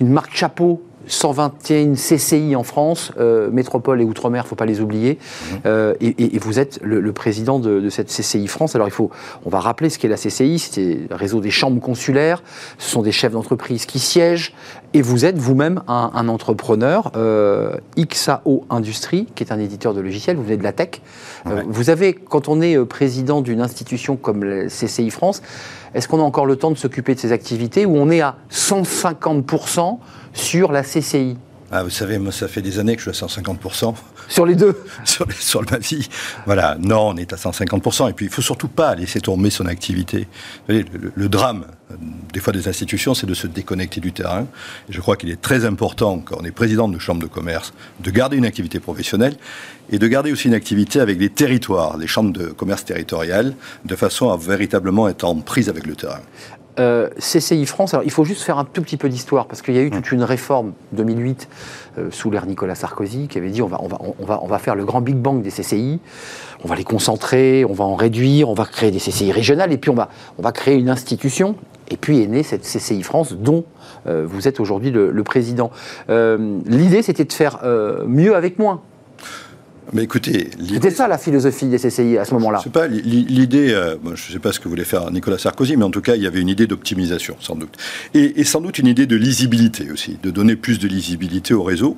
une 0.03 0.11
marque 0.11 0.35
chapeau 0.35 0.83
121 1.07 1.95
CCI 1.95 2.55
en 2.57 2.63
France, 2.63 3.13
euh, 3.19 3.51
métropole 3.51 4.01
et 4.01 4.05
outre-mer, 4.05 4.43
il 4.43 4.47
ne 4.47 4.49
faut 4.49 4.57
pas 4.57 4.67
les 4.67 4.81
oublier. 4.81 5.19
Mmh. 5.19 5.55
Euh, 5.67 5.95
et, 6.01 6.39
vous 6.39 6.59
êtes 6.59 6.81
le, 6.83 7.13
président 7.13 7.59
de, 7.59 7.89
cette 7.89 8.09
CCI 8.09 8.47
France. 8.47 8.75
Alors 8.75 8.89
il 8.89 8.93
faut, 8.93 9.11
on 9.45 9.51
va 9.51 9.61
rappeler 9.61 9.91
ce 9.91 9.99
qu'est 9.99 10.09
la 10.09 10.17
CCI, 10.17 10.59
c'est 10.59 10.99
le 11.09 11.15
réseau 11.15 11.41
des 11.41 11.51
chambres 11.51 11.81
consulaires. 11.81 12.43
Ce 12.79 12.91
sont 12.91 13.03
des 13.03 13.13
chefs 13.13 13.33
d'entreprise 13.33 13.87
qui 13.87 13.99
siègent. 13.99 14.55
Et 14.93 15.03
vous 15.03 15.25
êtes 15.25 15.39
vous-même 15.39 15.83
un, 15.87 16.27
entrepreneur, 16.29 17.13
euh, 17.15 17.77
XAO 17.97 18.65
Industrie, 18.71 19.27
qui 19.37 19.45
est 19.45 19.53
un 19.53 19.59
éditeur 19.61 19.95
de 19.95 20.01
logiciels. 20.01 20.37
Vous 20.37 20.43
venez 20.43 20.57
de 20.57 20.65
la 20.65 20.73
tech. 20.73 21.01
vous 21.45 21.91
avez, 21.91 22.13
quand 22.13 22.49
on 22.49 22.61
est 22.61 22.77
président 22.85 23.41
d'une 23.41 23.61
institution 23.61 24.17
comme 24.17 24.43
la 24.43 24.67
CCI 24.67 25.11
France, 25.11 25.43
est-ce 25.95 26.09
qu'on 26.09 26.21
a 26.21 26.23
encore 26.23 26.47
le 26.47 26.57
temps 26.57 26.71
de 26.71 26.77
s'occuper 26.77 27.15
de 27.15 27.21
ces 27.21 27.33
activités 27.33 27.87
où 27.87 27.97
on 27.97 28.11
est 28.11 28.21
à 28.21 28.37
150% 28.53 29.99
sur 30.33 30.73
la 30.73 30.83
CCI 30.83 31.37
ah, 31.73 31.85
vous 31.85 31.91
savez, 31.91 32.19
moi, 32.19 32.33
ça 32.33 32.49
fait 32.49 32.63
des 32.63 32.81
années 32.81 32.97
que 32.97 33.03
je 33.03 33.13
suis 33.13 33.25
à 33.25 33.29
150%. 33.29 33.95
Sur 34.27 34.45
les 34.45 34.57
deux 34.57 34.77
sur, 35.05 35.31
sur 35.33 35.63
ma 35.71 35.79
vie. 35.79 36.09
Voilà. 36.45 36.77
Non, 36.81 37.11
on 37.11 37.17
est 37.17 37.33
à 37.33 37.37
150%. 37.37 38.11
Et 38.11 38.13
puis, 38.13 38.27
il 38.27 38.33
faut 38.33 38.43
surtout 38.43 38.67
pas 38.67 38.97
laisser 38.97 39.21
tomber 39.21 39.51
son 39.51 39.67
activité. 39.67 40.19
Vous 40.19 40.75
voyez, 40.75 40.85
le, 41.15 41.29
drame, 41.29 41.67
euh, 41.93 41.95
des 42.33 42.41
fois, 42.41 42.53
des 42.53 42.67
institutions, 42.67 43.15
c'est 43.15 43.27
de 43.27 43.35
se 43.35 43.47
déconnecter 43.47 44.01
du 44.01 44.13
terrain. 44.13 44.49
Et 44.89 44.93
je 44.93 45.01
crois 45.01 45.17
qu'il 45.17 45.31
est 45.31 45.41
très 45.41 45.65
important, 45.65 46.19
quand 46.19 46.39
on 46.41 46.45
est 46.45 46.51
président 46.51 46.89
de 46.89 46.99
chambre 46.99 47.23
de 47.23 47.29
commerce, 47.29 47.73
de 48.01 48.11
garder 48.11 48.37
une 48.37 48.47
activité 48.47 48.81
professionnelle 48.81 49.37
et 49.93 50.01
de 50.01 50.09
garder 50.09 50.33
aussi 50.33 50.49
une 50.49 50.55
activité 50.55 50.99
avec 50.99 51.21
les 51.21 51.31
territoires, 51.31 51.99
les 51.99 52.09
chambres 52.09 52.33
de 52.33 52.47
commerce 52.47 52.85
territoriales, 52.85 53.55
de 53.85 53.95
façon 53.95 54.31
à 54.31 54.37
véritablement 54.37 55.09
être 55.09 55.23
en 55.23 55.37
prise 55.37 55.69
avec 55.69 55.87
le 55.87 55.95
terrain. 55.95 56.21
Euh, 56.81 57.11
CCI 57.19 57.67
France, 57.67 57.93
alors 57.93 58.05
il 58.05 58.11
faut 58.11 58.25
juste 58.25 58.41
faire 58.41 58.59
un 58.59 58.65
tout 58.65 58.81
petit 58.81 58.97
peu 58.97 59.11
d'histoire, 59.11 59.47
parce 59.47 59.61
qu'il 59.61 59.75
y 59.75 59.79
a 59.79 59.83
eu 59.83 59.91
toute 59.91 60.13
une 60.13 60.23
réforme 60.23 60.73
2008 60.93 61.49
euh, 61.99 62.09
sous 62.11 62.31
l'ère 62.31 62.47
Nicolas 62.47 62.75
Sarkozy 62.75 63.29
qui 63.29 63.37
avait 63.37 63.51
dit 63.51 63.61
on 63.61 63.67
va, 63.67 63.79
on, 63.83 63.89
va, 63.89 63.99
on, 64.19 64.25
va, 64.25 64.41
on 64.43 64.47
va 64.47 64.59
faire 64.59 64.75
le 64.75 64.87
grand 64.87 65.03
Big 65.03 65.17
Bang 65.17 65.43
des 65.43 65.51
CCI, 65.51 66.01
on 66.65 66.69
va 66.69 66.77
les 66.77 66.85
concentrer, 66.85 67.67
on 67.67 67.75
va 67.75 67.85
en 67.85 67.97
réduire, 67.97 68.49
on 68.49 68.55
va 68.55 68.65
créer 68.65 68.91
des 68.91 68.99
CCI 68.99 69.31
régionales, 69.31 69.75
et 69.75 69.77
puis 69.77 69.91
on 69.91 69.95
va, 69.95 70.09
on 70.39 70.43
va 70.43 70.53
créer 70.53 70.77
une 70.77 70.89
institution. 70.89 71.55
Et 71.93 71.97
puis 71.97 72.23
est 72.23 72.29
née 72.29 72.45
cette 72.45 72.63
CCI 72.63 73.03
France 73.03 73.33
dont 73.35 73.65
euh, 74.07 74.25
vous 74.27 74.49
êtes 74.49 74.59
aujourd'hui 74.59 74.91
le, 74.91 75.11
le, 75.11 75.25
président. 75.25 75.71
L'idée 76.09 77.03
c'était 77.03 77.25
de 77.25 77.33
faire 77.33 77.59
mieux 78.07 78.35
avec 78.37 78.59
moins. 78.59 78.81
Mais 79.93 80.05
écoutez, 80.05 80.51
c'était 80.69 80.91
ça 80.91 81.09
la 81.09 81.19
philosophie 81.19 81.67
des 81.67 81.79
CCI 81.79 82.19
à 82.19 82.25
ce 82.25 82.35
moment-là. 82.35 82.63
pas 82.73 82.87
l'idée. 82.87 83.73
Euh, 83.73 83.97
je 84.05 84.11
ne 84.11 84.33
sais 84.33 84.39
pas 84.39 84.53
ce 84.53 84.61
que 84.61 84.69
voulait 84.69 84.85
faire 84.85 85.11
Nicolas 85.11 85.39
Sarkozy, 85.39 85.77
mais 85.77 85.85
en 85.85 85.91
tout 85.91 86.01
cas, 86.01 86.15
il 86.15 86.23
y 86.23 86.27
avait 86.27 86.41
une 86.41 86.49
idée 86.49 86.67
d'optimisation, 86.67 87.37
sans 87.41 87.57
doute, 87.57 87.77
et, 88.15 88.45
sans 88.45 88.61
doute 88.61 88.79
une 88.79 88.87
idée 88.87 89.07
de 89.07 89.17
lisibilité 89.17 89.91
aussi, 89.91 90.19
de 90.23 90.31
donner 90.31 90.55
plus 90.55 90.79
de 90.79 90.87
lisibilité 90.87 91.55
au 91.55 91.63
réseau. 91.63 91.97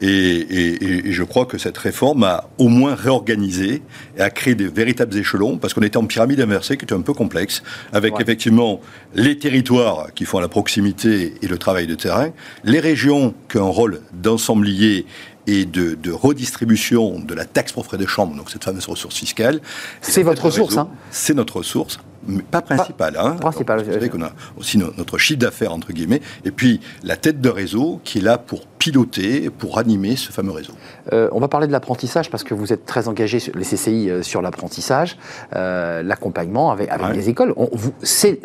Et, 0.00 1.04
je 1.10 1.22
crois 1.22 1.46
que 1.46 1.58
cette 1.58 1.78
réforme 1.78 2.24
a 2.24 2.48
au 2.58 2.68
moins 2.68 2.94
réorganisé 2.94 3.82
et 4.16 4.20
a 4.20 4.30
créé 4.30 4.54
des 4.54 4.68
véritables 4.68 5.16
échelons, 5.16 5.58
parce 5.58 5.74
qu'on 5.74 5.82
était 5.82 5.96
en 5.96 6.06
pyramide 6.06 6.40
inversée, 6.40 6.76
qui 6.76 6.84
était 6.84 6.94
un 6.94 7.02
peu 7.02 7.14
complexe, 7.14 7.62
avec 7.92 8.14
effectivement 8.20 8.80
les 9.14 9.38
territoires 9.38 10.08
qui 10.14 10.24
font 10.24 10.40
la 10.40 10.48
proximité 10.48 11.34
et 11.40 11.46
le 11.46 11.58
travail 11.58 11.86
de 11.86 11.94
terrain, 11.94 12.30
les 12.64 12.80
régions 12.80 13.34
qui 13.48 13.58
ont 13.58 13.66
un 13.66 13.70
rôle 13.70 14.00
d'ensemblier 14.12 15.06
et 15.48 15.64
de, 15.64 16.12
redistribution 16.12 17.18
de 17.18 17.34
la 17.34 17.46
taxe 17.46 17.72
pour 17.72 17.84
frais 17.86 17.96
de 17.96 18.06
chambre, 18.06 18.36
donc 18.36 18.50
cette 18.50 18.64
fameuse 18.64 18.86
ressource 18.86 19.16
fiscale. 19.16 19.60
C'est 20.02 20.22
votre 20.22 20.44
ressource, 20.44 20.76
hein 20.76 20.88
C'est 21.10 21.34
notre 21.34 21.56
ressource 21.56 21.98
mais 22.26 22.42
pas 22.42 22.60
principal. 22.60 23.16
Hein. 23.18 23.36
Principal. 23.40 23.82
Vous 23.82 23.92
savez 23.92 24.08
qu'on 24.08 24.22
a 24.22 24.32
aussi 24.58 24.78
notre 24.78 25.18
chiffre 25.18 25.38
d'affaires, 25.38 25.72
entre 25.72 25.92
guillemets, 25.92 26.20
et 26.44 26.50
puis 26.50 26.80
la 27.02 27.16
tête 27.16 27.40
de 27.40 27.48
réseau 27.48 28.00
qui 28.04 28.18
est 28.18 28.22
là 28.22 28.38
pour 28.38 28.66
piloter, 28.66 29.50
pour 29.50 29.78
animer 29.78 30.16
ce 30.16 30.30
fameux 30.32 30.52
réseau. 30.52 30.72
Euh, 31.12 31.28
on 31.32 31.40
va 31.40 31.48
parler 31.48 31.66
de 31.66 31.72
l'apprentissage 31.72 32.30
parce 32.30 32.44
que 32.44 32.54
vous 32.54 32.72
êtes 32.72 32.86
très 32.86 33.08
engagé, 33.08 33.38
les 33.54 33.64
CCI, 33.64 34.10
euh, 34.10 34.22
sur 34.22 34.40
l'apprentissage, 34.42 35.18
euh, 35.54 36.02
l'accompagnement 36.02 36.70
avec, 36.70 36.88
avec 36.90 37.14
les 37.14 37.28
écoles. 37.28 37.54
C'est 38.02 38.40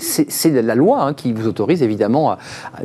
la 0.45 0.75
loi 0.75 1.03
hein, 1.03 1.13
qui 1.13 1.33
vous 1.33 1.47
autorise, 1.47 1.83
évidemment, 1.83 2.37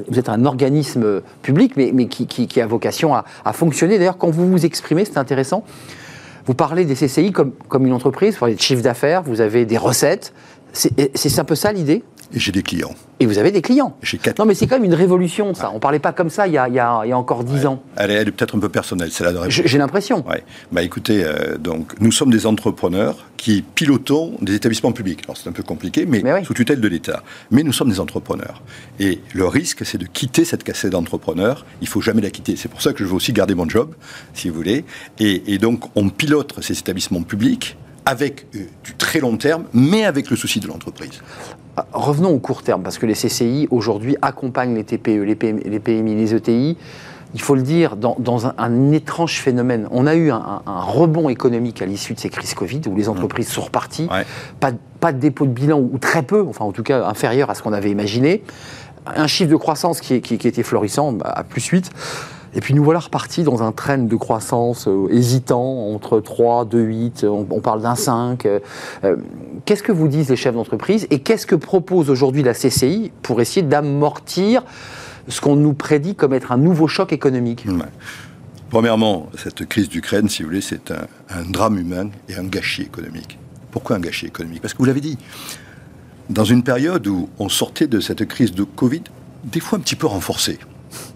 vous 0.09 0.18
êtes 0.18 0.29
un 0.29 0.44
organisme 0.44 1.22
public, 1.42 1.74
mais, 1.77 1.90
mais 1.94 2.07
qui, 2.07 2.27
qui, 2.27 2.61
a 2.61 2.66
vocation 2.66 3.14
à, 3.14 3.24
à 3.44 3.53
fonctionner. 3.53 3.98
D'ailleurs, 3.98 4.18
quand 4.18 4.31
vous 4.31 4.51
vous 4.51 4.66
exprimez, 4.66 5.05
c'est 5.05 5.18
intéressant, 5.18 5.64
vous 6.48 6.55
parlez 6.55 6.87
des 6.87 6.94
CCI 6.94 7.31
comme, 7.31 7.53
comme 7.68 7.87
une 7.87 7.92
entreprise, 7.92 8.35
vous 8.35 8.40
parlez 8.40 8.55
de 8.55 8.61
chiffre 8.61 8.83
d'affaires, 8.83 9.22
vous 9.22 9.42
avez 9.42 9.66
des 9.66 9.77
recettes, 9.77 10.33
c'est 10.72 11.38
un 11.38 11.44
peu 11.44 11.54
ça 11.54 11.72
l'idée? 11.72 12.02
Et 12.35 12.38
j'ai 12.38 12.52
des 12.52 12.62
clients. 12.62 12.94
Et 13.20 13.26
vous 13.26 13.38
avez 13.38 13.50
des 13.50 13.62
clients? 13.62 13.96
J'ai 14.02 14.18
quatre. 14.18 14.38
Non, 14.38 14.44
mais 14.44 14.54
c'est 14.54 14.66
quand 14.66 14.76
même 14.76 14.85
une 14.85 14.94
révolution, 14.94 15.54
ça. 15.54 15.70
On 15.70 15.76
ne 15.76 15.78
parlait 15.78 15.98
pas 15.98 16.12
comme 16.12 16.28
ça 16.28 16.46
il 16.46 16.52
y 16.52 16.59
a, 16.59 16.68
il 16.68 16.74
y 16.74 16.78
a, 16.78 17.00
il 17.04 17.09
y 17.09 17.12
a 17.12 17.16
encore 17.16 17.42
dix 17.42 17.64
ans. 17.64 17.83
Elle 17.96 18.11
est, 18.11 18.24
peut-être 18.26 18.54
un 18.54 18.59
peu 18.59 18.68
personnelle, 18.68 19.11
c'est 19.11 19.24
la 19.24 19.48
J'ai 19.48 19.78
l'impression. 19.78 20.26
Ouais. 20.28 20.44
Bah 20.70 20.83
écoutez, 20.83 21.24
euh, 21.24 21.57
donc, 21.57 21.98
nous 22.00 22.12
sommes 22.12 22.31
des 22.31 22.44
entrepreneurs 22.44 23.26
qui 23.38 23.62
pilotons 23.62 24.37
des 24.42 24.54
établissements 24.54 24.92
publics. 24.92 25.20
Alors 25.24 25.38
c'est 25.38 25.48
un 25.48 25.52
peu 25.52 25.62
compliqué, 25.62 26.04
mais, 26.04 26.22
sous 26.44 26.52
tutelle 26.52 26.83
de 26.83 26.88
l'État. 26.88 27.22
Mais 27.50 27.62
nous 27.62 27.72
sommes 27.72 27.88
des 27.88 28.00
entrepreneurs. 28.00 28.62
Et 29.00 29.20
le 29.33 29.46
risque, 29.46 29.87
c'est 29.87 29.98
de 29.98 30.07
quitter 30.07 30.44
cette 30.44 30.64
cassette 30.64 30.92
d'entrepreneur. 30.92 31.64
Il 31.81 31.85
ne 31.85 31.90
faut 31.90 32.02
jamais 32.02 32.20
la 32.20 32.31
quitter. 32.31 32.57
C'est 32.57 32.68
pour 32.68 32.83
ça 32.83 32.92
que 32.92 33.02
je 33.02 33.09
veux 33.09 33.14
aussi 33.14 33.33
garder 33.33 33.54
mon 33.54 33.68
job, 33.68 33.94
si 34.35 34.50
vous 34.50 34.54
voulez. 34.54 34.85
Et, 35.18 35.54
et 35.54 35.57
donc, 35.57 35.85
on 35.96 36.11
pilote 36.11 36.54
ces 36.61 36.78
établissements 36.78 37.22
publics 37.22 37.78
avec 38.09 38.47
euh, 38.57 38.61
du 38.85 38.94
très 38.94 39.21
long 39.21 39.37
terme, 39.37 39.64
mais 39.75 40.07
avec 40.07 40.31
le 40.31 40.37
souci 40.37 40.61
de 40.61 40.66
l'entreprise. 40.66 41.21
Ah, 41.77 41.87
revenons 41.92 42.31
au 42.31 42.38
court 42.38 42.62
terme, 42.62 42.83
parce 42.83 42.97
que 42.97 43.05
les 43.05 43.12
CCI 43.12 43.68
aujourd'hui 43.71 44.16
accompagnent 44.23 44.75
les 44.75 44.85
TPE, 44.85 45.25
les 45.25 45.35
PMI, 45.35 46.14
les, 46.14 46.35
ETI. 46.35 46.79
Il 47.35 47.40
faut 47.42 47.55
le 47.55 47.61
dire, 47.61 47.97
dans, 47.97 48.47
un, 48.47 48.92
étrange 48.92 49.40
phénomène. 49.40 49.87
On 49.90 50.07
a 50.07 50.14
eu 50.14 50.31
un, 50.31 50.62
rebond 50.64 51.29
économique 51.29 51.83
à 51.83 51.87
l'issue 51.87 52.14
de 52.14 52.18
ces 52.18 52.31
crises 52.31 52.55
Covid, 52.55 52.81
où 52.88 52.97
les 52.97 53.05
mmh. 53.05 53.11
entreprises 53.11 53.49
sont 53.49 53.61
reparties. 53.61 54.09
Pas, 54.59 54.73
pas, 55.01 55.12
de 55.12 55.18
dépôt 55.18 55.44
de 55.44 55.53
bilan, 55.53 55.79
ou 55.79 55.99
très 55.99 56.23
peu, 56.23 56.47
enfin 56.49 56.64
en 56.64 56.73
tout 56.73 56.83
cas 56.83 57.05
inférieur 57.05 57.51
à 57.51 57.55
ce 57.55 57.62
qu'on 57.62 57.75
avait 57.75 57.90
imaginé. 57.90 58.42
Un 59.16 59.27
chiffre 59.27 59.51
de 59.51 59.57
croissance 59.57 60.01
qui, 60.01 60.14
était 60.14 60.62
florissant, 60.62 61.16
à 61.25 61.44
plus 61.44 61.64
8. 61.66 61.90
Et 62.55 62.61
puis 62.61 62.75
nous 62.75 62.83
voilà 62.83 63.01
repartis 63.01 63.42
dans 63.42 63.62
un 63.62 63.73
train 63.73 63.99
de 63.99 64.16
croissance 64.16 64.88
euh, 64.88 65.07
hésitant 65.11 65.92
entre 65.92 66.21
3, 66.21 66.64
2, 66.64 66.81
8, 66.81 67.25
on, 67.25 67.61
parle 67.61 67.83
d'un 67.83 67.94
5. 67.94 68.47
Euh, 68.47 68.61
euh, 69.05 69.16
qu'est-ce 69.64 69.83
que 69.83 69.92
vous 69.92 70.09
disent 70.09 70.31
les 70.31 70.37
chefs 70.37 70.55
d'entreprise 70.55 71.07
et 71.11 71.21
qu'est-ce 71.21 71.47
que 71.47 71.55
propose 71.55 72.11
aujourd'hui 72.11 72.42
la 72.42 72.55
CCI 72.55 73.12
pour 73.23 73.40
essayer 73.40 73.62
d'amortir 73.62 74.64
ce 75.29 75.40
qu'on 75.40 75.57
nous 75.57 75.75
prédit 75.75 76.14
comme 76.14 76.33
être 76.33 76.53
un 76.53 76.57
nouveau 76.57 76.88
choc 76.88 77.12
économique? 77.12 77.66
Premièrement, 78.71 79.29
cette 79.37 79.66
crise 79.66 79.88
d'Ukraine, 79.88 80.29
si 80.29 80.42
vous 80.42 80.49
voulez, 80.49 80.61
c'est 80.61 80.90
un 80.90 81.42
drame 81.49 81.79
humain 81.79 82.09
et 82.29 82.35
un 82.35 82.44
gâchis 82.44 82.83
économique. 82.83 83.38
Pourquoi 83.71 83.97
un 83.97 84.01
gâchis 84.01 84.27
économique? 84.27 84.61
Parce 84.62 84.75
que 84.75 84.79
vous 84.79 84.85
l'avez 84.85 85.01
dit, 85.01 85.18
dans 86.31 86.45
une 86.45 86.62
période 86.62 87.07
où 87.07 87.29
on 87.38 87.49
sortait 87.49 87.87
de 87.87 88.01
cette 88.01 88.27
crise 88.27 88.53
de 88.53 88.64
Covid, 88.64 89.03
des 89.45 89.61
fois 89.61 89.79
un 89.79 89.81
petit 89.81 89.97
peu 89.97 90.07
renforcée 90.07 90.59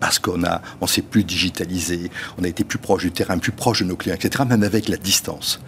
parce 0.01 0.18
qu'on 0.18 0.44
a, 0.44 0.61
on 0.81 0.87
s'est 0.87 1.03
plus 1.03 1.25
digitalisé, 1.25 2.11
on 2.38 2.44
a 2.44 2.48
été 2.48 2.64
plus 2.64 2.79
proche 2.79 3.03
du 3.03 3.12
terrain, 3.12 3.38
plus 3.38 3.53
proche 3.53 3.81
de 3.81 3.85
nos 3.87 3.96
clients, 3.96 4.14
etc., 4.14 4.44
même 4.48 4.62
avec 4.62 4.88
la 4.88 4.96
distance. 4.96 5.61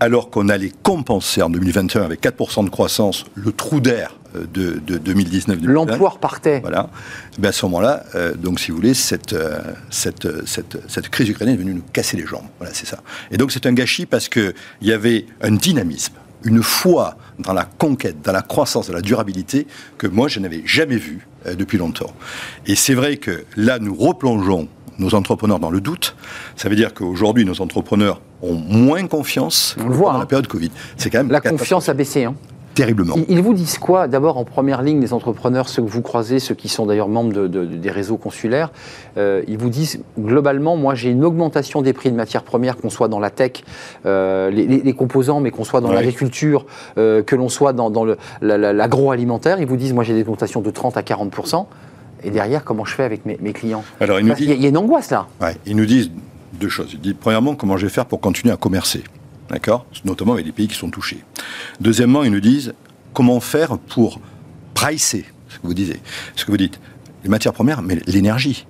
Alors 0.00 0.30
qu'on 0.30 0.48
allait 0.48 0.72
compenser 0.82 1.40
en 1.40 1.50
2021 1.50 2.02
avec 2.02 2.20
4% 2.20 2.64
de 2.64 2.70
croissance 2.70 3.24
le 3.36 3.52
trou 3.52 3.80
d'air 3.80 4.16
euh, 4.34 4.44
de, 4.52 4.98
2019 4.98 5.58
L'emploi 5.62 6.10
repartait. 6.10 6.60
Voilà. 6.60 6.90
Ben 7.38 7.50
à 7.50 7.52
ce 7.52 7.64
moment-là, 7.66 8.04
euh, 8.16 8.34
donc 8.34 8.58
si 8.58 8.72
vous 8.72 8.76
voulez, 8.76 8.94
cette, 8.94 9.34
euh, 9.34 9.60
cette, 9.90 10.46
cette, 10.46 10.78
cette, 10.88 11.08
crise 11.10 11.28
ukrainienne 11.28 11.54
est 11.54 11.62
venue 11.62 11.74
nous 11.74 11.84
casser 11.92 12.16
les 12.16 12.26
jambes. 12.26 12.46
Voilà, 12.58 12.74
c'est 12.74 12.86
ça. 12.86 12.98
Et 13.30 13.36
donc 13.36 13.52
c'est 13.52 13.66
un 13.66 13.72
gâchis 13.72 14.04
parce 14.04 14.28
qu'il 14.28 14.54
y 14.82 14.92
avait 14.92 15.26
un 15.42 15.52
dynamisme, 15.52 16.14
une 16.42 16.62
foi 16.62 17.16
dans 17.38 17.52
la 17.52 17.64
conquête, 17.64 18.22
dans 18.22 18.32
la 18.32 18.42
croissance, 18.42 18.88
dans 18.88 18.94
la 18.94 19.00
durabilité 19.00 19.66
que 19.98 20.06
moi 20.06 20.28
je 20.28 20.40
n'avais 20.40 20.62
jamais 20.64 20.96
vu 20.96 21.26
euh, 21.46 21.54
depuis 21.54 21.78
longtemps. 21.78 22.12
Et 22.66 22.74
c'est 22.74 22.94
vrai 22.94 23.16
que 23.16 23.44
là, 23.56 23.78
nous 23.78 23.94
replongeons 23.94 24.68
nos 24.98 25.14
entrepreneurs 25.14 25.58
dans 25.58 25.70
le 25.70 25.80
doute. 25.80 26.16
Ça 26.56 26.68
veut 26.68 26.76
dire 26.76 26.94
qu'aujourd'hui, 26.94 27.44
nos 27.44 27.60
entrepreneurs 27.60 28.20
ont 28.42 28.54
moins 28.54 29.06
confiance 29.06 29.76
On 29.80 29.88
le 29.88 29.94
voit, 29.94 30.12
dans 30.12 30.18
la 30.18 30.24
hein. 30.24 30.26
période 30.26 30.46
Covid. 30.46 30.70
C'est 30.96 31.10
quand 31.10 31.18
même 31.18 31.30
la 31.30 31.40
confiance 31.40 31.88
a 31.88 31.94
baissé. 31.94 32.24
Hein 32.24 32.34
terriblement. 32.74 33.14
Ils 33.28 33.40
vous 33.40 33.54
disent 33.54 33.78
quoi 33.78 34.08
D'abord, 34.08 34.36
en 34.36 34.44
première 34.44 34.82
ligne, 34.82 35.00
les 35.00 35.12
entrepreneurs, 35.12 35.68
ceux 35.68 35.82
que 35.82 35.88
vous 35.88 36.02
croisez, 36.02 36.38
ceux 36.38 36.54
qui 36.54 36.68
sont 36.68 36.86
d'ailleurs 36.86 37.08
membres 37.08 37.46
des 37.46 37.90
réseaux 37.90 38.16
consulaires, 38.16 38.70
euh, 39.16 39.42
ils 39.46 39.58
vous 39.58 39.70
disent 39.70 40.00
globalement, 40.18 40.76
moi 40.76 40.94
j'ai 40.94 41.10
une 41.10 41.24
augmentation 41.24 41.82
des 41.82 41.92
prix 41.92 42.10
de 42.10 42.16
matières 42.16 42.42
premières, 42.42 42.76
qu'on 42.76 42.90
soit 42.90 43.08
dans 43.08 43.20
la 43.20 43.30
tech, 43.30 43.64
euh, 44.06 44.50
les, 44.50 44.92
composants, 44.92 45.40
mais 45.40 45.50
qu'on 45.50 45.64
soit 45.64 45.80
dans 45.80 45.92
l'agriculture, 45.92 46.66
euh, 46.98 47.22
que 47.22 47.36
l'on 47.36 47.48
soit 47.48 47.72
dans, 47.72 47.90
l'agroalimentaire. 48.42 49.60
Ils 49.60 49.66
vous 49.66 49.76
disent, 49.76 49.92
moi 49.92 50.04
j'ai 50.04 50.14
des 50.14 50.22
augmentations 50.22 50.60
de 50.60 50.70
30 50.70 50.96
à 50.96 51.02
40% 51.02 51.66
et 52.24 52.30
derrière, 52.30 52.64
comment 52.64 52.84
je 52.84 52.94
fais 52.94 53.04
avec 53.04 53.26
mes, 53.26 53.52
clients? 53.52 53.84
Alors, 54.00 54.18
il, 54.18 54.26
y 54.26 54.64
a 54.64 54.68
une 54.68 54.78
angoisse 54.78 55.10
là. 55.10 55.26
ils 55.66 55.76
nous 55.76 55.86
disent 55.86 56.10
deux 56.54 56.68
choses. 56.68 56.90
Ils 56.94 57.00
disent, 57.00 57.16
premièrement, 57.20 57.54
comment 57.54 57.76
je 57.76 57.86
vais 57.86 57.92
faire 57.92 58.06
pour 58.06 58.20
continuer 58.20 58.52
à 58.52 58.56
commercer? 58.56 59.04
D'accord 59.50 59.86
Notamment 60.04 60.32
avec 60.34 60.46
les 60.46 60.52
pays 60.52 60.68
qui 60.68 60.74
sont 60.74 60.90
touchés. 60.90 61.22
Deuxièmement, 61.80 62.22
ils 62.24 62.30
nous 62.32 62.40
disent 62.40 62.74
comment 63.12 63.40
faire 63.40 63.78
pour 63.78 64.20
pricer, 64.74 65.24
ce 65.48 65.56
que 65.58 65.66
vous 65.66 65.74
disiez, 65.74 66.00
ce 66.36 66.44
que 66.44 66.50
vous 66.50 66.56
dites, 66.56 66.80
les 67.22 67.28
matières 67.30 67.52
premières, 67.52 67.82
mais 67.82 68.00
l'énergie. 68.06 68.66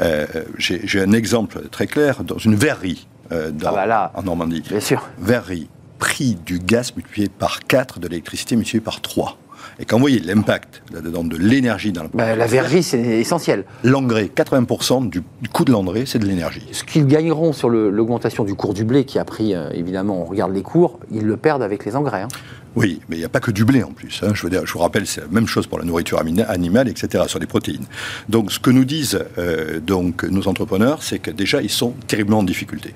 Euh, 0.00 0.26
J'ai 0.58 1.00
un 1.00 1.12
exemple 1.12 1.68
très 1.70 1.86
clair 1.86 2.24
dans 2.24 2.38
une 2.38 2.54
verrerie 2.56 3.06
euh, 3.32 3.50
dans- 3.50 3.68
Ah 3.68 3.72
bah 3.72 3.86
là. 3.86 4.12
en 4.14 4.22
Normandie. 4.24 4.62
Bien 4.68 4.80
sûr. 4.80 5.08
Verrerie, 5.18 5.68
prix 5.98 6.36
du 6.44 6.58
gaz 6.58 6.94
multiplié 6.96 7.28
par 7.28 7.60
4, 7.60 8.00
de 8.00 8.08
l'électricité 8.08 8.56
multiplié 8.56 8.80
par 8.80 9.00
3. 9.00 9.38
Et 9.78 9.84
quand 9.84 9.96
vous 9.96 10.02
voyez 10.02 10.20
l'impact 10.20 10.82
là-dedans 10.92 11.24
de 11.24 11.36
l'énergie 11.36 11.92
dans 11.92 12.02
le 12.04 12.08
Bah, 12.12 12.34
la 12.36 12.46
verrerie, 12.46 12.82
c'est 12.82 13.00
essentiel. 13.00 13.64
L'engrais, 13.82 14.30
80% 14.34 15.08
du, 15.08 15.22
coût 15.52 15.64
de 15.64 15.72
l'engrais, 15.72 16.04
c'est 16.06 16.18
de 16.18 16.26
l'énergie. 16.26 16.66
Ce 16.72 16.84
qu'ils 16.84 17.06
gagneront 17.06 17.52
sur 17.52 17.68
l'augmentation 17.68 18.44
du 18.44 18.54
cours 18.54 18.74
du 18.74 18.84
blé, 18.84 19.04
qui 19.04 19.18
a 19.18 19.24
pris, 19.24 19.54
euh, 19.54 19.70
évidemment, 19.72 20.22
on 20.22 20.24
regarde 20.24 20.52
les 20.54 20.62
cours, 20.62 20.98
ils 21.10 21.24
le 21.24 21.36
perdent 21.36 21.62
avec 21.62 21.84
les 21.84 21.96
engrais. 21.96 22.22
hein. 22.22 22.28
Oui, 22.76 23.00
mais 23.08 23.16
il 23.16 23.18
n'y 23.20 23.24
a 23.24 23.28
pas 23.28 23.38
que 23.40 23.52
du 23.52 23.64
blé 23.64 23.84
en 23.84 23.92
plus. 23.92 24.20
hein. 24.24 24.32
Je, 24.34 24.42
veux 24.42 24.50
dire, 24.50 24.66
je 24.66 24.72
vous 24.72 24.80
rappelle, 24.80 25.06
c'est 25.06 25.20
la 25.20 25.28
même 25.28 25.46
chose 25.46 25.66
pour 25.68 25.78
la 25.78 25.84
nourriture 25.84 26.20
animale, 26.48 26.88
etc., 26.88 27.24
sur 27.28 27.38
les 27.38 27.46
protéines. 27.46 27.84
Donc, 28.28 28.50
ce 28.50 28.58
que 28.58 28.70
nous 28.70 28.84
disent 28.84 29.20
euh, 29.38 29.78
donc, 29.80 30.24
nos 30.24 30.48
entrepreneurs, 30.48 31.02
c'est 31.02 31.20
que 31.20 31.30
déjà, 31.30 31.62
ils 31.62 31.70
sont 31.70 31.94
terriblement 32.08 32.40
en 32.40 32.42
difficulté. 32.42 32.94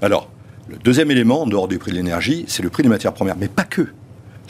Alors, 0.00 0.30
le 0.70 0.76
deuxième 0.78 1.10
élément, 1.10 1.42
en 1.42 1.46
dehors 1.46 1.68
du 1.68 1.78
prix 1.78 1.90
de 1.90 1.96
l'énergie, 1.96 2.44
c'est 2.48 2.62
le 2.62 2.70
prix 2.70 2.82
des 2.82 2.88
matières 2.88 3.12
premières, 3.12 3.36
mais 3.36 3.48
pas 3.48 3.64
que. 3.64 3.88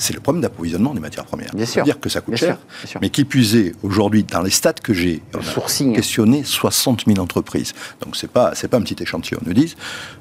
C'est 0.00 0.14
le 0.14 0.20
problème 0.20 0.40
d'approvisionnement 0.40 0.94
des 0.94 1.00
matières 1.00 1.26
premières. 1.26 1.50
Bien 1.54 1.66
sûr. 1.66 1.84
dire 1.84 2.00
que 2.00 2.08
ça 2.08 2.22
coûte 2.22 2.34
Bien 2.34 2.48
cher. 2.48 2.58
bien 2.82 2.90
sûr. 2.90 3.00
Mais 3.02 3.10
qui 3.10 3.20
est, 3.20 3.74
aujourd'hui, 3.82 4.24
dans 4.24 4.40
les 4.40 4.50
stats 4.50 4.72
que 4.72 4.94
j'ai, 4.94 5.22
on 5.34 5.38
a 5.38 5.94
questionné 5.94 6.42
60 6.42 7.04
000 7.06 7.18
entreprises. 7.18 7.74
Donc, 8.00 8.16
ce 8.16 8.24
n'est 8.24 8.30
pas, 8.32 8.52
c'est 8.54 8.68
pas 8.68 8.78
un 8.78 8.82
petit 8.82 9.02
échantillon. 9.02 9.40
Ils 9.42 9.48
nous 9.48 9.54
disent, 9.54 9.76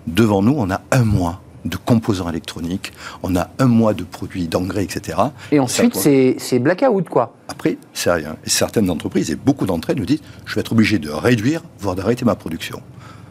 devant 0.05 0.41
nous, 0.41 0.53
on 0.57 0.69
a 0.69 0.81
un 0.91 1.05
mois 1.05 1.41
de 1.63 1.77
composants 1.77 2.29
électroniques, 2.29 2.91
on 3.23 3.35
a 3.37 3.49
un 3.59 3.67
mois 3.67 3.93
de 3.93 4.03
produits 4.03 4.47
d'engrais, 4.49 4.83
etc. 4.83 5.17
Et 5.51 5.59
ensuite, 5.59 5.95
c'est 5.95 6.35
c'est 6.39 6.59
blackout, 6.59 7.07
quoi. 7.07 7.35
après, 7.47 7.77
c'est 7.93 8.11
rien. 8.11 8.35
Et 8.45 8.49
certaines 8.49 8.89
entreprises, 8.89 9.31
et 9.31 9.35
beaucoup 9.35 9.65
d'entre 9.65 9.89
elles 9.91 9.97
nous 9.97 10.05
disent, 10.05 10.21
je 10.45 10.55
vais 10.55 10.61
être 10.61 10.73
obligé 10.73 10.99
de 10.99 11.09
réduire, 11.09 11.61
voire 11.79 11.95
d'arrêter 11.95 12.25
ma 12.25 12.35
production. 12.35 12.81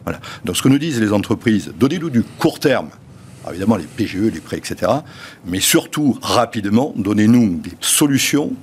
Voilà. 0.03 0.19
Donc 0.45 0.57
ce 0.57 0.63
que 0.63 0.69
nous 0.69 0.79
disent 0.79 0.99
les 0.99 1.13
entreprises, 1.13 1.71
donnez-nous 1.77 2.09
du 2.09 2.23
court 2.23 2.59
terme, 2.59 2.89
Évidemment 3.49 3.77
les 3.77 3.85
PGE, 3.85 4.33
les 4.33 4.41
prêts, 4.41 4.57
etc. 4.57 4.91
Mais 5.45 5.59
surtout, 5.59 6.17
rapidement, 6.21 6.93
donnez-nous 6.95 7.57
des 7.57 7.71
solutions 7.79 8.53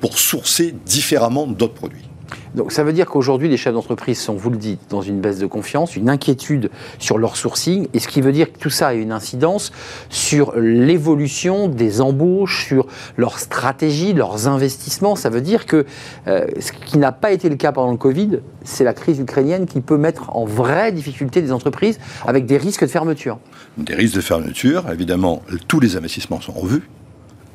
pour 0.00 0.18
sourcer 0.18 0.74
différemment 0.84 1.46
d'autres 1.46 1.74
produits. 1.74 2.05
Donc 2.54 2.72
ça 2.72 2.84
veut 2.84 2.92
dire 2.92 3.06
qu'aujourd'hui, 3.06 3.48
les 3.48 3.56
chefs 3.56 3.74
d'entreprise 3.74 4.18
sont, 4.18 4.34
vous 4.34 4.50
le 4.50 4.56
dites, 4.56 4.80
dans 4.88 5.02
une 5.02 5.20
baisse 5.20 5.38
de 5.38 5.46
confiance, 5.46 5.96
une 5.96 6.08
inquiétude 6.08 6.70
sur 6.98 7.18
leur 7.18 7.36
sourcing, 7.36 7.88
et 7.92 7.98
ce 7.98 8.08
qui 8.08 8.20
veut 8.20 8.32
dire 8.32 8.52
que 8.52 8.58
tout 8.58 8.70
ça 8.70 8.88
a 8.88 8.94
une 8.94 9.12
incidence 9.12 9.72
sur 10.08 10.56
l'évolution 10.56 11.68
des 11.68 12.00
embauches, 12.00 12.66
sur 12.66 12.86
leur 13.16 13.38
stratégie, 13.38 14.12
leurs 14.12 14.48
investissements. 14.48 15.16
Ça 15.16 15.30
veut 15.30 15.40
dire 15.40 15.66
que 15.66 15.86
euh, 16.26 16.46
ce 16.58 16.72
qui 16.72 16.98
n'a 16.98 17.12
pas 17.12 17.32
été 17.32 17.48
le 17.48 17.56
cas 17.56 17.72
pendant 17.72 17.92
le 17.92 17.98
Covid, 17.98 18.40
c'est 18.64 18.84
la 18.84 18.94
crise 18.94 19.18
ukrainienne 19.18 19.66
qui 19.66 19.80
peut 19.80 19.98
mettre 19.98 20.34
en 20.36 20.44
vraie 20.44 20.92
difficulté 20.92 21.42
des 21.42 21.52
entreprises 21.52 21.98
avec 22.26 22.46
des 22.46 22.56
risques 22.56 22.82
de 22.82 22.90
fermeture. 22.90 23.38
Des 23.76 23.94
risques 23.94 24.16
de 24.16 24.20
fermeture, 24.20 24.84
évidemment, 24.90 25.42
tous 25.68 25.80
les 25.80 25.96
investissements 25.96 26.40
sont 26.40 26.52
revus 26.52 26.88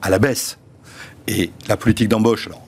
à 0.02 0.10
la 0.10 0.20
baisse. 0.20 0.58
Et 1.28 1.52
la 1.68 1.78
politique 1.78 2.10
d'embauche, 2.10 2.48
alors, 2.48 2.62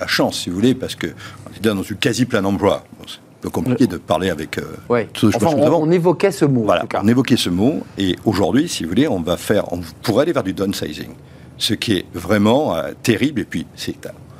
la 0.00 0.06
chance, 0.06 0.40
si 0.40 0.50
vous 0.50 0.56
voulez, 0.56 0.74
parce 0.74 0.94
qu'on 0.94 1.06
est 1.08 1.60
dans 1.60 1.82
une 1.82 1.96
quasi 1.96 2.24
plein 2.26 2.44
emploi. 2.44 2.84
Bon, 2.98 3.04
c'est 3.06 3.16
un 3.18 3.40
peu 3.42 3.50
compliqué 3.50 3.86
de 3.86 3.96
parler 3.96 4.30
avec 4.30 4.58
euh, 4.58 4.62
Ouais. 4.88 5.08
tout 5.12 5.30
ce 5.30 5.36
Enfin, 5.36 5.54
on, 5.56 5.82
on 5.82 5.90
évoquait 5.90 6.30
ce 6.32 6.44
mot, 6.44 6.62
en 6.62 6.64
Voilà, 6.64 6.82
tout 6.82 6.88
cas. 6.88 7.00
on 7.02 7.08
évoquait 7.08 7.36
ce 7.36 7.50
mot, 7.50 7.82
et 7.98 8.16
aujourd'hui, 8.24 8.68
si 8.68 8.82
vous 8.84 8.90
voulez, 8.90 9.08
on 9.08 9.20
va 9.20 9.36
faire, 9.36 9.72
on 9.72 9.80
pourrait 10.02 10.22
aller 10.22 10.32
vers 10.32 10.42
du 10.44 10.52
downsizing, 10.52 11.10
ce 11.58 11.74
qui 11.74 11.92
est 11.98 12.06
vraiment 12.14 12.74
euh, 12.76 12.92
terrible, 13.02 13.40
et 13.40 13.44
puis 13.44 13.66
c'est 13.76 13.94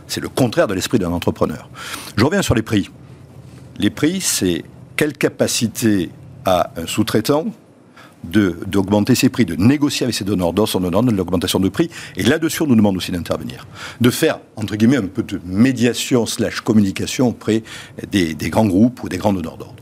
c'est 0.09 0.21
le 0.21 0.29
contraire 0.29 0.69
de 0.69 0.75
l'esprit 0.75 1.01
d'un 1.01 1.11
entrepreneur. 1.11 1.69
Je 2.17 2.25
reviens 2.25 2.41
sur 2.43 2.55
les 2.55 2.63
prix. 2.63 2.89
Les 3.79 3.91
prix, 3.91 4.21
c'est 4.21 4.63
quelle 4.95 5.13
capacité 5.15 6.11
a 6.45 6.71
un 6.77 6.87
sous-traitant 6.87 7.47
d'augmenter 8.31 9.15
ses 9.15 9.29
prix, 9.29 9.45
de 9.45 9.57
négocier 9.57 10.05
avec 10.05 10.15
ses 10.15 10.25
donneurs 10.25 10.53
d'ordre 10.53 10.71
son 10.71 10.81
donneur 10.81 11.03
de 11.03 11.13
l'augmentation 11.13 11.61
de 11.61 11.69
prix. 11.69 11.91
Et 12.17 12.23
là-dessus, 12.23 12.63
on 12.63 12.67
nous 12.67 12.77
demande 12.77 12.97
aussi 12.97 13.13
d'intervenir. 13.13 13.67
De 14.01 14.11
faire, 14.11 14.39
entre 14.57 14.77
guillemets, 14.77 14.97
un 14.97 15.07
peu 15.07 15.23
de 15.23 15.41
médiation 15.45 16.27
slash 16.27 16.61
communication 16.61 17.29
auprès 17.29 17.63
des, 18.11 18.35
des 18.35 18.51
grands 18.51 18.67
groupes 18.67 19.03
ou 19.03 19.09
des 19.09 19.19
grands 19.19 19.33
donneurs 19.33 19.57
d'ordre. 19.57 19.75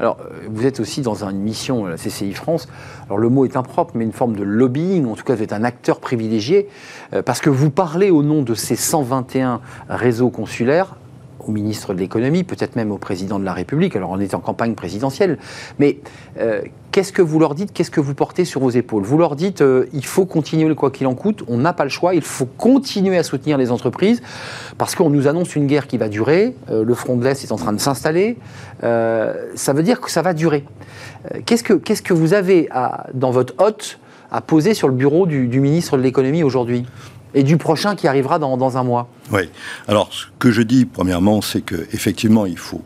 Alors, 0.00 0.18
vous 0.48 0.64
êtes 0.64 0.78
aussi 0.78 1.02
dans 1.02 1.24
une 1.24 1.40
mission, 1.40 1.86
la 1.86 1.96
CCI 1.96 2.32
France. 2.32 2.68
Alors, 3.06 3.18
le 3.18 3.28
mot 3.28 3.44
est 3.44 3.56
impropre, 3.56 3.92
mais 3.96 4.04
une 4.04 4.12
forme 4.12 4.36
de 4.36 4.44
lobbying. 4.44 5.06
En 5.06 5.16
tout 5.16 5.24
cas, 5.24 5.34
vous 5.34 5.42
êtes 5.42 5.52
un 5.52 5.64
acteur 5.64 5.98
privilégié 5.98 6.68
euh, 7.12 7.22
parce 7.22 7.40
que 7.40 7.50
vous 7.50 7.70
parlez 7.70 8.10
au 8.10 8.22
nom 8.22 8.42
de 8.42 8.54
ces 8.54 8.76
121 8.76 9.60
réseaux 9.88 10.30
consulaires 10.30 10.96
au 11.48 11.52
ministre 11.52 11.94
de 11.94 11.98
l'économie, 11.98 12.44
peut-être 12.44 12.76
même 12.76 12.92
au 12.92 12.98
président 12.98 13.38
de 13.38 13.44
la 13.44 13.52
République. 13.52 13.96
Alors, 13.96 14.10
on 14.10 14.20
est 14.20 14.34
en 14.34 14.40
campagne 14.40 14.74
présidentielle. 14.74 15.38
Mais 15.78 15.98
euh, 16.38 16.60
qu'est-ce 16.92 17.12
que 17.12 17.22
vous 17.22 17.38
leur 17.38 17.54
dites? 17.54 17.72
Qu'est-ce 17.72 17.90
que 17.90 18.00
vous 18.00 18.14
portez 18.14 18.44
sur 18.44 18.60
vos 18.60 18.70
épaules? 18.70 19.02
Vous 19.02 19.18
leur 19.18 19.34
dites 19.34 19.62
euh, 19.62 19.86
il 19.92 20.04
faut 20.04 20.26
continuer 20.26 20.74
quoi 20.74 20.90
qu'il 20.90 21.06
en 21.06 21.14
coûte. 21.14 21.44
On 21.48 21.58
n'a 21.58 21.72
pas 21.72 21.84
le 21.84 21.90
choix. 21.90 22.14
Il 22.14 22.22
faut 22.22 22.46
continuer 22.46 23.16
à 23.16 23.22
soutenir 23.22 23.56
les 23.56 23.70
entreprises 23.70 24.22
parce 24.76 24.94
qu'on 24.94 25.10
nous 25.10 25.26
annonce 25.26 25.56
une 25.56 25.66
guerre 25.66 25.86
qui 25.86 25.96
va 25.96 26.08
durer. 26.08 26.54
euh, 26.70 26.84
le 26.84 26.94
front 26.94 27.16
de 27.16 27.24
l'Est 27.24 27.42
est 27.42 27.52
en 27.52 27.56
train 27.56 27.72
de 27.72 27.80
s'installer. 27.80 28.36
Ça 28.82 29.72
veut 29.72 29.82
dire 29.82 30.00
que 30.00 30.10
ça 30.10 30.22
va 30.22 30.34
durer. 30.34 30.64
Qu'est-ce 31.46 31.62
que, 31.64 32.12
vous 32.12 32.34
avez 32.34 32.68
dans 33.14 33.30
votre 33.30 33.54
hôte 33.58 33.98
à 34.30 34.40
poser 34.40 34.74
sur 34.74 34.88
le 34.88 34.94
bureau 34.94 35.26
du 35.26 35.60
ministre 35.60 35.96
de 35.96 36.02
l'économie 36.02 36.42
aujourd'hui? 36.42 36.86
Et 37.34 37.42
du 37.42 37.56
prochain 37.56 37.94
qui 37.96 38.08
arrivera 38.08 38.38
dans, 38.38 38.56
dans 38.56 38.76
un 38.78 38.82
mois 38.84 39.08
Oui. 39.32 39.50
Alors, 39.86 40.12
ce 40.12 40.26
que 40.38 40.50
je 40.50 40.62
dis, 40.62 40.84
premièrement, 40.86 41.40
c'est 41.42 41.60
qu'effectivement, 41.62 42.46
il 42.46 42.58
faut 42.58 42.82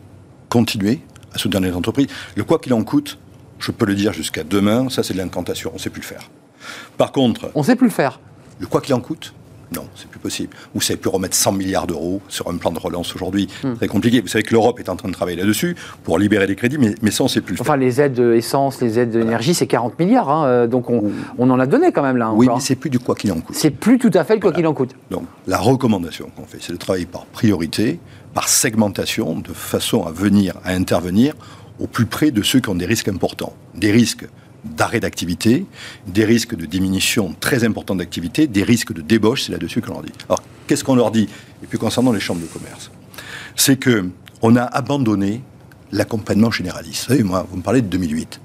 continuer 0.49 1.01
à 1.33 1.37
soutenir 1.37 1.61
les 1.69 1.75
entreprises. 1.75 2.07
Le 2.35 2.43
quoi 2.43 2.59
qu'il 2.59 2.73
en 2.73 2.83
coûte, 2.83 3.17
je 3.59 3.71
peux 3.71 3.85
le 3.85 3.95
dire 3.95 4.13
jusqu'à 4.13 4.43
demain, 4.43 4.89
ça 4.89 5.03
c'est 5.03 5.13
de 5.13 5.17
l'incantation, 5.19 5.71
on 5.73 5.77
ne 5.77 5.79
sait 5.79 5.89
plus 5.89 6.01
le 6.01 6.07
faire. 6.07 6.29
Par 6.97 7.11
contre, 7.11 7.49
On 7.55 7.59
ne 7.61 7.65
sait 7.65 7.75
plus 7.75 7.87
le 7.87 7.93
faire. 7.93 8.19
le 8.59 8.67
quoi 8.67 8.81
qu'il 8.81 8.93
en 8.93 8.99
coûte, 9.01 9.33
non, 9.75 9.85
c'est 9.95 10.07
plus 10.07 10.19
possible. 10.19 10.55
Vous 10.73 10.81
savez 10.81 10.97
plus 10.97 11.09
remettre 11.09 11.35
100 11.35 11.51
milliards 11.53 11.87
d'euros 11.87 12.21
sur 12.29 12.49
un 12.49 12.57
plan 12.57 12.71
de 12.71 12.79
relance 12.79 13.15
aujourd'hui, 13.15 13.47
Hmm. 13.63 13.73
très 13.75 13.87
compliqué. 13.87 14.21
Vous 14.21 14.27
savez 14.27 14.43
que 14.43 14.51
l'Europe 14.53 14.79
est 14.79 14.89
en 14.89 14.95
train 14.95 15.07
de 15.09 15.13
travailler 15.13 15.37
là-dessus 15.37 15.75
pour 16.03 16.17
libérer 16.19 16.47
des 16.47 16.55
crédits, 16.55 16.77
mais, 16.77 16.95
mais 17.01 17.11
ça, 17.11 17.23
on 17.23 17.25
ne 17.27 17.29
sait 17.31 17.41
plus 17.41 17.53
le 17.53 17.57
faire. 17.57 17.65
Enfin, 17.67 17.77
les 17.77 18.01
aides 18.01 18.19
essence, 18.19 18.81
les 18.81 18.99
aides 18.99 19.11
d'énergie, 19.11 19.53
c'est 19.53 19.67
40 19.67 19.97
milliards. 19.99 20.29
hein, 20.29 20.45
euh, 20.45 20.67
donc, 20.67 20.89
on, 20.89 21.11
on 21.37 21.49
en 21.49 21.59
a 21.59 21.65
donné 21.65 21.91
quand 21.91 22.03
même 22.03 22.17
là. 22.17 22.31
oui, 22.33 22.47
mais 22.53 22.59
c'est 22.59 22.75
plus 22.75 22.89
du 22.89 22.99
quoi 22.99 23.15
qu'il 23.15 23.31
en 23.31 23.39
coûte. 23.39 23.55
c'est 23.55 23.71
plus 23.71 23.97
tout 23.99 24.11
à 24.13 24.23
fait 24.23 24.35
le 24.35 24.39
quoi 24.41 24.51
qu'il 24.51 24.67
en 24.67 24.73
coûte. 24.73 24.91
Donc, 25.11 25.23
la 25.47 25.57
recommandation 25.57 26.29
qu'on 26.35 26.45
fait, 26.45 26.57
c'est 26.61 26.73
de 26.73 26.77
travailler 26.77 27.05
par 27.05 27.25
priorité, 27.25 27.99
par 28.33 28.47
segmentation, 28.49 29.39
de 29.39 29.53
façon 29.53 30.03
à 30.05 30.11
venir, 30.11 30.55
à 30.63 30.71
intervenir 30.73 31.33
au 31.79 31.87
plus 31.87 32.05
près 32.05 32.31
de 32.31 32.41
ceux 32.41 32.59
qui 32.59 32.69
ont 32.69 32.75
des 32.75 32.85
risques 32.85 33.07
importants. 33.07 33.53
Des 33.75 33.91
risques 33.91 34.25
d'arrêt 34.65 34.99
d'activité, 34.99 35.65
des 36.07 36.25
risques 36.25 36.55
de 36.55 36.65
diminution 36.65 37.35
très 37.39 37.63
importante 37.63 37.97
d'activité, 37.97 38.47
des 38.47 38.63
risques 38.63 38.93
de 38.93 39.01
débauche, 39.01 39.43
c'est 39.43 39.51
là-dessus 39.51 39.81
qu'on 39.81 39.93
leur 39.93 40.03
dit. 40.03 40.11
Alors, 40.29 40.41
qu'est-ce 40.67 40.83
qu'on 40.83 40.95
leur 40.95 41.11
dit? 41.11 41.27
Et 41.63 41.67
puis 41.67 41.77
concernant 41.77 42.11
les 42.11 42.19
chambres 42.19 42.41
de 42.41 42.45
commerce, 42.47 42.89
c'est 43.55 43.77
que 43.77 44.09
on 44.41 44.55
a 44.55 44.63
abandonné 44.63 45.41
l'accompagnement 45.91 46.51
généraliste. 46.51 47.03
Vous 47.03 47.09
savez, 47.09 47.23
moi, 47.23 47.45
vous 47.49 47.57
me 47.57 47.61
parlez 47.61 47.81
de 47.81 47.87
2008. 47.87 48.39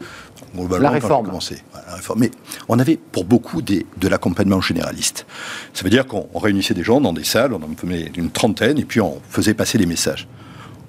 Globalement, 0.54 0.84
La 0.88 0.90
réforme. 0.90 1.26
commencé, 1.26 1.58
voilà, 1.72 1.88
la 1.88 1.94
réforme. 1.96 2.20
Mais 2.20 2.30
on 2.68 2.78
avait 2.78 2.96
pour 2.96 3.24
beaucoup 3.24 3.60
des- 3.62 3.86
de 3.98 4.08
l'accompagnement 4.08 4.60
généraliste. 4.60 5.26
Ça 5.74 5.84
veut 5.84 5.90
dire 5.90 6.06
qu'on 6.06 6.26
on 6.34 6.38
réunissait 6.38 6.72
des 6.74 6.82
gens 6.82 7.00
dans 7.00 7.12
des 7.12 7.22
salles, 7.24 7.52
on 7.52 7.56
en 7.62 7.68
faisait 7.76 8.10
une 8.16 8.30
trentaine, 8.30 8.78
et 8.78 8.84
puis 8.84 9.00
on 9.00 9.20
faisait 9.28 9.54
passer 9.54 9.76
les 9.78 9.86
messages. 9.86 10.26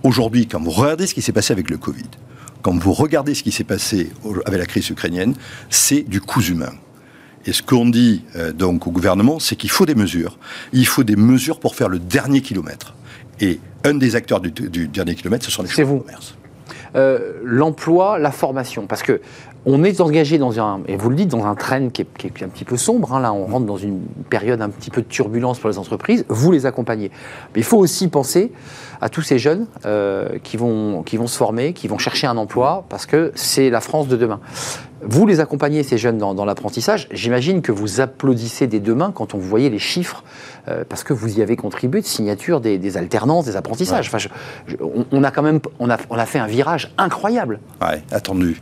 Aujourd'hui, 0.03 0.47
quand 0.47 0.61
vous 0.61 0.71
regardez 0.71 1.07
ce 1.07 1.13
qui 1.13 1.21
s'est 1.21 1.33
passé 1.33 1.51
avec 1.51 1.69
le 1.69 1.77
Covid, 1.77 2.05
quand 2.61 2.77
vous 2.77 2.93
regardez 2.93 3.33
ce 3.35 3.43
qui 3.43 3.51
s'est 3.51 3.63
passé 3.63 4.11
avec 4.45 4.59
la 4.59 4.65
crise 4.65 4.89
ukrainienne, 4.89 5.33
c'est 5.69 6.01
du 6.01 6.21
coût 6.21 6.41
humain. 6.41 6.73
Et 7.45 7.53
ce 7.53 7.63
qu'on 7.63 7.85
dit 7.87 8.23
euh, 8.35 8.51
donc 8.51 8.85
au 8.85 8.91
gouvernement, 8.91 9.39
c'est 9.39 9.55
qu'il 9.55 9.69
faut 9.69 9.85
des 9.85 9.95
mesures. 9.95 10.37
Il 10.73 10.85
faut 10.85 11.03
des 11.03 11.15
mesures 11.15 11.59
pour 11.59 11.75
faire 11.75 11.89
le 11.89 11.99
dernier 11.99 12.41
kilomètre. 12.41 12.95
Et 13.39 13.59
un 13.85 13.93
des 13.93 14.15
acteurs 14.15 14.41
du, 14.41 14.51
du 14.51 14.87
dernier 14.87 15.15
kilomètre, 15.15 15.45
ce 15.45 15.51
sont 15.51 15.63
les 15.63 15.69
C'est 15.69 15.83
chambres 15.83 15.89
vous. 15.89 15.97
de 15.99 16.03
commerce. 16.03 16.35
Euh, 16.95 17.33
l'emploi, 17.43 18.19
la 18.19 18.31
formation. 18.31 18.87
Parce 18.87 19.03
que 19.03 19.21
on 19.65 19.83
est 19.83 19.99
engagé 20.01 20.37
dans 20.37 20.57
un, 20.59 20.81
et 20.87 20.95
vous 20.95 21.09
le 21.09 21.15
dites, 21.15 21.27
dans 21.29 21.45
un 21.45 21.55
train 21.55 21.89
qui 21.89 22.03
est, 22.03 22.07
qui 22.17 22.27
est 22.27 22.43
un 22.43 22.49
petit 22.49 22.65
peu 22.65 22.77
sombre. 22.77 23.13
hein, 23.13 23.19
là, 23.19 23.33
on 23.33 23.45
rentre 23.45 23.65
dans 23.65 23.77
une 23.77 23.99
période 24.29 24.61
un 24.61 24.69
petit 24.69 24.89
peu 24.89 25.01
de 25.01 25.07
turbulence 25.07 25.59
pour 25.59 25.69
les 25.69 25.77
entreprises. 25.77 26.25
Vous 26.29 26.51
les 26.51 26.65
accompagnez. 26.65 27.09
Mais 27.53 27.61
il 27.61 27.63
faut 27.63 27.77
aussi 27.77 28.07
penser 28.07 28.51
à 29.01 29.09
tous 29.09 29.21
ces 29.21 29.37
jeunes 29.39 29.65
euh, 29.85 30.39
qui, 30.43 30.57
vont, 30.57 31.03
qui 31.03 31.17
vont 31.17 31.27
se 31.27 31.37
former, 31.37 31.73
qui 31.73 31.87
vont 31.87 31.97
chercher 31.97 32.27
un 32.27 32.37
emploi, 32.37 32.85
parce 32.89 33.05
que 33.05 33.31
c'est 33.35 33.69
la 33.69 33.81
France 33.81 34.07
de 34.07 34.15
demain. 34.17 34.39
Vous 35.01 35.25
les 35.25 35.39
accompagnez, 35.39 35.83
ces 35.83 35.97
jeunes, 35.97 36.17
dans, 36.17 36.33
dans 36.33 36.43
l'apprentissage. 36.45 37.07
J'imagine 37.11 37.61
que 37.61 37.71
vous 37.71 38.01
applaudissez 38.01 38.67
des 38.67 38.79
deux 38.79 38.95
mains 38.95 39.11
quand 39.13 39.33
on 39.33 39.37
voyait 39.37 39.69
les 39.69 39.79
chiffres, 39.79 40.23
euh, 40.67 40.83
parce 40.87 41.03
que 41.03 41.13
vous 41.13 41.37
y 41.37 41.41
avez 41.41 41.55
contribué 41.55 42.01
de 42.01 42.05
signature 42.05 42.59
des, 42.61 42.77
des 42.77 42.97
alternances, 42.97 43.45
des 43.45 43.55
apprentissages. 43.55 44.07
Enfin, 44.07 44.17
je- 44.17 44.27
je- 44.67 44.75
on, 44.81 45.05
on 45.11 45.23
a 45.23 45.31
quand 45.31 45.41
même 45.43 45.59
on 45.79 45.89
a, 45.89 45.97
on 46.09 46.17
a 46.17 46.25
fait 46.25 46.39
un 46.39 46.47
virage 46.47 46.93
incroyable. 46.97 47.59
Ouais, 47.81 48.01
attendu. 48.11 48.61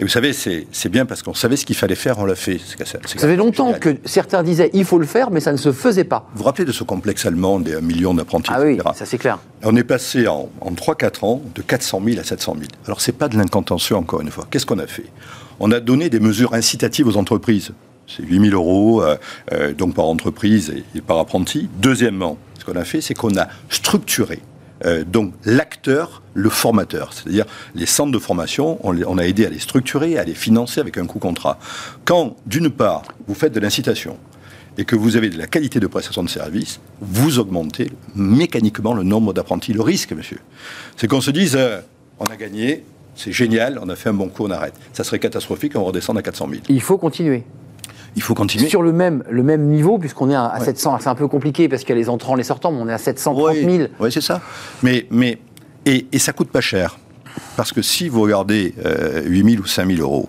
Et 0.00 0.04
vous 0.04 0.08
savez, 0.08 0.32
c'est 0.32 0.66
c'est 0.72 0.88
bien 0.88 1.06
parce 1.06 1.22
qu'on 1.22 1.34
savait 1.34 1.56
ce 1.56 1.64
qu'il 1.64 1.76
fallait 1.76 1.94
faire, 1.94 2.18
on 2.18 2.24
l'a 2.24 2.34
fait. 2.34 2.58
C'est- 2.58 2.84
c'est- 2.84 2.98
c'est 3.06 3.18
Ça 3.20 3.26
fait 3.28 3.36
longtemps 3.36 3.66
génial. 3.74 3.80
que 3.80 3.96
certains 4.04 4.42
disaient 4.42 4.70
il 4.74 4.84
faut 4.84 4.98
le 4.98 5.06
faire, 5.06 5.30
mais 5.30 5.40
ça 5.40 5.52
ne 5.52 5.56
se 5.56 5.72
faisait 5.72 6.04
pas. 6.04 6.28
Vous 6.32 6.38
vous 6.38 6.44
rappelez 6.44 6.64
de 6.64 6.72
ce 6.72 6.84
complexe 6.84 7.26
allemand 7.26 7.60
des 7.60 7.74
1 7.74 7.80
million 7.80 8.14
d'apprentis, 8.14 8.50
Ah 8.52 8.60
oui, 8.62 8.78
ça 8.94 9.06
c'est 9.06 9.18
clair. 9.18 9.38
On 9.62 9.76
est 9.76 9.84
passé 9.84 10.26
en, 10.28 10.48
en 10.60 10.72
3-4 10.72 11.24
ans 11.24 11.40
de 11.54 11.62
400 11.62 12.02
000 12.04 12.18
à 12.20 12.24
700 12.24 12.54
000. 12.58 12.66
Alors, 12.86 13.00
ce 13.00 13.10
n'est 13.10 13.16
pas 13.16 13.28
de 13.28 13.36
l'incontention, 13.36 13.98
encore 13.98 14.20
une 14.20 14.30
fois. 14.30 14.46
Qu'est-ce 14.50 14.66
qu'on 14.66 14.78
a 14.78 14.86
fait? 14.86 15.06
On 15.60 15.70
a 15.72 15.80
donné 15.80 16.10
des 16.10 16.20
mesures 16.20 16.54
incitatives 16.54 17.06
aux 17.06 17.16
entreprises. 17.16 17.70
C'est 18.06 18.22
8 18.24 18.50
000 18.50 18.54
euros, 18.54 19.02
euh, 19.02 19.16
euh, 19.52 19.72
donc 19.72 19.94
par 19.94 20.04
entreprise 20.06 20.70
et, 20.70 20.84
et 20.98 21.00
par 21.00 21.18
apprenti. 21.18 21.68
Deuxièmement, 21.80 22.36
ce 22.58 22.64
qu'on 22.64 22.76
a 22.78 22.84
fait, 22.84 23.00
c'est 23.00 23.14
qu'on 23.14 23.34
a 23.38 23.48
structuré 23.70 24.40
euh, 24.84 25.04
donc 25.04 25.34
l'acteur, 25.44 26.22
le 26.34 26.48
formateur, 26.50 27.12
c'est-à-dire 27.12 27.46
les 27.74 27.86
centres 27.86 28.12
de 28.12 28.18
formation, 28.18 28.78
on, 28.82 29.18
a 29.18 29.26
aidé 29.26 29.46
à 29.46 29.50
les 29.50 29.58
structurer, 29.58 30.18
à 30.18 30.24
les 30.24 30.34
financer 30.34 30.80
avec 30.80 30.98
un 30.98 31.06
coût 31.06 31.18
contrat. 31.18 31.58
Quand, 32.04 32.36
d'une 32.46 32.70
part, 32.70 33.02
vous 33.26 33.34
faites 33.34 33.52
de 33.52 33.60
l'incitation, 33.60 34.18
et 34.76 34.84
que 34.84 34.96
vous 34.96 35.16
avez 35.16 35.30
de 35.30 35.38
la 35.38 35.46
qualité 35.46 35.78
de 35.78 35.86
prestation 35.86 36.24
de 36.24 36.28
service, 36.28 36.80
vous 37.00 37.38
augmentez 37.38 37.92
mécaniquement 38.16 38.92
le 38.92 39.04
nombre 39.04 39.32
d'apprentis. 39.32 39.72
Le 39.72 39.82
risque, 39.82 40.12
monsieur, 40.12 40.40
c'est 40.96 41.06
qu'on 41.06 41.20
se 41.20 41.30
dise, 41.30 41.54
euh, 41.56 41.80
on 42.18 42.24
a 42.24 42.36
gagné, 42.36 42.84
c'est 43.14 43.32
génial, 43.32 43.78
on 43.80 43.88
a 43.88 43.96
fait 43.96 44.08
un 44.08 44.14
bon 44.14 44.28
coup, 44.28 44.44
on 44.44 44.50
arrête. 44.50 44.74
Ça 44.92 45.04
serait 45.04 45.20
catastrophique, 45.20 45.76
on 45.76 45.84
redescend 45.84 46.18
à 46.18 46.22
400 46.22 46.48
000. 46.50 46.62
Il 46.68 46.80
faut 46.80 46.98
continuer. 46.98 47.44
Il 48.16 48.22
faut 48.22 48.34
continuer. 48.34 48.68
Sur 48.68 48.82
le 48.82 48.92
même, 48.92 49.24
le 49.28 49.42
même 49.42 49.66
niveau, 49.66 49.98
puisqu'on 49.98 50.30
est 50.30 50.34
à, 50.34 50.44
à 50.44 50.58
Ouais. 50.60 50.64
700, 50.66 50.98
c'est 51.00 51.08
un 51.08 51.14
peu 51.14 51.26
compliqué 51.28 51.68
parce 51.68 51.82
qu'il 51.82 51.90
y 51.90 51.98
a 51.98 52.00
les 52.00 52.08
entrants, 52.08 52.34
les 52.36 52.44
sortants, 52.44 52.70
mais 52.72 52.80
on 52.80 52.88
est 52.88 52.92
à 52.92 52.98
730 52.98 53.54
000. 53.56 53.88
Oui, 53.98 54.12
c'est 54.12 54.20
ça. 54.20 54.40
Mais, 54.82 55.06
mais, 55.10 55.38
et, 55.86 56.06
et 56.12 56.18
ça 56.18 56.32
coûte 56.32 56.50
pas 56.50 56.60
cher. 56.60 56.98
Parce 57.56 57.72
que 57.72 57.82
si 57.82 58.08
vous 58.08 58.20
regardez 58.22 58.74
euh, 58.84 59.22
8 59.24 59.50
000 59.52 59.62
ou 59.62 59.66
5 59.66 59.88
000 59.88 60.00
euros, 60.00 60.28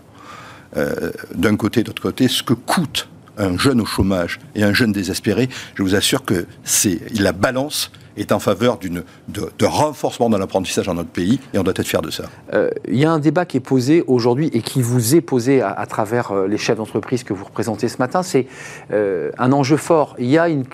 euh, 0.77 1.11
d'un 1.35 1.55
côté, 1.55 1.83
de 1.83 1.87
l'autre 1.87 2.01
côté, 2.01 2.27
ce 2.27 2.41
que 2.43 2.53
coûte 2.53 3.07
un 3.37 3.57
jeune 3.57 3.79
au 3.81 3.85
chômage 3.85 4.39
et 4.55 4.63
un 4.63 4.73
jeune 4.73 4.91
désespéré, 4.91 5.49
je 5.75 5.83
vous 5.83 5.93
assure 5.95 6.25
que 6.25 6.45
c'est 6.63 6.99
la 7.19 7.31
balance 7.33 7.91
est 8.17 8.31
en 8.31 8.39
faveur 8.39 8.77
de, 8.79 9.03
de 9.27 9.65
renforcement 9.65 10.29
de 10.29 10.37
l'apprentissage 10.37 10.85
dans 10.85 10.93
notre 10.93 11.09
pays 11.09 11.39
et 11.53 11.57
on 11.59 11.63
doit 11.63 11.73
être 11.75 11.87
fier 11.87 12.01
de 12.01 12.11
ça. 12.11 12.23
Euh, 12.53 12.69
Il 12.87 12.97
y 12.97 13.05
a 13.05 13.11
un 13.11 13.19
débat 13.19 13.45
qui 13.45 13.57
est 13.57 13.61
posé 13.61 14.03
aujourd'hui 14.07 14.49
et 14.53 14.61
qui 14.61 14.81
vous 14.81 15.15
est 15.15 15.21
posé 15.21 15.61
à, 15.61 15.69
à 15.71 15.85
travers 15.85 16.31
euh, 16.31 16.47
les 16.47 16.57
chefs 16.57 16.77
d'entreprise 16.77 17.23
que 17.23 17.33
vous 17.33 17.45
représentez 17.45 17.87
ce 17.89 17.97
matin. 17.97 18.23
C'est 18.23 18.47
euh, 18.91 19.31
un 19.37 19.51
enjeu 19.51 19.77
fort. 19.77 20.15
Il, 20.19 20.27
y 20.27 20.37
a 20.37 20.49
une- 20.49 20.65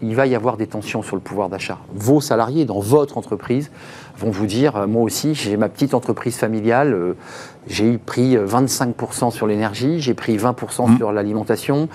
il 0.00 0.14
va 0.14 0.26
y 0.26 0.34
avoir 0.34 0.56
des 0.56 0.66
tensions 0.66 1.02
sur 1.02 1.14
le 1.14 1.20
pouvoir 1.20 1.50
d'achat. 1.50 1.78
Vos 1.94 2.22
salariés 2.22 2.64
dans 2.64 2.80
votre 2.80 3.18
entreprise 3.18 3.70
vont 4.16 4.30
vous 4.30 4.46
dire, 4.46 4.86
moi 4.88 5.02
aussi, 5.02 5.34
j'ai 5.34 5.56
ma 5.58 5.68
petite 5.68 5.92
entreprise 5.94 6.36
familiale, 6.36 6.94
euh, 6.94 7.12
j'ai 7.68 7.98
pris 7.98 8.34
euh, 8.36 8.46
25% 8.46 9.30
sur 9.30 9.46
l'énergie, 9.46 10.00
j'ai 10.00 10.14
pris 10.14 10.36
20% 10.38 10.88
Mhm. 10.88 10.96
sur 10.96 11.12
l'alimentation, 11.12 11.88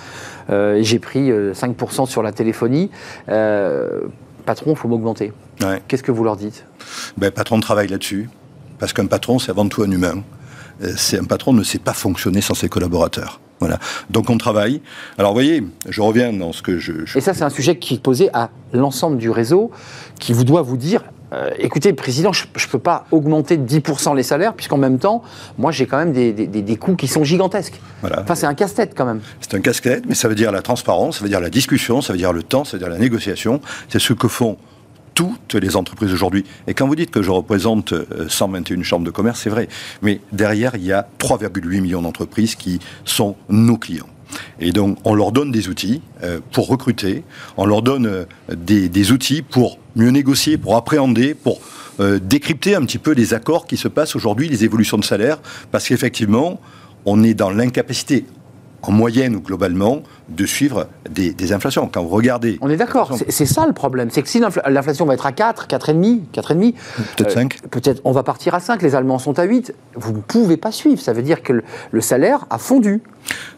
euh, 0.51 0.77
j'ai 0.83 0.99
pris 0.99 1.31
euh, 1.31 1.53
5% 1.53 2.05
sur 2.05 2.21
la 2.21 2.31
téléphonie. 2.31 2.91
Euh, 3.29 4.01
patron, 4.43 4.71
il 4.71 4.77
faut 4.77 4.87
m'augmenter. 4.87 5.33
Ouais. 5.61 5.81
Qu'est-ce 5.87 6.03
que 6.03 6.11
vous 6.11 6.23
leur 6.23 6.35
dites? 6.37 6.65
Ben, 7.17 7.31
patron 7.31 7.59
travaille 7.59 7.87
là-dessus, 7.87 8.29
parce 8.79 8.93
qu'un 8.93 9.05
patron, 9.07 9.39
c'est 9.39 9.51
avant 9.51 9.67
tout 9.67 9.83
un 9.83 9.91
humain. 9.91 10.23
Euh, 10.83 10.93
C'est 10.97 11.19
un 11.19 11.23
patron 11.25 11.53
ne 11.53 11.63
sait 11.63 11.79
pas 11.79 11.93
fonctionner 11.93 12.41
sans 12.41 12.53
ses 12.55 12.69
collaborateurs. 12.69 13.39
Voilà. 13.59 13.79
Donc 14.09 14.29
on 14.29 14.37
travaille. 14.37 14.81
Alors 15.17 15.31
vous 15.31 15.35
voyez, 15.35 15.63
je 15.87 16.01
reviens 16.01 16.33
dans 16.33 16.51
ce 16.51 16.61
que 16.61 16.77
je. 16.79 17.05
je- 17.05 17.17
Et 17.17 17.21
ça, 17.21 17.33
c'est 17.33 17.43
un 17.43 17.49
sujet 17.49 17.77
qui 17.77 17.93
est 17.95 18.01
posé 18.01 18.29
à 18.33 18.49
l'ensemble 18.73 19.17
du 19.17 19.29
réseau, 19.29 19.71
qui 20.19 20.33
vous 20.33 20.43
doit 20.43 20.61
vous 20.63 20.75
dire 20.75 21.03
euh, 21.33 21.49
écoutez, 21.57 21.93
président, 21.93 22.31
je 22.31 22.45
ne 22.45 22.67
peux 22.71 22.79
pas 22.79 23.05
augmenter 23.11 23.57
de 23.57 23.67
10% 23.67 24.15
les 24.15 24.23
salaires, 24.23 24.53
puisqu'en 24.53 24.77
même 24.77 24.99
temps, 24.99 25.23
moi, 25.57 25.71
j'ai 25.71 25.85
quand 25.87 25.97
même 25.97 26.13
des, 26.13 26.31
des- 26.33 26.75
coûts 26.77 26.95
qui 26.95 27.07
sont 27.07 27.23
gigantesques. 27.23 27.79
Voilà. 28.01 28.21
Enfin, 28.21 28.35
c'est 28.35 28.45
un 28.45 28.53
casse-tête 28.53 28.93
quand 28.95 29.05
même. 29.05 29.21
C'est 29.41 29.53
un 29.55 29.61
casquette, 29.61 30.05
mais 30.07 30.15
ça 30.15 30.27
veut 30.27 30.35
dire 30.35 30.51
la 30.51 30.61
transparence, 30.61 31.17
ça 31.17 31.23
veut 31.23 31.29
dire 31.29 31.39
la 31.39 31.49
discussion, 31.49 32.01
ça 32.01 32.13
veut 32.13 32.19
dire 32.19 32.33
le 32.33 32.43
temps, 32.43 32.63
ça 32.63 32.73
veut 32.73 32.79
dire 32.79 32.89
la 32.89 32.97
négociation. 32.97 33.61
C'est 33.89 33.99
ce 33.99 34.13
que 34.13 34.27
font 34.27 34.57
toutes 35.13 35.53
les 35.53 35.75
entreprises 35.75 36.11
aujourd'hui. 36.11 36.43
Et 36.67 36.73
quand 36.73 36.87
vous 36.87 36.95
dites 36.95 37.11
que 37.11 37.21
je 37.21 37.29
représente 37.31 37.93
euh, 37.93 38.05
121 38.27 38.81
chambres 38.83 39.05
de 39.05 39.11
commerce, 39.11 39.41
c'est 39.41 39.49
vrai. 39.49 39.67
Mais 40.01 40.19
derrière, 40.31 40.75
il 40.75 40.83
y 40.83 40.91
a 40.91 41.07
3,8 41.19 41.81
millions 41.81 42.01
d'entreprises 42.01 42.55
qui 42.55 42.79
sont 43.05 43.35
nos 43.49 43.77
clients. 43.77 44.07
Et 44.59 44.71
donc, 44.71 44.97
on 45.03 45.13
leur 45.13 45.31
donne 45.31 45.51
des 45.51 45.69
outils 45.69 46.01
euh, 46.23 46.39
pour 46.51 46.67
recruter, 46.67 47.23
on 47.57 47.65
leur 47.65 47.81
donne 47.81 48.05
euh, 48.05 48.25
des, 48.55 49.11
outils 49.11 49.41
pour 49.41 49.79
mieux 49.95 50.09
négocier, 50.09 50.57
pour 50.57 50.75
appréhender, 50.75 51.33
pour 51.33 51.59
euh, 51.99 52.19
décrypter 52.19 52.75
un 52.75 52.81
petit 52.81 52.97
peu 52.97 53.11
les 53.11 53.33
accords 53.33 53.65
qui 53.65 53.77
se 53.77 53.87
passent 53.87 54.15
aujourd'hui, 54.15 54.49
les 54.49 54.63
évolutions 54.63 54.97
de 54.97 55.03
salaire, 55.03 55.39
parce 55.71 55.87
qu'effectivement, 55.87 56.59
on 57.05 57.23
est 57.23 57.33
dans 57.33 57.49
l'incapacité, 57.49 58.25
en 58.85 58.91
moyenne 58.91 59.35
ou 59.35 59.39
globalement, 59.41 60.03
de 60.29 60.45
suivre 60.45 60.87
des, 61.09 61.33
des 61.33 61.53
inflations. 61.53 61.87
Quand 61.91 62.03
vous 62.03 62.09
regardez... 62.09 62.57
On 62.61 62.69
est 62.69 62.75
d'accord, 62.75 63.17
c'est 63.29 63.45
ça 63.45 63.65
le 63.65 63.71
problème. 63.73 64.09
C'est 64.11 64.21
que 64.21 64.27
si 64.27 64.39
l'infl- 64.41 64.61
l'inflation 64.69 65.05
va 65.05 65.13
être 65.13 65.25
à 65.25 65.31
4, 65.31 65.67
4,5, 65.67 66.21
4,5, 66.33 66.73
Peut-être 67.15 67.29
euh, 67.29 67.33
5. 67.33 67.61
peut-être 67.71 68.01
on 68.03 68.11
va 68.11 68.23
partir 68.23 68.53
à 68.55 68.59
5, 68.59 68.81
les 68.81 68.93
Allemands 68.95 69.19
sont 69.19 69.39
à 69.39 69.43
8, 69.45 69.73
vous 69.95 70.11
ne 70.11 70.17
pouvez 70.21 70.57
pas 70.57 70.71
suivre. 70.73 71.01
Ça 71.01 71.13
veut 71.13 71.21
dire 71.23 71.41
que 71.43 71.53
le, 71.53 71.63
le 71.91 72.01
salaire 72.01 72.45
a 72.49 72.57
fondu. 72.57 73.01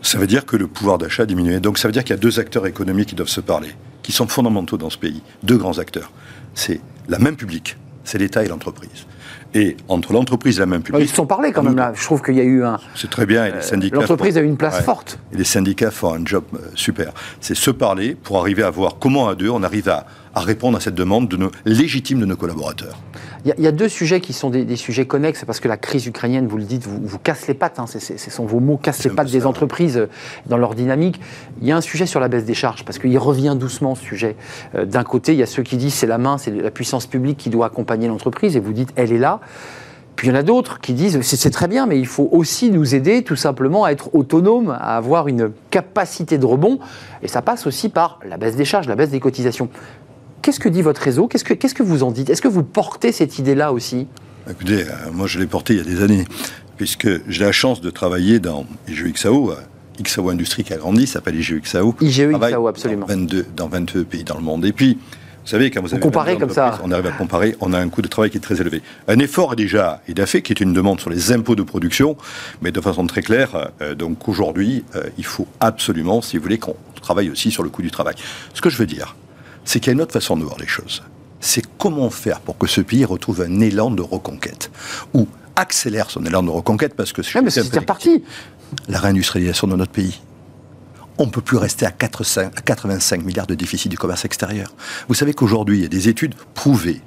Ça 0.03 0.17
veut 0.19 0.27
dire 0.27 0.45
que 0.45 0.57
le 0.57 0.67
pouvoir 0.67 0.97
d'achat 0.99 1.23
a 1.23 1.25
diminué. 1.25 1.59
Donc 1.59 1.79
ça 1.79 1.87
veut 1.87 1.91
dire 1.91 2.03
qu'il 2.03 2.15
y 2.15 2.19
a 2.19 2.21
deux 2.21 2.39
acteurs 2.39 2.67
économiques 2.67 3.09
qui 3.09 3.15
doivent 3.15 3.27
se 3.27 3.41
parler, 3.41 3.69
qui 4.03 4.11
sont 4.11 4.27
fondamentaux 4.27 4.77
dans 4.77 4.91
ce 4.91 4.97
pays. 4.99 5.23
Deux 5.43 5.57
grands 5.57 5.79
acteurs. 5.79 6.11
C'est 6.53 6.81
la 7.09 7.17
même 7.17 7.35
public, 7.35 7.77
c'est 8.03 8.19
l'État 8.19 8.43
et 8.43 8.47
l'entreprise. 8.47 9.07
Et 9.55 9.77
entre 9.87 10.11
l'entreprise 10.13 10.57
et 10.57 10.59
la 10.59 10.65
même 10.65 10.81
Ils 10.81 10.91
public... 10.91 11.09
se 11.09 11.15
sont 11.15 11.25
parlé 11.25 11.51
quand 11.53 11.63
même 11.63 11.77
là. 11.77 11.93
Je 11.95 12.03
trouve 12.03 12.21
qu'il 12.21 12.35
y 12.35 12.41
a 12.41 12.43
eu 12.43 12.63
un. 12.63 12.77
C'est 12.93 13.09
très 13.09 13.25
bien, 13.25 13.45
et 13.45 13.53
les 13.53 13.61
syndicats... 13.61 13.95
L'entreprise 13.95 14.33
font- 14.33 14.39
a 14.41 14.43
eu 14.43 14.47
une 14.47 14.57
place 14.57 14.75
Ouais. 14.77 14.83
forte. 14.83 15.17
Et 15.33 15.37
les 15.37 15.43
syndicats 15.45 15.91
font 15.91 16.13
un 16.13 16.25
job 16.25 16.43
euh, 16.53 16.57
super. 16.75 17.13
C'est 17.39 17.55
se 17.55 17.71
parler 17.71 18.15
pour 18.15 18.37
arriver 18.37 18.63
à 18.63 18.69
voir 18.69 18.97
comment 18.99 19.29
à 19.29 19.35
deux 19.35 19.49
on 19.49 19.63
arrive 19.63 19.87
à, 19.89 20.05
à 20.35 20.41
répondre 20.41 20.77
à 20.77 20.81
cette 20.81 20.95
demande 20.95 21.27
de 21.29 21.37
nos, 21.37 21.49
légitime 21.63 22.19
de 22.19 22.25
nos 22.25 22.35
collaborateurs. 22.35 22.97
Il 23.45 23.49
y, 23.49 23.51
a- 23.51 23.55
il 23.57 23.63
y 23.63 23.67
a 23.67 23.71
deux 23.71 23.87
sujets 23.89 24.19
qui 24.21 24.33
sont 24.33 24.49
des, 24.49 24.65
des 24.65 24.75
sujets 24.75 25.05
connexes, 25.05 25.45
parce 25.45 25.59
que 25.59 25.67
la 25.67 25.77
crise 25.77 26.05
ukrainienne, 26.07 26.45
vous 26.47 26.57
le 26.57 26.63
dites, 26.63 26.85
vous, 26.85 26.99
vous 27.01 27.19
casse 27.19 27.47
les 27.47 27.53
pattes, 27.53 27.79
hein, 27.79 27.85
ce 27.87 27.99
sont 28.31 28.45
vos 28.45 28.59
mots, 28.59 28.77
casse 28.77 29.03
les 29.03 29.11
pattes 29.11 29.31
des 29.31 29.41
ça, 29.41 29.47
entreprises 29.47 29.97
euh, 29.97 30.09
dans 30.47 30.57
leur 30.57 30.75
dynamique. 30.75 31.21
Il 31.61 31.67
y 31.67 31.71
a 31.71 31.77
un 31.77 31.81
sujet 31.81 32.05
sur 32.05 32.19
la 32.19 32.27
baisse 32.27 32.45
des 32.45 32.53
charges, 32.53 32.83
parce 32.85 32.99
qu'il 32.99 33.17
revient 33.17 33.55
doucement 33.57 33.95
ce 33.95 34.03
sujet. 34.03 34.35
Euh, 34.75 34.85
D'un 34.85 35.03
côté, 35.03 35.31
il 35.33 35.39
y 35.39 35.43
a 35.43 35.47
ceux 35.47 35.63
qui 35.63 35.77
disent 35.77 35.93
c'est 35.93 36.07
la 36.07 36.17
main, 36.17 36.37
c'est 36.37 36.51
la 36.51 36.71
puissance 36.71 37.07
publique 37.07 37.37
qui 37.37 37.49
doit 37.49 37.67
accompagner 37.67 38.07
l'entreprise, 38.07 38.55
et 38.57 38.59
vous 38.59 38.73
dites 38.73 38.89
elle 38.95 39.11
est 39.13 39.19
là. 39.19 39.39
Puis 40.15 40.27
il 40.29 40.31
y 40.31 40.33
en 40.33 40.39
a 40.39 40.43
d'autres 40.43 40.79
qui 40.79 40.93
disent 40.93 41.19
c'est 41.21 41.35
c'est 41.35 41.49
très 41.49 41.67
bien, 41.67 41.85
mais 41.87 41.99
il 41.99 42.07
faut 42.07 42.29
aussi 42.31 42.71
nous 42.71 42.95
aider 42.95 43.21
tout 43.23 43.35
simplement 43.35 43.83
à 43.83 43.91
être 43.91 44.15
autonome, 44.15 44.69
à 44.69 44.95
avoir 44.95 45.27
une 45.27 45.51
capacité 45.71 46.37
de 46.37 46.45
rebond. 46.45 46.79
Et 47.21 47.27
ça 47.27 47.41
passe 47.41 47.67
aussi 47.67 47.89
par 47.89 48.19
la 48.27 48.37
baisse 48.37 48.55
des 48.55 48.63
charges, 48.65 48.87
la 48.87 48.95
baisse 48.95 49.09
des 49.09 49.19
cotisations. 49.19 49.67
Qu'est-ce 50.45 50.59
que 50.59 50.69
dit 50.69 50.83
votre 50.83 51.01
réseau? 51.01 51.27
Qu'est-ce 51.27 51.73
que, 51.73 51.81
vous 51.81 52.03
en 52.03 52.11
dites? 52.11 52.29
Est-ce 52.29 52.43
que 52.43 52.47
vous 52.47 52.61
portez 52.61 53.11
cette 53.11 53.39
idée-là 53.39 53.73
aussi? 53.73 54.05
Écoutez, 54.47 54.83
euh, 54.83 55.11
moi 55.11 55.25
je 55.25 55.39
l'ai 55.39 55.47
porté 55.47 55.73
il 55.73 55.77
y 55.77 55.81
a 55.81 55.83
des 55.83 56.03
années, 56.03 56.23
puisque 56.77 57.07
j'ai 57.27 57.45
la 57.45 57.51
chance 57.51 57.81
de 57.81 57.89
travailler 57.89 58.37
dans 58.37 58.67
IGEXAO, 58.87 59.49
euh, 59.49 59.55
XAO 60.03 60.29
Industrie 60.29 60.63
qui 60.63 60.71
a 60.73 60.77
grandi, 60.77 61.07
s'appelle 61.07 61.35
IGEXAO. 61.35 61.95
IGE, 61.99 62.29
travaille 62.29 62.51
XAO, 62.53 62.67
absolument. 62.67 63.07
Dans 63.07 63.15
22, 63.15 63.45
dans 63.57 63.67
22 63.67 64.03
pays 64.03 64.23
dans 64.23 64.35
le 64.35 64.43
monde. 64.43 64.63
Et 64.65 64.71
puis, 64.71 64.99
vous 64.99 65.49
savez, 65.49 65.71
quand 65.71 65.81
vous 65.81 65.91
avez 65.95 65.99
comparez 65.99 66.33
22 66.33 66.45
comme 66.45 66.53
ça. 66.53 66.79
On 66.83 66.91
arrive 66.91 67.07
à 67.07 67.11
comparer, 67.11 67.55
on 67.59 67.73
a 67.73 67.79
un 67.79 67.89
coût 67.89 68.03
de 68.03 68.07
travail 68.07 68.29
qui 68.29 68.37
est 68.37 68.39
très 68.39 68.61
élevé. 68.61 68.83
Un 69.07 69.17
effort 69.17 69.53
est 69.53 69.55
déjà 69.55 70.03
est 70.07 70.25
fait, 70.27 70.43
qui 70.43 70.53
est 70.53 70.59
une 70.59 70.73
demande 70.73 70.99
sur 70.99 71.09
les 71.09 71.31
impôts 71.31 71.55
de 71.55 71.63
production, 71.63 72.17
mais 72.61 72.71
de 72.71 72.81
façon 72.81 73.07
très 73.07 73.23
claire. 73.23 73.71
euh, 73.81 73.95
donc 73.95 74.29
aujourd'hui, 74.29 74.83
euh, 74.95 75.05
il 75.17 75.25
faut 75.25 75.47
absolument, 75.59 76.21
si 76.21 76.37
vous 76.37 76.43
voulez, 76.43 76.59
qu'on 76.59 76.75
travaille 77.01 77.31
aussi 77.31 77.49
sur 77.49 77.63
le 77.63 77.69
coût 77.69 77.81
du 77.81 77.89
travail. 77.89 78.13
Ce 78.53 78.61
que 78.61 78.69
je 78.69 78.77
veux 78.77 78.85
dire, 78.85 79.15
c'est 79.65 79.79
qu'il 79.79 79.87
y 79.87 79.91
a 79.91 79.93
une 79.93 80.01
autre 80.01 80.13
façon 80.13 80.37
de 80.37 80.43
voir 80.43 80.57
les 80.59 80.67
choses. 80.67 81.03
C'est 81.41 81.63
comment 81.77 82.09
faire 82.09 82.39
pour 82.39 82.57
que 82.57 82.67
ce 82.67 82.81
pays 82.81 83.05
retrouve 83.05 83.41
un 83.41 83.59
élan 83.59 83.91
de 83.91 84.01
reconquête, 84.01 84.71
ou 85.13 85.27
accélère 85.55 86.09
son 86.09 86.25
élan 86.25 86.43
de 86.43 86.49
reconquête, 86.49 86.95
parce 86.95 87.13
que 87.13 87.21
Ouais, 87.21 87.49
c'est 87.49 87.75
reparti. 87.75 88.23
la 88.87 88.99
réindustrialisation 88.99 89.67
de 89.67 89.75
notre 89.75 89.91
pays. 89.91 90.21
On 91.17 91.25
ne 91.27 91.31
peut 91.31 91.41
plus 91.41 91.57
rester 91.57 91.85
à 91.85 91.91
4, 91.91 92.39
à 92.39 92.49
85 92.61 93.23
milliards 93.23 93.47
de 93.47 93.55
déficit 93.55 93.89
du 93.89 93.97
commerce 93.97 94.25
extérieur. 94.25 94.73
Vous 95.07 95.13
savez 95.13 95.33
qu'aujourd'hui, 95.33 95.77
il 95.77 95.81
y 95.83 95.85
a 95.85 95.89
des 95.89 96.09
études 96.09 96.35
prouvées. 96.53 97.01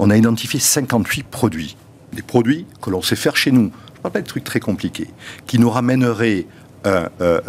On 0.00 0.10
a 0.10 0.16
identifié 0.16 0.58
58 0.58 1.24
produits. 1.26 1.76
Des 2.12 2.22
produits 2.22 2.66
que 2.82 2.90
l'on 2.90 3.02
sait 3.02 3.14
faire 3.16 3.36
chez 3.36 3.52
nous. 3.52 3.70
Je 3.92 3.98
ne 3.98 4.02
parle 4.02 4.12
pas 4.12 4.20
de 4.22 4.26
trucs 4.26 4.42
très 4.44 4.58
compliqués. 4.60 5.08
Qui 5.46 5.58
nous 5.60 5.70
ramèneraient 5.70 6.46
un- 6.84 7.08
un- 7.20 7.40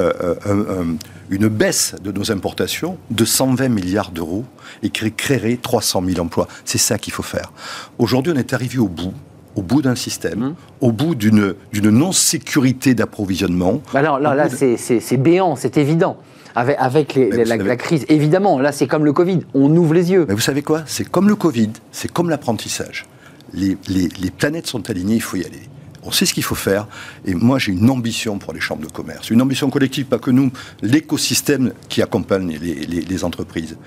un- 0.51 0.95
une 1.29 1.47
baisse 1.47 1.95
de 2.03 2.11
nos 2.11 2.31
importations 2.31 2.97
de 3.11 3.25
120 3.25 3.69
milliards 3.69 4.11
d'euros 4.11 4.45
et 4.83 4.89
qui 4.89 5.11
créerait 5.11 5.57
300 5.61 6.01
000 6.05 6.19
emplois. 6.19 6.47
C'est 6.65 6.77
ça 6.79 6.97
qu'il 6.97 7.13
faut 7.13 7.23
faire. 7.23 7.51
Aujourd'hui, 7.99 8.33
on 8.35 8.39
est 8.39 8.53
arrivé 8.53 8.77
au 8.79 8.87
bout 8.87 9.13
au 9.55 9.61
bout 9.61 9.81
d'un 9.81 9.95
système, 9.95 10.39
Mmh. 10.39 10.55
au 10.81 10.91
bout 10.93 11.15
d'une 11.15 11.55
non-sécurité 11.73 12.93
d'approvisionnement. 12.93 13.81
Bah 13.93 14.01
là, 14.01 14.17
là, 14.19 14.33
là, 14.35 14.47
de- 14.47 14.55
c'est- 14.55 15.17
béant, 15.17 15.55
c'est 15.55 15.75
évident. 15.77 16.17
Avec, 16.55 16.77
avec 16.79 17.13
les- 17.15 17.29
Mais 17.29 17.43
la, 17.45 17.57
savez- 17.57 17.77
crise, 17.77 18.05
évidemment, 18.09 18.59
là, 18.59 18.71
c'est 18.71 18.87
comme 18.87 19.03
le 19.05 19.11
Covid. 19.11 19.39
On 19.53 19.75
ouvre 19.75 19.93
les 19.95 20.11
yeux. 20.11 20.25
Mais 20.29 20.33
vous 20.33 20.39
savez 20.39 20.61
quoi? 20.61 20.83
C'est 20.85 21.09
comme 21.09 21.27
le 21.27 21.35
Covid, 21.35 21.71
c'est 21.91 22.11
comme 22.11 22.29
l'apprentissage. 22.29 23.05
Les, 23.53 23.75
les- 23.87 24.09
les 24.21 24.31
planètes 24.31 24.67
sont 24.67 24.89
alignées, 24.89 25.15
il 25.15 25.21
faut 25.21 25.37
y 25.37 25.43
aller. 25.45 25.61
On 26.03 26.11
sait 26.11 26.25
ce 26.25 26.33
qu'il 26.33 26.43
faut 26.43 26.55
faire. 26.55 26.87
Et 27.25 27.33
moi, 27.33 27.59
j'ai 27.59 27.71
une 27.71 27.89
ambition 27.89 28.37
pour 28.37 28.53
les 28.53 28.59
chambres 28.59 28.85
de 28.85 28.91
commerce, 28.91 29.29
une 29.29 29.41
ambition 29.41 29.69
collective, 29.69 30.05
pas 30.05 30.19
que 30.19 30.31
nous, 30.31 30.51
l'écosystème 30.81 31.73
qui 31.87 32.01
accompagne 32.01 32.57
les 32.59 33.23
entreprises 33.23 33.77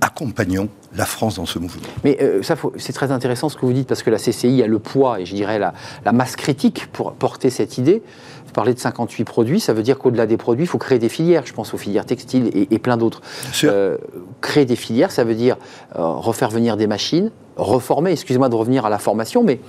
accompagnons 0.00 0.68
la 0.96 1.04
France 1.04 1.36
dans 1.36 1.46
ce 1.46 1.58
mouvement. 1.58 1.82
Mais 2.04 2.18
euh, 2.22 2.42
ça, 2.42 2.56
c'est 2.76 2.92
très 2.92 3.12
intéressant 3.12 3.48
ce 3.48 3.56
que 3.56 3.66
vous 3.66 3.72
dites, 3.72 3.88
parce 3.88 4.02
que 4.02 4.10
la 4.10 4.18
CCI 4.18 4.62
a 4.62 4.66
le 4.66 4.78
poids 4.78 5.20
et 5.20 5.26
je 5.26 5.34
dirais 5.34 5.58
la, 5.58 5.72
masse 6.12 6.36
critique 6.36 6.86
pour 6.92 7.12
porter 7.12 7.50
cette 7.50 7.78
idée. 7.78 8.02
Vous 8.46 8.52
parlez 8.52 8.74
de 8.74 8.78
58 8.78 9.24
produits, 9.24 9.60
ça 9.60 9.72
veut 9.72 9.82
dire 9.82 9.98
qu'au-delà 9.98 10.26
des 10.26 10.36
produits, 10.36 10.64
il 10.64 10.68
faut 10.68 10.78
créer 10.78 10.98
des 10.98 11.10
filières. 11.10 11.42
Je 11.44 11.52
pense 11.52 11.74
aux 11.74 11.78
filières 11.78 12.06
textiles 12.06 12.50
et, 12.54 12.78
plein 12.78 12.96
d'autres. 12.96 13.20
Euh, 13.64 13.98
créer 14.40 14.64
des 14.64 14.76
filières, 14.76 15.10
ça 15.10 15.24
veut 15.24 15.34
dire 15.34 15.56
euh, 15.96 16.02
refaire 16.02 16.48
venir 16.48 16.76
des 16.76 16.86
machines, 16.86 17.30
reformer, 17.56 18.12
excusez-moi 18.12 18.48
de 18.48 18.54
revenir 18.54 18.86
à 18.86 18.90
la 18.90 18.98
formation, 18.98 19.44
mais 19.44 19.60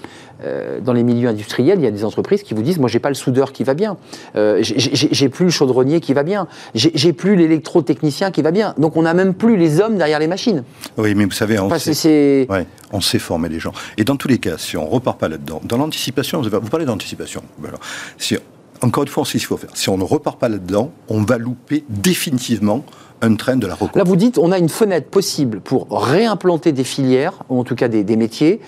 euh, 0.44 0.80
dans 0.80 0.94
les 0.94 1.04
milieux 1.04 1.30
industriels, 1.30 1.80
il 1.80 1.84
y 1.84 1.88
a 1.88 1.92
des 1.92 2.06
entreprises 2.06 2.44
qui 2.44 2.54
vous 2.54 2.62
disent, 2.62 2.80
moi 2.80 2.90
j'ai 2.90 3.00
pas 3.00 3.10
le 3.10 3.16
soudeur 3.16 3.52
qui 3.52 3.64
va 3.64 3.74
bien, 3.74 3.98
euh, 4.36 4.60
j'ai 4.62 5.30
plus 5.30 5.46
le 5.46 5.52
chaudronnier 5.52 6.00
qui 6.00 6.14
va 6.14 6.24
bien, 6.24 6.48
j'ai 6.74 7.14
plus 7.14 7.36
l'électrotechnicien 7.36 8.32
qui 8.32 8.42
va 8.42 8.52
bien, 8.52 8.74
donc 8.78 8.96
on 8.98 9.02
n'a 9.02 9.14
même 9.14 9.34
plus 9.34 9.58
les 9.58 9.82
hommes 9.82 9.98
derrière 9.98 10.20
les 10.20 10.28
machines. 10.28 10.64
Oui, 10.98 11.16
mais 11.16 11.26
vous 11.26 11.32
savez, 11.32 11.60
on, 11.60 11.70
sait, 11.78 12.48
on 12.92 13.02
sait 13.02 13.20
former 13.20 13.50
les 13.50 13.60
gens. 13.60 13.74
Et 13.98 14.04
dans 14.04 14.16
tous 14.16 14.28
les 14.28 14.38
cas, 14.38 14.58
si 14.58 14.78
on 14.78 14.88
repart 14.88 15.20
pas 15.20 15.28
là-dedans, 15.28 15.62
dans 15.64 15.78
l'anticipation, 15.78 16.42
vous 16.42 16.70
parlez 16.70 16.86
d'anticipation, 16.86 17.42
si, 18.18 18.38
encore 18.82 19.04
une 19.04 19.10
fois, 19.10 19.22
on 19.22 19.26
sait 19.26 19.34
ce 19.34 19.40
qu'il 19.40 19.48
faut 19.48 19.58
faire. 19.58 19.72
Si 19.74 19.90
on 19.90 19.98
ne 19.98 20.04
repart 20.04 20.40
pas 20.40 20.50
là-dedans, 20.50 20.92
on 21.10 21.22
va 21.22 21.38
louper 21.38 21.84
définitivement 21.90 22.86
un 23.22 23.36
train 23.36 23.58
de 23.58 23.68
la 23.68 23.74
reconquête. 23.74 23.96
Là, 23.96 24.04
vous 24.04 24.16
dites, 24.16 24.38
on 24.38 24.52
a 24.52 24.58
une 24.58 24.70
fenêtre 24.70 25.10
possible 25.10 25.60
pour 25.60 25.88
réimplanter 25.92 26.72
des 26.72 26.84
filières, 26.84 27.34
ou 27.50 27.60
en 27.60 27.64
tout 27.64 27.76
cas 27.76 27.88
des, 27.88 28.16
métiers, 28.16 28.60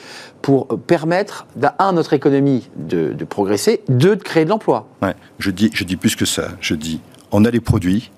pour 0.41 0.67
permettre 0.79 1.47
à 1.77 1.91
notre 1.91 2.13
économie 2.13 2.69
de, 2.75 3.13
progresser, 3.25 3.81
deux, 3.89 4.15
de 4.15 4.23
créer 4.23 4.45
de 4.45 4.49
l'emploi. 4.49 4.87
Ouais, 5.01 5.15
je 5.39 5.51
dis, 5.51 5.69
je 5.73 5.83
dis 5.83 5.95
plus 5.95 6.15
que 6.15 6.25
ça. 6.25 6.49
Je 6.59 6.75
dis, 6.75 6.99
on 7.31 7.45
a 7.45 7.51
les 7.51 7.61
produits, 7.61 8.11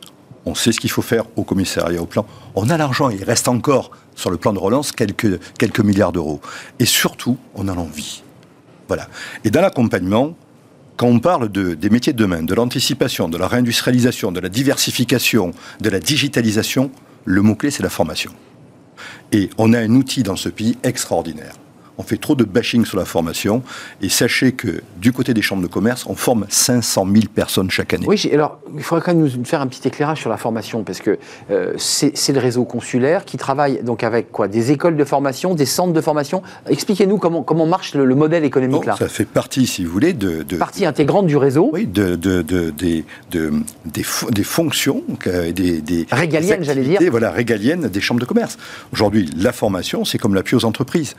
on 0.45 0.55
sait 0.55 0.71
ce 0.71 0.79
qu'il 0.79 0.91
faut 0.91 1.01
faire 1.01 1.25
au 1.36 1.43
commissariat, 1.43 2.01
au 2.01 2.05
plan. 2.05 2.25
On 2.55 2.69
a 2.69 2.77
l'argent, 2.77 3.09
il 3.09 3.23
reste 3.23 3.47
encore 3.47 3.91
sur 4.15 4.29
le 4.29 4.38
plan 4.38 4.53
de 4.53 4.59
relance 4.59 4.91
quelques, 4.91 5.39
quelques 5.57 5.79
milliards 5.79 6.11
d'euros. 6.11 6.41
Et 6.79 6.86
surtout, 6.86 7.38
on 7.55 7.67
a 7.67 7.75
l'envie. 7.75 8.23
Voilà. 8.88 9.07
Et 9.43 9.49
dans 9.49 9.61
l'accompagnement, 9.61 10.36
quand 10.98 11.08
on 11.08 11.20
parle 11.20 11.50
de, 11.50 11.74
des 11.74 11.89
métiers 11.89 12.14
de 12.14 12.18
demain, 12.18 12.44
de 12.44 12.54
l'anticipation, 12.54 13.30
de 13.30 13.38
la 13.38 13.48
réindustrialisation, 13.48 14.32
de 14.32 14.39
la 14.39 14.50
diversification, 14.50 15.52
de 15.82 15.89
la 15.89 16.00
digitalisation, 16.00 16.91
le 17.26 17.41
mot-clé, 17.41 17.72
c'est 17.72 17.84
la 17.84 17.89
formation. 17.89 18.32
Et 19.32 19.50
on 19.58 19.74
a 19.74 19.80
un 19.80 19.96
outil 19.96 20.24
dans 20.24 20.36
ce 20.36 20.50
pays 20.50 20.78
extraordinaire 20.84 21.56
on 21.98 22.04
fait 22.04 22.18
trop 22.18 22.36
de 22.36 22.44
bashing 22.44 22.86
sur 22.86 22.98
la 22.98 23.06
formation. 23.06 23.64
Et 24.02 24.10
sachez 24.10 24.54
que 24.54 24.82
du 24.98 25.12
côté 25.12 25.34
des 25.34 25.41
chambres 25.41 25.62
de 25.62 25.68
commerce, 25.68 26.06
on 26.08 26.16
forme 26.16 26.46
500 26.50 27.08
000 27.12 27.26
personnes 27.34 27.70
chaque 27.70 27.94
année. 27.94 28.06
Oui, 28.08 28.30
alors 28.34 28.60
il 28.76 28.84
faudrait 28.84 29.04
quand 29.04 29.14
même 29.14 29.24
nous 29.24 29.46
faire 29.46 29.62
un 29.62 29.68
petit 29.68 29.88
éclairage 29.88 30.22
sur 30.22 30.30
la 30.30 30.38
formation, 30.38 30.84
parce 30.84 31.00
que 31.00 31.18
euh, 31.52 31.74
c'est 31.78 32.34
le 32.34 32.39
réseau 32.39 32.66
consulaire 32.66 33.26
qui 33.26 33.38
travaille 33.38 33.84
donc 33.84 34.04
avec 34.04 34.32
quoi? 34.32 34.48
Des 34.48 34.72
écoles 34.72 34.98
de 34.98 35.04
formation, 35.04 35.56
des 35.56 35.66
centres 35.66 35.94
de 35.94 36.02
formation. 36.02 36.41
Expliquez-nous 36.68 37.18
comment, 37.18 37.44
comment 37.44 37.66
marche 37.66 37.96
le, 37.96 38.14
modèle 38.14 38.44
économique 38.44 38.86
là. 38.86 38.96
Ça 38.98 39.08
fait 39.08 39.26
partie, 39.26 39.66
si 39.66 39.84
vous 39.84 39.91
voulez, 39.91 40.14
de. 40.14 40.44
partie 40.58 40.86
intégrante 40.86 41.28
du 41.28 41.38
réseau 41.38 41.70
Oui, 41.74 41.88
de, 41.88 42.16
de, 42.16 42.41
des, 42.72 43.06
des, 43.32 44.44
fonctions, 44.44 45.04
des, 45.26 45.82
des 45.82 46.08
régaliennes, 46.12 46.64
j'allais 46.64 46.84
dire. 46.84 47.00
Voilà, 47.12 47.32
régaliennes 47.32 47.88
des 47.88 48.02
chambres 48.02 48.22
de 48.22 48.26
commerce. 48.26 48.58
Aujourd'hui, 48.91 49.30
la 49.38 49.52
formation, 49.52 50.06
c'est 50.06 50.18
comme 50.18 50.36
l'appui 50.36 50.56
aux 50.56 50.66
entreprises 50.66 51.16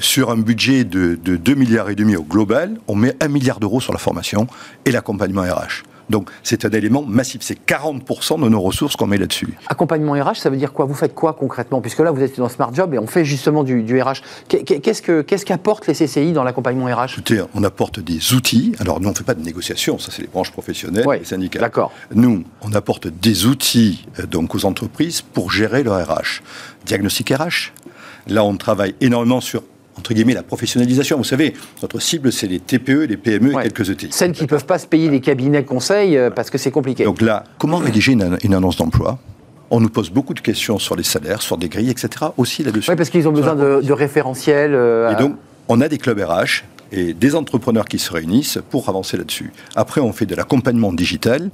sur 0.00 0.13
un 0.22 0.36
budget 0.36 0.84
de, 0.84 1.18
de 1.22 1.36
2 1.36 1.54
milliards 1.54 1.90
et 1.90 1.94
demi 1.94 2.16
au 2.16 2.22
global, 2.22 2.76
on 2.88 2.94
met 2.94 3.16
1 3.20 3.28
milliard 3.28 3.60
d'euros 3.60 3.80
sur 3.80 3.92
la 3.92 3.98
formation 3.98 4.46
et 4.84 4.90
l'accompagnement 4.90 5.42
RH. 5.42 5.84
Donc 6.10 6.30
c'est 6.42 6.64
un 6.64 6.70
élément 6.70 7.02
massif, 7.02 7.40
c'est 7.42 7.58
40% 7.66 8.42
de 8.42 8.48
nos 8.48 8.60
ressources 8.60 8.96
qu'on 8.96 9.06
met 9.06 9.18
là-dessus. 9.18 9.54
Accompagnement 9.68 10.12
RH, 10.12 10.36
ça 10.36 10.50
veut 10.50 10.56
dire 10.56 10.72
quoi? 10.72 10.84
Vous 10.84 10.94
faites 10.94 11.14
quoi 11.14 11.32
concrètement? 11.32 11.80
Puisque 11.80 12.00
là, 12.00 12.10
vous 12.10 12.22
êtes 12.22 12.36
dans 12.38 12.48
Smart 12.48 12.72
Job 12.74 12.94
et 12.94 12.98
on 12.98 13.06
fait 13.06 13.24
justement 13.24 13.64
du, 13.64 14.02
RH. 14.02 14.22
Qu'est-ce 14.48 15.44
qu'apportent 15.44 15.86
les 15.86 15.94
CCI 15.94 16.32
dans 16.32 16.44
l'accompagnement 16.44 16.86
RH 16.86 17.12
Écoutez, 17.12 17.42
on 17.54 17.64
apporte 17.64 18.00
des 18.00 18.34
outils. 18.34 18.74
Alors 18.80 19.00
nous, 19.00 19.08
on 19.08 19.12
ne 19.12 19.16
fait 19.16 19.24
pas 19.24 19.34
de 19.34 19.42
négociation, 19.42 19.98
ça 19.98 20.10
c'est 20.10 20.22
les 20.22 20.28
branches 20.28 20.52
professionnelles, 20.52 21.06
les 21.18 21.24
syndicats. 21.24 21.60
D'accord. 21.60 21.92
Nous, 22.14 22.44
on 22.62 22.72
apporte 22.72 23.08
des 23.08 23.46
outils 23.46 24.06
euh, 24.18 24.26
donc 24.26 24.54
aux 24.54 24.64
entreprises 24.64 25.22
pour 25.22 25.50
gérer 25.50 25.82
leur 25.82 26.06
RH. 26.06 26.42
Diagnostic 26.84 27.30
RH. 27.30 27.72
Là, 28.26 28.44
on 28.44 28.56
travaille 28.56 28.94
énormément 29.00 29.40
sur 29.40 29.62
entre 29.98 30.14
guillemets, 30.14 30.34
la 30.34 30.42
professionnalisation. 30.42 31.16
Vous 31.16 31.24
savez, 31.24 31.54
notre 31.82 31.98
cible, 32.00 32.32
c'est 32.32 32.46
les 32.46 32.60
TPE, 32.60 33.06
les 33.08 33.16
PME 33.16 33.52
et 33.52 33.62
quelques 33.62 33.90
ETI. 33.90 34.08
Celles 34.10 34.32
qui 34.32 34.42
ne 34.42 34.48
peuvent 34.48 34.66
pas 34.66 34.78
se 34.78 34.86
payer 34.86 35.08
les 35.08 35.20
cabinets 35.20 35.64
conseils 35.64 36.16
euh, 36.16 36.30
parce 36.30 36.50
que 36.50 36.58
c'est 36.58 36.70
compliqué. 36.70 37.04
Donc 37.04 37.20
là, 37.20 37.44
comment 37.58 37.78
rédiger 37.78 38.12
une, 38.12 38.54
annonce 38.54 38.76
d'emploi? 38.76 39.18
On 39.70 39.80
nous 39.80 39.88
pose 39.88 40.10
beaucoup 40.10 40.34
de 40.34 40.40
questions 40.40 40.78
sur 40.78 40.94
les 40.94 41.02
salaires, 41.02 41.42
sur 41.42 41.56
des 41.56 41.68
grilles, 41.68 41.90
etc. 41.90 42.26
aussi 42.36 42.62
là-dessus. 42.62 42.90
Oui, 42.90 42.96
parce 42.96 43.10
qu'ils 43.10 43.26
ont 43.28 43.32
besoin 43.32 43.54
de, 43.54 43.92
référentiels. 43.92 44.74
Euh, 44.74 45.12
et 45.12 45.16
donc, 45.16 45.36
on 45.68 45.80
a 45.80 45.88
des 45.88 45.98
clubs 45.98 46.18
RH 46.18 46.64
et 46.92 47.14
des 47.14 47.34
entrepreneurs 47.34 47.86
qui 47.86 47.98
se 47.98 48.12
réunissent 48.12 48.58
pour 48.70 48.88
avancer 48.88 49.16
là-dessus. 49.16 49.52
Après, 49.74 50.00
on 50.00 50.12
fait 50.12 50.26
de 50.26 50.34
l'accompagnement 50.34 50.92
digital 50.92 51.50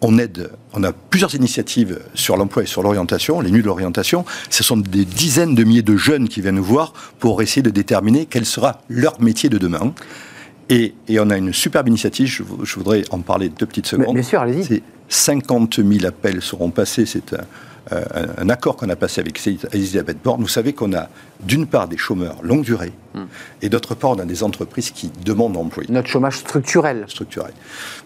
on 0.00 0.18
aide, 0.18 0.50
on 0.74 0.84
a 0.84 0.92
plusieurs 0.92 1.34
initiatives 1.34 2.00
sur 2.14 2.36
l'emploi 2.36 2.64
et 2.64 2.66
sur 2.66 2.82
l'orientation, 2.82 3.40
les 3.40 3.50
nuits 3.50 3.62
de 3.62 3.66
l'orientation. 3.66 4.24
Ce 4.50 4.62
sont 4.62 4.76
des 4.76 5.04
dizaines 5.04 5.54
de 5.54 5.64
milliers 5.64 5.82
de 5.82 5.96
jeunes 5.96 6.28
qui 6.28 6.40
viennent 6.40 6.56
nous 6.56 6.64
voir 6.64 6.92
pour 7.18 7.42
essayer 7.42 7.62
de 7.62 7.70
déterminer 7.70 8.26
quel 8.26 8.44
sera 8.44 8.82
leur 8.88 9.20
métier 9.20 9.48
de 9.48 9.58
demain. 9.58 9.94
Et, 10.68 10.94
on 11.18 11.30
a 11.30 11.36
une 11.36 11.52
superbe 11.52 11.88
initiative, 11.88 12.42
je, 12.62 12.74
voudrais 12.74 13.04
en 13.10 13.20
parler 13.20 13.48
deux 13.48 13.66
petites 13.66 13.86
secondes. 13.86 14.14
Bien 14.14 14.22
sûr, 14.22 14.40
allez-y. 14.40 14.82
50 15.08 15.76
000 15.76 16.04
appels 16.04 16.42
seront 16.42 16.70
passés, 16.70 17.06
c'est 17.06 17.32
un, 17.32 17.44
euh, 17.92 18.04
un, 18.38 18.48
accord 18.48 18.76
qu'on 18.76 18.88
a 18.88 18.96
passé 18.96 19.20
avec 19.20 19.40
Elisabeth 19.72 20.18
Borne, 20.22 20.40
vous 20.40 20.48
savez 20.48 20.72
qu'on 20.72 20.92
a 20.92 21.08
d'une 21.40 21.66
part 21.66 21.86
des 21.86 21.96
chômeurs 21.96 22.36
longue 22.42 22.64
durée 22.64 22.92
hmm. 23.14 23.24
et 23.62 23.68
d'autre 23.68 23.94
part 23.94 24.10
on 24.10 24.18
a 24.18 24.24
des 24.24 24.42
entreprises 24.42 24.90
qui 24.90 25.10
demandent 25.24 25.52
d'employer. 25.52 25.92
Notre 25.92 26.08
chômage 26.08 26.38
structurel. 26.38 27.04
Structurel. 27.08 27.52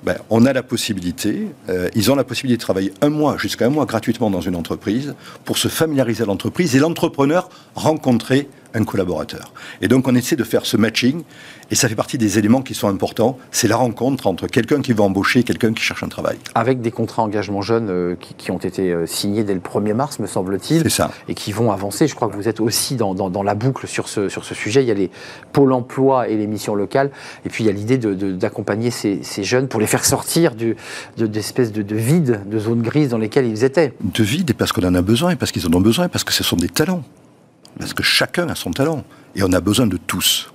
Ben, 0.03 0.16
on 0.28 0.45
a 0.45 0.53
la 0.53 0.62
possibilité, 0.62 1.49
euh, 1.68 1.89
ils 1.95 2.11
ont 2.11 2.14
la 2.14 2.24
possibilité 2.24 2.59
de 2.59 2.62
travailler 2.62 2.93
un 3.01 3.09
mois, 3.09 3.37
jusqu'à 3.39 3.66
un 3.66 3.70
mois 3.70 3.87
gratuitement 3.87 4.31
dans 4.31 4.41
une 4.41 4.57
entreprise 4.57 5.14
pour 5.45 5.57
se 5.57 5.68
familiariser 5.68 6.24
à 6.24 6.26
l'entreprise 6.26 6.76
et 6.76 6.78
l'entrepreneur 6.78 7.49
rencontrer 7.74 8.49
un 8.75 8.85
collaborateur. 8.85 9.53
Et 9.81 9.89
donc 9.89 10.09
on 10.09 10.14
essaie 10.14 10.37
de 10.37 10.45
faire 10.45 10.66
ce 10.66 10.77
matching, 10.77 11.23
et 11.71 11.77
ça 11.77 11.89
fait 11.89 11.95
partie 11.95 12.18
des 12.18 12.39
éléments 12.39 12.62
qui 12.62 12.75
sont 12.75 12.89
importants, 12.89 13.39
c'est 13.53 13.68
la 13.68 13.77
rencontre 13.77 14.27
entre 14.27 14.49
quelqu'un 14.49 14.81
qui 14.81 14.93
va 14.93 15.05
embaucher 15.05 15.41
et 15.41 15.43
quelqu'un 15.45 15.73
qui 15.73 15.83
cherche 15.83 16.03
un 16.03 16.09
travail. 16.09 16.37
Avec 16.55 16.81
des 16.81 16.91
contrats 16.91 17.23
engagement 17.23 17.62
jeunes 17.62 17.89
euh, 17.91 18.16
qui, 18.16 18.51
ont 18.51 18.59
été 18.59 18.91
euh, 18.91 19.07
signés 19.07 19.45
dès 19.45 19.55
le 19.55 19.61
1er 19.61 19.95
mars, 19.95 20.18
me 20.18 20.27
semble-t-il. 20.27 20.85
Et 21.29 21.35
qui 21.35 21.53
vont 21.53 21.71
avancer. 21.71 22.09
Je 22.09 22.14
crois 22.14 22.29
que 22.29 22.35
vous 22.35 22.49
êtes 22.49 22.61
aussi 22.61 22.97
dans, 22.97 23.14
dans, 23.14 23.43
la 23.43 23.55
boucle 23.55 23.87
sur 23.87 24.09
ce, 24.09 24.29
sur 24.29 24.45
ce 24.45 24.55
sujet. 24.55 24.83
Il 24.83 24.89
y 24.89 24.91
a 24.91 24.95
les 24.95 25.11
pôles 25.53 25.73
emploi 25.73 26.29
et 26.29 26.37
les 26.37 26.47
missions 26.47 26.75
locales, 26.75 27.11
et 27.47 27.49
puis 27.49 27.64
il 27.64 27.66
y 27.68 27.71
a 27.71 27.73
l'idée 27.73 27.99
d'accompagner 27.99 28.91
ces, 28.91 29.21
ces, 29.23 29.45
jeunes 29.45 29.68
pour 29.68 29.81
les 29.81 29.87
faire 29.87 30.05
sortir 30.05 30.55
d'espèces 31.16 31.73
de, 31.73 31.83
de, 31.83 31.95
de 31.95 31.97
vide, 31.97 32.41
de 32.47 32.59
zones 32.59 32.83
grises 32.83 33.11
dans 33.11 33.18
lesquelles 33.18 33.47
ils 33.47 33.64
étaient. 33.64 33.95
De 34.03 34.25
vide, 34.25 34.51
et 34.51 34.55
parce 34.55 34.73
qu'on 34.73 34.83
en 34.83 34.95
a 34.95 35.03
besoin, 35.03 35.31
et 35.31 35.37
parce 35.37 35.53
qu'ils 35.53 35.66
en 35.66 35.73
ont 35.73 35.81
besoin, 35.81 36.07
et 36.07 36.09
parce 36.09 36.25
que 36.25 36.33
ce 36.33 36.43
sont 36.43 36.57
des 36.57 36.68
talents. 36.68 37.03
Parce 37.81 37.95
que 37.95 38.03
chacun 38.03 38.49
a 38.49 38.55
son 38.55 38.70
talent. 38.70 39.05
Et 39.35 39.43
on 39.43 39.53
a 39.53 39.61
besoin 39.61 39.87
de 39.87 39.97
tous. 39.97 40.53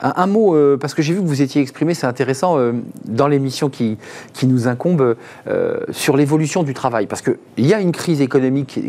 Un, 0.00 0.26
mot, 0.26 0.56
euh, 0.56 0.76
parce 0.76 0.94
que 0.94 1.02
j'ai 1.02 1.14
vu 1.14 1.20
que 1.20 1.26
vous 1.26 1.42
étiez 1.42 1.62
exprimé, 1.62 1.94
c'est 1.94 2.08
intéressant, 2.08 2.58
euh, 2.58 2.72
dans 3.04 3.28
l'émission 3.28 3.68
qui, 3.68 3.98
qui 4.32 4.46
nous 4.46 4.66
incombe, 4.66 5.16
euh, 5.46 5.80
sur 5.90 6.16
l'évolution 6.16 6.64
du 6.64 6.74
travail. 6.74 7.06
Parce 7.06 7.22
qu'il 7.22 7.36
y 7.58 7.72
a 7.72 7.80
une 7.80 7.92
crise 7.92 8.20
économique 8.20 8.80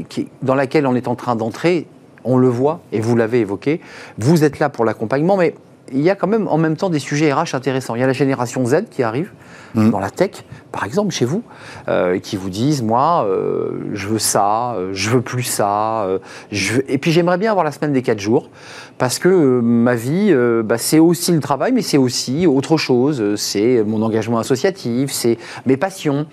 dans 0.42 0.56
laquelle 0.56 0.88
on 0.88 0.96
est 0.96 1.08
en 1.08 1.16
train 1.16 1.36
d'entrer, 1.36 1.86
on 2.24 2.38
le 2.38 2.48
voit, 2.48 2.82
et 2.92 3.00
vous 3.00 3.16
l'avez 3.16 3.42
évoqué. 3.42 3.80
Vous 4.18 4.44
êtes 4.44 4.58
là 4.58 4.70
pour 4.70 4.86
l'accompagnement, 4.86 5.38
mais 5.38 5.54
il 5.92 6.02
y 6.02 6.10
a 6.10 6.16
quand 6.16 6.28
même 6.28 6.48
en 6.48 6.58
même 6.58 6.78
temps 6.78 6.90
des 6.90 7.00
sujets 7.00 7.34
RH 7.34 7.54
intéressants. 7.54 7.96
Il 7.96 8.02
y 8.02 8.04
a 8.04 8.08
la 8.08 8.14
génération 8.14 8.66
Z 8.66 8.86
qui 8.90 9.04
arrive 9.04 9.32
mmh. 9.76 9.90
dans 9.90 10.00
la 10.00 10.10
tech, 10.10 10.46
par 10.72 10.86
exemple 10.86 11.14
chez 11.14 11.26
vous, 11.26 11.44
euh, 11.88 12.20
qui 12.20 12.38
vous 12.38 12.50
disent 12.50 12.82
moi, 12.82 13.26
euh, 13.28 13.90
je 13.94 14.08
veux 14.08 14.20
ça, 14.20 14.74
euh, 14.74 14.92
je 14.94 15.10
veux 15.10 15.22
plus 15.22 15.44
ça, 15.44 16.08
je 16.52 16.82
et 16.88 16.98
puis 16.98 17.12
j'aimerais 17.12 17.38
bien 17.38 17.52
avoir 17.52 17.66
la 17.66 17.72
semaine 17.72 17.94
des 17.94 18.02
4 18.02 18.20
jours 18.20 18.50
parce 18.98 19.20
que 19.20 19.60
ma 19.62 19.96
vie, 19.96 20.34
bah, 20.64 20.78
c'est 20.78 21.00
aussi 21.00 21.32
le 21.32 21.40
travail, 21.40 21.72
mais 21.74 21.82
c'est 21.82 21.98
aussi 21.98 22.48
autre 22.48 22.78
chose. 22.78 23.36
C'est 23.36 23.84
mon 23.84 24.02
engagement 24.02 24.40
associatif, 24.40 25.12
c'est 25.12 25.38
mes 25.66 25.78
passions. 25.78 26.28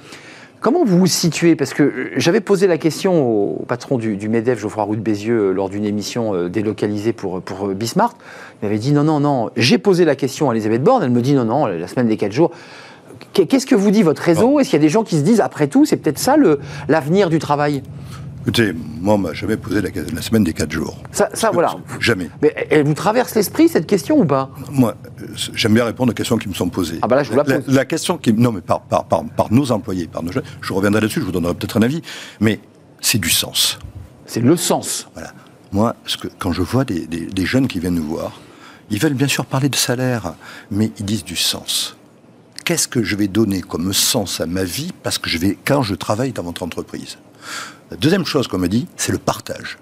Comment 0.61 0.85
vous 0.85 0.99
vous 0.99 1.07
situez? 1.07 1.57
Parce 1.57 1.73
que 1.73 2.11
j'avais 2.17 2.41
posé 2.41 2.67
la 2.67 2.77
question 2.77 3.23
au, 3.27 3.65
patron 3.67 3.97
du, 3.97 4.29
MEDEF, 4.29 4.59
Geoffroy 4.59 4.85
Roux 4.85 4.97
de 4.97 5.01
Bézieux, 5.01 5.53
lors 5.53 5.71
d'une 5.71 5.87
émission 5.87 6.49
délocalisée 6.49 7.15
pour, 7.15 7.41
pour 7.41 7.69
Bismarck. 7.69 8.15
Il 8.61 8.67
m'avait 8.67 8.79
dit 8.79 8.93
non, 8.93 9.05
non, 9.05 9.21
non. 9.21 9.51
J'ai 9.57 9.79
posé 9.79 10.05
la 10.05 10.17
question 10.17 10.51
à 10.51 10.53
Elisabeth 10.53 10.83
Borne, 10.83 11.03
elle 11.03 11.11
me 11.11 11.23
dit 11.23 11.33
non, 11.33 11.47
non, 11.47 11.65
la 11.65 11.89
semaine 11.89 12.09
des 12.09 12.19
4 12.19 12.33
jours. 12.33 12.51
Qu'est-ce 13.33 13.67
que 13.67 13.75
vous 13.75 13.91
dit 13.91 14.03
votre 14.03 14.23
réseau? 14.23 14.61
Est-ce 14.61 14.71
qu'il 14.71 14.79
y 14.79 14.83
a 14.83 14.85
des 14.85 14.91
gens 14.91 15.03
qui 15.03 15.17
se 15.17 15.23
disent, 15.23 15.41
après 15.41 15.67
tout, 15.67 15.87
c'est 15.87 15.97
peut-être 15.97 16.19
ça 16.19 16.37
l'avenir 16.89 17.31
du 17.31 17.39
travail? 17.39 17.83
Écoutez, 18.43 18.73
moi, 18.73 19.15
on 19.15 19.19
m'a 19.19 19.33
jamais 19.35 19.57
posé 19.59 19.83
la, 19.83 19.91
la 20.15 20.23
semaine 20.23 20.45
des 20.45 20.55
4 20.55 20.73
jours. 20.73 20.97
Ça, 21.13 21.29
ça, 21.35 21.51
voilà. 21.51 21.75
Jamais. 22.01 22.31
Mais 22.41 22.55
elle 22.71 22.87
vous 22.87 22.95
traverse 22.95 23.35
l'esprit 23.35 23.69
cette 23.69 23.87
question 23.87 24.19
ou 24.19 24.25
pas? 24.25 24.51
Moi, 24.71 24.95
euh, 25.21 25.27
j'aime 25.55 25.75
bien 25.75 25.85
répondre 25.85 26.11
aux 26.13 26.15
questions 26.15 26.39
qui 26.39 26.49
me 26.49 26.55
sont 26.55 26.71
posées. 26.71 26.99
Ah 27.03 27.07
bah 27.07 27.17
là, 27.17 27.23
je 27.23 27.31
vous 27.31 27.37
la 27.37 27.45
pose. 27.45 27.63
La, 27.67 27.85
question 27.85 28.17
qui... 28.17 28.33
Non, 28.33 28.51
mais 28.53 28.63
par, 28.63 28.81
par, 28.81 29.05
par, 29.05 29.25
par 29.25 29.53
nos 29.53 29.71
employés, 29.73 30.07
par 30.07 30.23
nos 30.23 30.33
jeunes, 30.33 30.45
je 30.63 30.73
reviendrai 30.73 31.03
là-dessus, 31.03 31.21
je 31.21 31.27
vous 31.27 31.33
donnerai 31.33 31.55
peut-être 31.55 31.77
un 31.77 31.83
avis, 31.83 32.01
mais 32.41 32.61
c'est 33.03 33.19
du 33.19 33.29
sens. 33.31 33.79
C'est 34.25 34.41
le 34.41 34.57
sens. 34.57 35.09
Voilà. 35.15 35.33
Moi, 35.73 35.95
ce 36.07 36.17
que, 36.17 36.29
quand 36.39 36.53
je 36.53 36.63
vois 36.63 36.85
des, 36.87 37.07
des- 37.07 37.27
des 37.27 37.47
jeunes 37.47 37.69
qui 37.69 37.79
viennent 37.79 37.95
nous 37.95 38.05
voir, 38.09 38.41
ils 38.89 38.99
veulent 38.99 39.15
bien 39.15 39.29
sûr 39.29 39.45
parler 39.45 39.69
de 39.69 39.77
salaire, 39.77 40.33
mais 40.71 40.91
ils 40.99 41.05
disent 41.05 41.25
du 41.25 41.37
sens. 41.37 41.95
Qu'est-ce 42.65 42.89
que 42.89 43.03
je 43.03 43.17
vais 43.17 43.29
donner 43.29 43.61
comme 43.61 43.93
sens 43.93 44.41
à 44.41 44.47
ma 44.47 44.65
vie 44.65 44.93
parce 45.03 45.19
que 45.19 45.29
je 45.29 45.37
vais, 45.39 45.59
quand 45.65 45.83
je 45.83 45.95
travaille 45.95 46.33
dans 46.33 46.43
votre 46.43 46.63
entreprise? 46.63 47.19
La 47.91 47.97
deuxième 47.97 48.25
chose 48.25 48.47
qu'on 48.47 48.59
me 48.59 48.69
dit, 48.69 48.87
c'est 48.97 49.11
le 49.11 49.19
partage. 49.19 49.79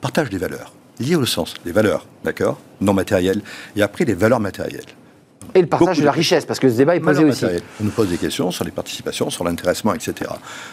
Partage 0.00 0.30
des 0.30 0.38
valeurs. 0.38 0.72
Lié 1.00 1.16
au 1.16 1.26
sens. 1.26 1.54
Les 1.64 1.72
valeurs, 1.72 2.06
d'accord 2.22 2.58
Non 2.80 2.94
matérielles. 2.94 3.42
Et 3.74 3.82
après, 3.82 4.04
les 4.04 4.14
valeurs 4.14 4.40
matérielles. 4.40 4.86
Et 5.54 5.60
le 5.60 5.66
partage 5.66 5.98
de 5.98 6.04
la 6.04 6.12
richesse, 6.12 6.44
parce 6.44 6.58
que 6.58 6.68
ce 6.68 6.76
débat 6.76 6.96
est 6.96 7.00
posé 7.00 7.24
aussi. 7.24 7.44
On 7.80 7.84
nous 7.84 7.90
pose 7.90 8.08
des 8.08 8.18
questions 8.18 8.50
sur 8.50 8.64
les 8.64 8.70
participations, 8.70 9.30
sur 9.30 9.44
l'intéressement, 9.44 9.94
etc. 9.94 10.30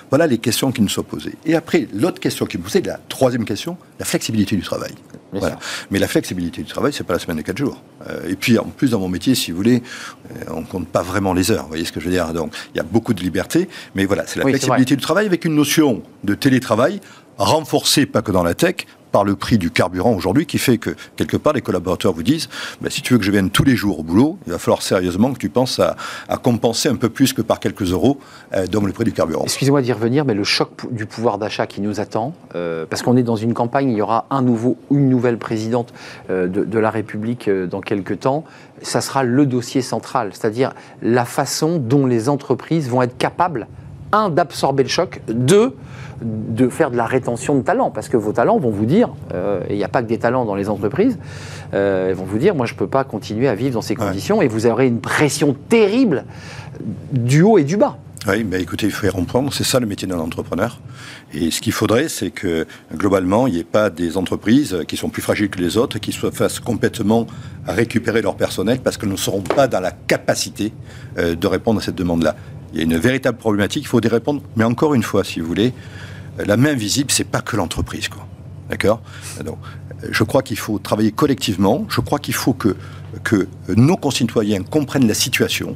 Voilà 0.09 0.27
les 0.27 0.37
questions 0.37 0.71
qui 0.71 0.81
nous 0.81 0.89
sont 0.89 1.03
posées. 1.03 1.35
Et 1.45 1.55
après, 1.55 1.87
l'autre 1.93 2.19
question 2.19 2.45
qui 2.45 2.57
me 2.57 2.63
posait, 2.63 2.81
la 2.81 2.99
troisième 3.09 3.45
question, 3.45 3.77
la 3.99 4.05
flexibilité 4.05 4.55
du 4.55 4.61
travail. 4.61 4.93
Voilà. 5.31 5.57
Mais 5.89 5.99
la 5.99 6.07
flexibilité 6.07 6.61
du 6.61 6.67
travail, 6.67 6.93
c'est 6.93 7.03
pas 7.03 7.13
la 7.13 7.19
semaine 7.19 7.37
de 7.37 7.41
4 7.41 7.57
jours. 7.57 7.81
Euh, 8.07 8.29
et 8.29 8.35
puis, 8.35 8.57
en 8.59 8.65
plus, 8.65 8.91
dans 8.91 8.99
mon 8.99 9.09
métier, 9.09 9.35
si 9.35 9.51
vous 9.51 9.57
voulez, 9.57 9.81
euh, 10.31 10.43
on 10.51 10.63
compte 10.63 10.87
pas 10.87 11.01
vraiment 11.01 11.33
les 11.33 11.51
heures. 11.51 11.63
Vous 11.63 11.69
voyez 11.69 11.85
ce 11.85 11.91
que 11.91 11.99
je 11.99 12.05
veux 12.05 12.11
dire 12.11 12.33
Donc, 12.33 12.53
il 12.73 12.77
y 12.77 12.81
a 12.81 12.83
beaucoup 12.83 13.13
de 13.13 13.21
liberté. 13.21 13.67
Mais 13.95 14.05
voilà, 14.05 14.25
c'est 14.27 14.39
la 14.39 14.45
Oui, 14.45 14.51
flexibilité 14.51 14.95
du 14.95 15.01
travail 15.01 15.25
avec 15.25 15.45
une 15.45 15.55
notion 15.55 16.03
de 16.23 16.35
télétravail 16.35 16.99
renforcée, 17.37 18.05
pas 18.05 18.21
que 18.21 18.31
dans 18.31 18.43
la 18.43 18.53
tech, 18.53 18.85
par 19.13 19.23
le 19.23 19.35
prix 19.35 19.57
du 19.57 19.71
carburant 19.71 20.13
aujourd'hui, 20.13 20.45
qui 20.45 20.57
fait 20.57 20.79
que, 20.79 20.89
quelque 21.15 21.37
part, 21.37 21.53
les 21.53 21.61
collaborateurs 21.61 22.13
vous 22.13 22.23
disent, 22.23 22.49
bah, 22.81 22.89
si 22.89 23.01
tu 23.01 23.13
veux 23.13 23.19
que 23.19 23.25
je 23.25 23.31
vienne 23.31 23.51
tous 23.51 23.63
les 23.63 23.75
jours 23.75 23.99
au 23.99 24.03
boulot, 24.03 24.39
il 24.47 24.51
va 24.51 24.57
falloir 24.57 24.81
sérieusement 24.81 25.31
que 25.31 25.37
tu 25.37 25.49
penses 25.49 25.79
à, 25.79 25.95
compenser 26.37 26.89
un 26.89 26.95
peu 26.95 27.09
plus 27.09 27.31
que 27.31 27.41
par 27.41 27.59
quelques 27.59 27.91
euros, 27.91 28.19
euh, 28.53 28.65
le 28.85 28.91
prix 28.91 29.05
du 29.05 29.13
carburant. 29.13 29.43
Excusez-moi 29.43 29.81
d'y 29.81 29.93
revenir, 29.93 30.25
mais 30.25 30.33
le 30.33 30.43
choc 30.43 30.91
du 30.91 31.05
pouvoir 31.05 31.37
d'achat 31.37 31.67
qui 31.67 31.79
nous 31.79 31.99
attend, 31.99 32.33
euh, 32.55 32.85
parce 32.89 33.01
qu'on 33.01 33.15
est 33.15 33.23
dans 33.23 33.35
une 33.35 33.53
campagne, 33.53 33.91
il 33.91 33.97
y 33.97 34.01
aura 34.01 34.25
un 34.29 34.41
nouveau, 34.41 34.77
une 34.91 35.09
nouvelle 35.09 35.37
présidente 35.37 35.93
euh, 36.29 36.47
de, 36.47 36.65
de 36.65 36.79
la 36.79 36.89
République 36.89 37.47
euh, 37.47 37.67
dans 37.67 37.81
quelques 37.81 38.21
temps, 38.21 38.43
ça 38.81 38.99
sera 38.99 39.23
le 39.23 39.45
dossier 39.45 39.81
central, 39.81 40.31
c'est-à-dire 40.33 40.73
la 41.01 41.25
façon 41.25 41.77
dont 41.77 42.05
les 42.05 42.29
entreprises 42.29 42.89
vont 42.89 43.01
être 43.01 43.17
capables, 43.17 43.67
un, 44.13 44.29
d'absorber 44.29 44.83
le 44.83 44.89
choc, 44.89 45.21
deux, 45.27 45.75
de 46.21 46.69
faire 46.69 46.89
de 46.91 46.95
la 46.95 47.05
rétention 47.05 47.55
de 47.55 47.61
talents, 47.63 47.91
parce 47.91 48.07
que 48.07 48.15
vos 48.15 48.31
talents 48.31 48.57
vont 48.57 48.69
vous 48.69 48.85
dire, 48.85 49.09
euh, 49.33 49.59
et 49.67 49.73
il 49.73 49.77
n'y 49.77 49.83
a 49.83 49.89
pas 49.89 50.01
que 50.01 50.07
des 50.07 50.19
talents 50.19 50.45
dans 50.45 50.55
les 50.55 50.69
entreprises, 50.69 51.17
euh, 51.73 52.07
ils 52.11 52.15
vont 52.15 52.23
vous 52.23 52.37
dire, 52.37 52.55
moi 52.55 52.65
je 52.65 52.73
ne 52.73 52.77
peux 52.77 52.87
pas 52.87 53.03
continuer 53.03 53.49
à 53.49 53.55
vivre 53.55 53.73
dans 53.73 53.81
ces 53.81 53.95
Ouais. 53.97 54.05
conditions, 54.05 54.41
et 54.41 54.47
vous 54.47 54.65
aurez 54.65 54.87
une 54.87 55.01
pression 55.01 55.53
terrible 55.67 56.23
du 57.11 57.41
haut 57.41 57.57
et 57.57 57.63
du 57.65 57.75
bas. 57.75 57.97
Oui, 58.25 58.45
mais 58.49 58.61
écoutez, 58.61 58.85
il 58.85 58.91
faut 58.93 59.05
y 59.05 59.09
reprendre. 59.09 59.51
C'est 59.51 59.65
ça 59.65 59.81
le 59.81 59.85
métier 59.85 60.07
d'un 60.07 60.17
entrepreneur. 60.17 60.79
Et 61.33 61.51
ce 61.51 61.59
qu'il 61.59 61.73
faudrait, 61.73 62.07
c'est 62.07 62.29
que 62.31 62.65
globalement, 62.95 63.47
il 63.47 63.53
n'y 63.55 63.59
ait 63.59 63.65
pas 63.65 63.89
des 63.89 64.15
entreprises 64.15 64.77
qui 64.87 64.95
sont 64.95 65.09
plus 65.09 65.21
fragiles 65.21 65.49
que 65.49 65.59
les 65.59 65.75
autres, 65.75 65.99
qui 65.99 66.13
se 66.13 66.31
fassent 66.31 66.61
complètement 66.61 67.27
récupérer 67.67 68.21
leur 68.21 68.35
personnel 68.35 68.79
parce 68.81 68.95
qu'elles 68.95 69.09
ne 69.09 69.17
seront 69.17 69.41
pas 69.41 69.67
dans 69.67 69.81
la 69.81 69.91
capacité 69.91 70.71
euh, 71.17 71.35
de 71.35 71.47
répondre 71.47 71.81
à 71.81 71.83
cette 71.83 71.95
demande-là. 71.95 72.37
Il 72.73 72.79
y 72.79 72.81
a 72.81 72.83
une 72.83 72.97
véritable 72.97 73.37
problématique, 73.37 73.83
il 73.83 73.87
faut 73.87 74.01
y 74.01 74.07
répondre. 74.07 74.41
Mais 74.55 74.63
encore 74.63 74.95
une 74.95 75.03
fois, 75.03 75.23
si 75.23 75.39
vous 75.39 75.47
voulez, 75.47 75.73
la 76.43 76.57
main 76.57 76.73
visible, 76.73 77.11
c'est 77.11 77.23
pas 77.23 77.41
que 77.41 77.55
l'entreprise, 77.55 78.09
quoi. 78.09 78.27
D'accord? 78.69 79.01
Je 80.09 80.23
crois 80.23 80.41
qu'il 80.41 80.57
faut 80.57 80.79
travailler 80.79 81.11
collectivement. 81.11 81.85
Je 81.89 82.01
crois 82.01 82.17
qu'il 82.17 82.33
faut 82.33 82.53
que, 82.53 82.75
que 83.23 83.47
nos 83.69 83.95
concitoyens 83.95 84.63
comprennent 84.63 85.07
la 85.07 85.13
situation, 85.13 85.75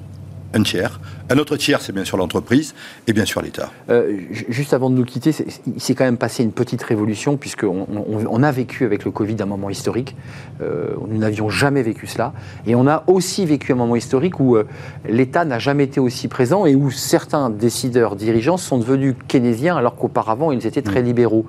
un 0.53 0.63
tiers. 0.63 0.99
Un 1.30 1.38
autre 1.39 1.57
tiers, 1.57 1.82
c'est 1.82 1.91
bien 1.91 2.05
sûr 2.05 2.15
l'entreprise 2.17 2.73
et 3.07 3.13
bien 3.13 3.25
sûr 3.25 3.41
l'État. 3.41 3.69
Euh, 3.89 4.17
ju- 4.32 4.45
juste 4.47 4.73
avant 4.73 4.89
de 4.89 4.95
nous 4.95 5.03
quitter, 5.03 5.32
il 5.67 5.82
s'est 5.82 5.93
quand 5.93 6.05
même 6.05 6.17
passé 6.17 6.41
une 6.43 6.53
petite 6.53 6.82
révolution, 6.84 7.36
puisqu'on 7.36 7.86
on, 7.93 8.25
on 8.30 8.43
a 8.43 8.51
vécu 8.51 8.86
avec 8.86 9.03
le 9.03 9.11
Covid 9.11 9.36
un 9.39 9.45
moment 9.45 9.69
historique. 9.69 10.15
Euh, 10.61 10.91
nous 11.09 11.17
n'avions 11.17 11.49
jamais 11.49 11.84
vécu 11.84 12.07
cela. 12.07 12.34
Et 12.65 12.75
on 12.75 12.88
a 12.88 13.03
aussi 13.07 13.45
vécu 13.45 13.73
un 13.73 13.75
moment 13.75 13.95
historique 13.97 14.39
où 14.39 14.55
euh, 14.55 14.63
l'État 15.07 15.43
n'a 15.43 15.59
jamais 15.59 15.84
été 15.84 15.99
aussi 15.99 16.28
présent 16.30 16.65
et 16.65 16.75
où 16.75 16.91
certains 16.91 17.49
décideurs, 17.49 18.15
dirigeants 18.15 18.57
sont 18.57 18.78
devenus 18.78 19.15
keynésiens 19.28 19.75
alors 19.75 19.95
qu'auparavant 19.95 20.51
ils 20.51 20.65
étaient 20.65 20.82
très 20.82 21.01
libéraux. 21.01 21.45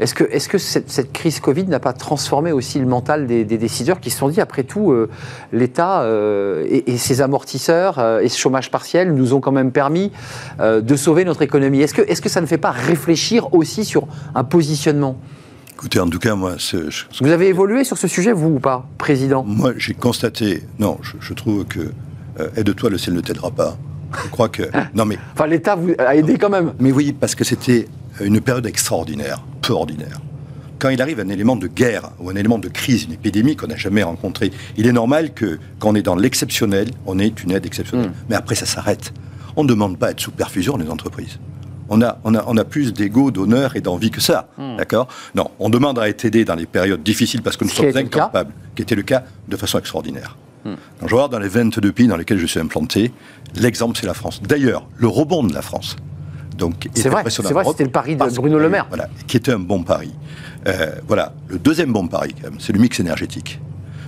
Est-ce 0.00 0.48
que, 0.48 0.56
cette, 0.58 0.90
cette 0.90 1.12
crise 1.12 1.40
Covid 1.40 1.66
n'a 1.66 1.78
pas 1.78 1.92
transformé 1.92 2.52
aussi 2.52 2.78
le 2.78 2.86
mental 2.86 3.26
des, 3.26 3.44
des 3.44 3.58
décideurs 3.58 4.00
qui 4.00 4.08
se 4.10 4.18
sont 4.18 4.28
dit, 4.28 4.40
après 4.40 4.62
tout, 4.64 4.92
euh, 4.92 5.10
l'État 5.52 6.02
euh, 6.02 6.66
et, 6.68 6.92
et 6.92 6.96
ses 6.98 7.20
amortisseurs 7.20 7.98
euh, 7.98 8.20
et 8.20 8.28
ce 8.30 8.38
chômage 8.38 8.70
partiel 8.70 9.12
nous 9.14 9.34
ont 9.34 9.40
quand 9.40 9.52
même 9.52 9.72
permis 9.72 10.10
de 10.60 10.96
sauver 10.96 11.24
notre 11.24 11.42
économie? 11.42 11.80
Est-ce 11.82 11.94
que, 12.22 12.28
ça 12.28 12.40
ne 12.40 12.46
fait 12.46 12.58
pas 12.58 12.70
réfléchir 12.70 13.52
aussi 13.54 13.84
sur 13.84 14.06
un 14.34 14.42
positionnement? 14.44 15.16
Écoutez, 15.74 16.00
en 16.00 16.08
tout 16.08 16.18
cas, 16.18 16.34
moi, 16.34 16.54
ce- 16.58 16.90
je- 16.90 17.04
Vous 17.20 17.30
avez 17.30 17.48
évolué 17.48 17.84
sur 17.84 17.96
ce 17.98 18.08
sujet, 18.08 18.32
vous 18.32 18.48
ou 18.48 18.58
pas, 18.58 18.86
Président? 18.98 19.44
Moi 19.46 19.72
j'ai 19.76 19.94
constaté, 19.94 20.62
non, 20.78 20.98
je, 21.02 21.12
je 21.20 21.32
trouve 21.34 21.64
que 21.64 21.92
aide-toi, 22.56 22.88
le 22.90 22.98
ciel 22.98 23.14
ne 23.14 23.20
t'aidera 23.20 23.50
pas. 23.50 23.76
Je 24.24 24.28
crois 24.30 24.48
que. 24.48 24.62
Non, 24.94 25.04
mais 25.04 25.18
Enfin, 25.34 25.46
l'État 25.46 25.76
vous 25.76 25.92
a 25.98 26.16
aidé 26.16 26.36
quand 26.38 26.48
même. 26.50 26.72
Mais 26.80 26.90
oui, 26.90 27.12
parce 27.12 27.34
que 27.34 27.44
c'était 27.44 27.86
une 28.22 28.40
période 28.40 28.66
extraordinaire, 28.66 29.42
peu 29.62 29.72
ordinaire. 29.72 30.20
Quand 30.78 30.88
il 30.88 31.02
arrive 31.02 31.20
un 31.20 31.28
élément 31.28 31.56
de 31.56 31.66
guerre 31.66 32.10
ou 32.18 32.30
un 32.30 32.36
élément 32.36 32.58
de 32.58 32.68
crise, 32.68 33.04
une 33.04 33.12
épidémie 33.12 33.54
qu'on 33.54 33.66
n'a 33.66 33.76
jamais 33.76 34.02
rencontrée, 34.02 34.50
il 34.78 34.86
est 34.86 34.92
normal 34.92 35.34
que 35.34 35.58
quand 35.78 35.90
on 35.90 35.94
est 35.94 36.02
dans 36.02 36.16
l'exceptionnel, 36.16 36.88
on 37.04 37.18
ait 37.18 37.28
une 37.44 37.50
aide 37.50 37.66
exceptionnelle. 37.66 38.08
Mm. 38.08 38.14
Mais 38.30 38.36
après, 38.36 38.54
ça 38.54 38.64
s'arrête. 38.64 39.12
On 39.56 39.64
ne 39.64 39.68
demande 39.68 39.98
pas 39.98 40.06
à 40.06 40.10
être 40.12 40.20
sous 40.20 40.30
perfusion 40.30 40.78
les 40.78 40.88
entreprises. 40.88 41.38
On 41.90 42.00
a, 42.00 42.18
on 42.24 42.34
a, 42.34 42.44
on 42.46 42.56
a 42.56 42.64
plus 42.64 42.94
d'ego, 42.94 43.30
d'honneur 43.30 43.76
et 43.76 43.80
d'envie 43.80 44.10
que 44.10 44.20
ça. 44.20 44.48
D'accord? 44.78 45.08
Non, 45.34 45.50
on 45.58 45.68
demande 45.68 45.98
à 45.98 46.08
être 46.08 46.24
aidé 46.24 46.44
dans 46.44 46.54
les 46.54 46.66
périodes 46.66 47.02
difficiles 47.02 47.42
parce 47.42 47.56
que 47.56 47.64
nous 47.64 47.70
sommes 47.70 47.96
incapables, 47.96 48.52
qui 48.76 48.82
était 48.82 48.94
le 48.94 49.02
cas 49.02 49.24
de 49.48 49.56
façon 49.56 49.78
extraordinaire. 49.78 50.36
Quand 50.64 51.08
je 51.08 51.14
regarde 51.14 51.32
dans 51.32 51.38
les 51.38 51.48
22 51.48 51.92
pays 51.92 52.06
dans 52.06 52.16
lesquels 52.16 52.38
je 52.38 52.46
suis 52.46 52.60
implanté, 52.60 53.12
l'exemple 53.56 53.98
c'est 53.98 54.06
la 54.06 54.14
France. 54.14 54.40
D'ailleurs, 54.42 54.86
le 54.96 55.08
rebond 55.08 55.42
de 55.42 55.52
la 55.52 55.62
France. 55.62 55.96
Donc, 56.60 56.88
C'est 56.94 57.08
vrai, 57.08 57.20
impressionnant. 57.20 57.48
c'est 57.48 57.54
vrai, 57.54 57.64
c'était 57.64 57.84
le 57.84 57.90
pari 57.90 58.14
de 58.16 58.24
Bruno 58.36 58.58
que- 58.58 58.62
Le 58.62 58.68
Maire. 58.68 58.86
Voilà, 58.90 59.08
qui 59.26 59.36
était 59.38 59.52
un 59.52 59.58
bon 59.58 59.82
pari. 59.82 60.12
Euh, 60.68 60.92
voilà, 61.08 61.32
le 61.48 61.58
deuxième 61.58 61.90
bon 61.92 62.06
pari, 62.06 62.34
quand 62.34 62.50
même, 62.50 62.60
c'est 62.60 62.72
le 62.74 62.78
mix 62.78 63.00
énergétique. 63.00 63.58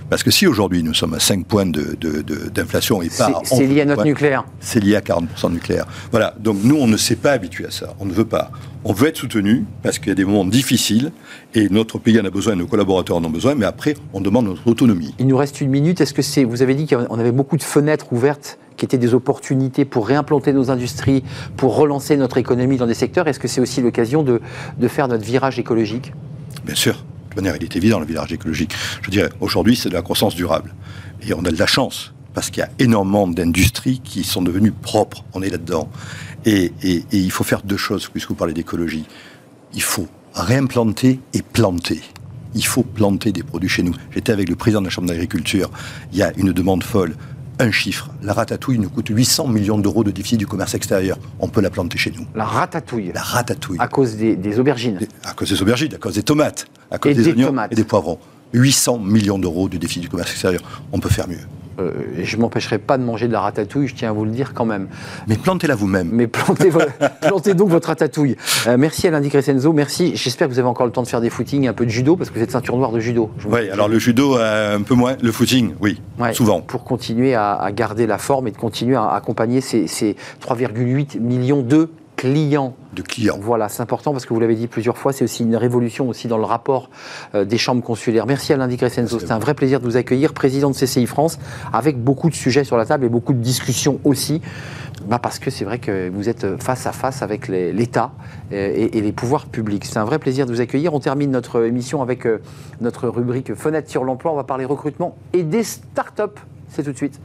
Parce 0.09 0.21
que 0.21 0.29
si 0.29 0.45
aujourd'hui 0.45 0.83
nous 0.83 0.93
sommes 0.93 1.15
à 1.15 1.19
5 1.19 1.45
points 1.47 1.65
de- 1.65 1.97
de- 1.99 2.21
de- 2.21 2.49
d'inflation 2.53 3.01
et 3.01 3.07
pas 3.09 3.41
c'est 3.43 3.55
11 3.55 3.61
lié 3.63 3.81
à 3.81 3.85
notre 3.85 3.95
points, 4.01 4.05
nucléaire. 4.05 4.45
c'est 4.59 4.79
lié 4.79 4.95
à 4.95 5.01
40% 5.01 5.49
de 5.49 5.55
nucléaire. 5.55 5.87
Voilà, 6.11 6.35
donc 6.39 6.57
nous, 6.63 6.75
on 6.75 6.85
ne 6.85 6.97
s'est 6.97 7.15
pas 7.15 7.31
habitué 7.31 7.65
à 7.65 7.71
ça. 7.71 7.95
On 7.99 8.05
ne 8.05 8.13
veut 8.13 8.25
pas. 8.25 8.51
On 8.83 8.93
veut 8.93 9.07
être 9.07 9.17
soutenu 9.17 9.65
parce 9.81 9.97
qu'il 9.97 10.09
y 10.09 10.11
a 10.11 10.15
des 10.15 10.25
moments 10.25 10.45
difficiles 10.45 11.11
et 11.55 11.69
notre 11.69 11.97
pays 11.97 12.19
en 12.21 12.25
a 12.25 12.29
besoin, 12.29 12.55
nos 12.55 12.67
collaborateurs 12.67 13.17
en 13.17 13.23
ont 13.23 13.29
besoin, 13.31 13.55
mais 13.55 13.65
après, 13.65 13.95
on 14.13 14.21
demande 14.21 14.45
notre 14.45 14.67
autonomie. 14.67 15.15
Il 15.17 15.25
nous 15.25 15.37
reste 15.37 15.61
une 15.61 15.69
minute. 15.71 15.99
Est-ce 16.01 16.13
que 16.13 16.21
c'est. 16.21 16.43
Vous 16.43 16.61
avez 16.61 16.75
dit 16.75 16.85
qu'on 16.85 17.17
avait 17.19 17.31
beaucoup 17.31 17.57
de 17.57 17.63
fenêtres 17.63 18.11
ouvertes 18.13 18.59
qui 18.77 18.85
étaient 18.85 18.97
des 18.97 19.13
opportunités 19.13 19.85
pour 19.85 20.07
réimplanter 20.07 20.53
nos 20.53 20.71
industries, 20.71 21.23
pour 21.57 21.75
relancer 21.75 22.17
notre 22.17 22.37
économie 22.37 22.77
dans 22.77 22.87
des 22.87 22.93
secteurs. 22.93 23.27
Est-ce 23.27 23.39
que 23.39 23.47
c'est 23.47 23.61
aussi 23.61 23.81
l'occasion 23.81 24.23
de, 24.23 24.41
de 24.77 24.87
faire 24.87 25.07
notre 25.07 25.23
virage 25.23 25.59
écologique? 25.59 26.13
Bien 26.65 26.75
sûr. 26.75 27.03
De 27.31 27.41
manière, 27.41 27.55
il 27.55 27.63
est 27.63 27.75
évident, 27.75 27.99
le 27.99 28.05
village 28.05 28.31
écologique. 28.31 28.75
Je 29.01 29.09
dirais, 29.09 29.29
aujourd'hui, 29.39 29.75
c'est 29.75 29.89
de 29.89 29.95
la 29.95 30.03
croissance 30.03 30.35
durable. 30.35 30.75
Et 31.27 31.33
on 31.33 31.43
a 31.45 31.51
de 31.51 31.57
la 31.57 31.65
chance, 31.65 32.13
parce 32.35 32.51
qu'il 32.51 32.59
y 32.59 32.63
a 32.63 32.69
énormément 32.77 33.27
d'industries 33.27 34.01
qui 34.03 34.23
sont 34.23 34.43
devenues 34.43 34.71
propres. 34.71 35.25
On 35.33 35.41
est 35.41 35.49
là-dedans. 35.49 35.89
Et 36.45 36.73
il 37.11 37.31
faut 37.31 37.43
faire 37.43 37.63
deux 37.63 37.77
choses, 37.77 38.07
puisque 38.07 38.29
vous 38.29 38.35
parlez 38.35 38.53
d'écologie. 38.53 39.05
Il 39.73 39.81
faut 39.81 40.07
réimplanter 40.35 41.19
et 41.33 41.41
planter. 41.41 42.01
Il 42.53 42.65
faut 42.65 42.83
planter 42.83 43.31
des 43.31 43.41
produits 43.41 43.69
chez 43.69 43.81
nous. 43.81 43.95
J'étais 44.11 44.31
avec 44.31 44.47
le 44.47 44.55
président 44.55 44.81
de 44.81 44.85
la 44.85 44.91
Chambre 44.91 45.07
d'agriculture. 45.07 45.71
Il 46.11 46.19
y 46.19 46.21
a 46.21 46.31
une 46.37 46.51
demande 46.51 46.83
folle. 46.83 47.15
Un 47.59 47.71
chiffre. 47.71 48.09
La 48.23 48.33
ratatouille 48.33 48.79
nous 48.79 48.89
coûte 48.89 49.07
800 49.09 49.47
millions 49.47 49.77
d'euros 49.77 50.03
de 50.03 50.11
déficit 50.11 50.39
du 50.39 50.47
commerce 50.47 50.73
extérieur. 50.73 51.17
On 51.39 51.47
peut 51.47 51.61
la 51.61 51.69
planter 51.69 51.97
chez 51.97 52.11
nous. 52.11 52.25
La 52.35 52.45
ratatouille, 52.45 53.11
La 53.13 53.21
ratatouille. 53.21 53.77
à 53.79 53.87
cause 53.87 54.15
des, 54.17 54.35
des 54.35 54.59
aubergines. 54.59 54.99
À 55.23 55.33
cause 55.33 55.49
des 55.49 55.61
aubergines, 55.61 55.93
à 55.93 55.97
cause 55.97 56.15
des 56.15 56.23
tomates, 56.23 56.65
à 56.89 56.97
cause 56.97 57.11
Et 57.11 57.15
des, 57.15 57.23
des 57.23 57.29
oignons 57.43 57.55
et 57.69 57.75
des 57.75 57.83
poivrons. 57.83 58.17
800 58.53 58.99
millions 58.99 59.39
d'euros 59.39 59.69
de 59.69 59.77
déficit 59.77 60.01
du 60.03 60.09
commerce 60.09 60.31
extérieur. 60.31 60.61
On 60.91 60.99
peut 60.99 61.09
faire 61.09 61.27
mieux. 61.27 61.39
Euh, 61.79 61.91
et 62.17 62.25
je 62.25 62.37
m'empêcherai 62.37 62.77
pas 62.77 62.97
de 62.97 63.03
manger 63.03 63.27
de 63.27 63.33
la 63.33 63.41
ratatouille, 63.41 63.87
je 63.87 63.95
tiens 63.95 64.09
à 64.09 64.13
vous 64.13 64.25
le 64.25 64.31
dire 64.31 64.53
quand 64.53 64.65
même. 64.65 64.87
Mais 65.27 65.35
plantez-la 65.35 65.75
vous-même. 65.75 66.09
Mais 66.11 66.27
plantez, 66.27 66.69
vo- 66.69 66.79
plantez 67.21 67.53
donc 67.53 67.69
votre 67.69 67.87
ratatouille. 67.87 68.35
Euh, 68.67 68.77
merci 68.77 69.07
Alain 69.07 69.21
Di 69.21 69.29
Crescenzo, 69.29 69.73
merci. 69.73 70.15
J'espère 70.15 70.47
que 70.47 70.53
vous 70.53 70.59
avez 70.59 70.67
encore 70.67 70.85
le 70.85 70.91
temps 70.91 71.01
de 71.03 71.07
faire 71.07 71.21
des 71.21 71.29
footings, 71.29 71.67
un 71.67 71.73
peu 71.73 71.85
de 71.85 71.89
judo, 71.91 72.15
parce 72.15 72.29
que 72.29 72.35
vous 72.37 72.43
êtes 72.43 72.51
ceinture 72.51 72.77
noire 72.77 72.91
de 72.91 72.99
judo. 72.99 73.31
Oui, 73.45 73.69
alors 73.69 73.87
le 73.87 73.97
judo, 73.99 74.37
euh, 74.37 74.77
un 74.77 74.81
peu 74.81 74.93
moins. 74.95 75.15
Le 75.21 75.31
footing, 75.31 75.73
oui, 75.81 75.99
Ouais, 76.19 76.33
souvent. 76.33 76.61
Pour 76.61 76.83
continuer 76.83 77.33
à, 77.35 77.53
à 77.55 77.71
garder 77.71 78.05
la 78.07 78.17
forme 78.17 78.47
et 78.47 78.51
de 78.51 78.57
continuer 78.57 78.95
à 78.95 79.09
accompagner 79.13 79.61
ces, 79.61 79.87
ces 79.87 80.15
3,8 80.45 81.19
millions 81.19 81.61
de 81.63 81.89
clients. 83.03 83.39
Voilà, 83.39 83.69
c'est 83.69 83.81
important 83.81 84.11
parce 84.11 84.25
que 84.25 84.33
vous 84.33 84.39
l'avez 84.39 84.55
dit 84.55 84.67
plusieurs 84.67 84.97
fois, 84.97 85.13
c'est 85.13 85.23
aussi 85.23 85.43
une 85.43 85.55
révolution 85.55 86.07
aussi 86.07 86.27
dans 86.27 86.37
le 86.37 86.45
rapport 86.45 86.89
euh, 87.35 87.45
des 87.45 87.57
chambres 87.57 87.83
consulaires. 87.83 88.25
Merci 88.25 88.53
Alain 88.53 88.67
Di 88.67 88.77
Crescenzo, 88.77 89.19
c'est 89.19 89.31
un 89.31 89.39
vrai 89.39 89.53
plaisir 89.53 89.79
de 89.79 89.85
vous 89.85 89.97
accueillir, 89.97 90.33
président 90.33 90.69
de 90.69 90.75
CCI 90.75 91.05
France, 91.05 91.39
avec 91.71 92.01
beaucoup 92.01 92.29
de 92.29 92.35
sujets 92.35 92.63
sur 92.63 92.77
la 92.77 92.85
table 92.85 93.05
et 93.05 93.09
beaucoup 93.09 93.33
de 93.33 93.41
discussions 93.41 93.99
aussi. 94.03 94.41
Bah 95.07 95.19
parce 95.19 95.37
que 95.39 95.49
c'est 95.49 95.65
vrai 95.65 95.79
que 95.79 96.09
vous 96.09 96.29
êtes 96.29 96.61
face 96.61 96.85
à 96.87 96.93
face 96.93 97.21
avec 97.21 97.49
l'État 97.49 98.11
et, 98.51 98.97
et, 98.97 99.01
les 99.01 99.11
pouvoirs 99.11 99.47
publics. 99.47 99.83
C'est 99.85 99.97
un 99.97 100.05
vrai 100.05 100.17
plaisir 100.17 100.45
de 100.45 100.51
vous 100.53 100.61
accueillir. 100.61 100.93
On 100.93 100.99
termine 100.99 101.29
notre 101.29 101.65
émission 101.65 102.01
avec 102.01 102.25
euh, 102.25 102.41
notre 102.79 103.09
rubrique 103.09 103.53
Fenêtre 103.53 103.89
sur 103.89 104.05
l'emploi. 104.05 104.31
On 104.31 104.35
va 104.35 104.45
parler 104.45 104.63
recrutement 104.63 105.17
et 105.33 105.43
des 105.43 105.63
startups. 105.63 106.39
C'est 106.69 106.83
tout 106.83 106.93
de 106.93 106.97
suite. 106.97 107.19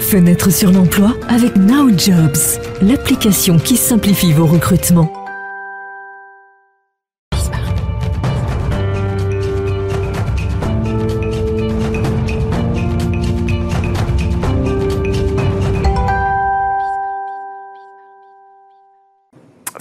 Fenêtre 0.00 0.50
sur 0.50 0.72
l'emploi 0.72 1.14
avec 1.28 1.56
Now 1.56 1.90
Jobs, 1.90 2.60
l'application 2.80 3.58
qui 3.58 3.76
simplifie 3.76 4.32
vos 4.32 4.46
recrutements. 4.46 5.27